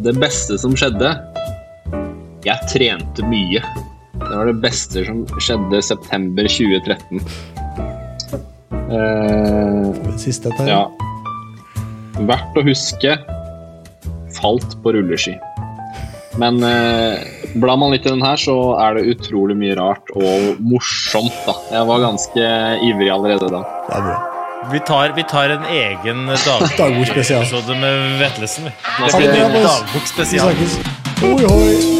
Det 0.00 0.14
beste 0.16 0.56
som 0.60 0.72
skjedde 0.78 1.10
Jeg 2.46 2.68
trente 2.72 3.24
mye. 3.28 3.60
Det 4.20 4.30
var 4.32 4.48
det 4.48 4.56
beste 4.62 5.02
som 5.04 5.24
skjedde 5.42 5.80
september 5.84 6.48
2013. 6.48 7.20
Eh, 8.96 10.16
Siste 10.20 10.48
dette. 10.52 10.68
Ja. 10.68 10.86
Verdt 12.20 12.56
å 12.56 12.64
huske 12.64 13.18
falt 14.40 14.76
på 14.82 14.94
rulleski. 14.96 15.36
Men 16.40 16.62
eh, 16.64 17.20
blar 17.60 17.76
man 17.80 17.92
litt 17.92 18.06
i 18.06 18.12
den 18.14 18.24
her, 18.24 18.40
så 18.40 18.56
er 18.80 18.96
det 18.96 19.16
utrolig 19.16 19.58
mye 19.58 19.76
rart 19.76 20.12
og 20.16 20.60
morsomt. 20.64 21.36
da. 21.44 21.56
Jeg 21.74 21.88
var 21.92 22.04
ganske 22.06 22.50
ivrig 22.88 23.12
allerede 23.12 23.52
da. 23.52 23.64
Det 23.88 23.96
er 23.98 24.06
bra. 24.08 24.29
Vi 24.72 24.80
tar, 24.80 25.12
vi 25.16 25.22
tar 25.24 25.48
en 25.50 25.64
egen 25.64 26.26
Dagbokspesial. 26.78 27.46
med 27.74 28.18
Vetlesen. 28.18 28.64
bra, 29.38 29.48
vi- 29.52 29.62
Dagbokspesial. 29.62 30.52
snakkes. 30.52 30.78
Oi, 31.22 31.44
oi. 31.46 31.99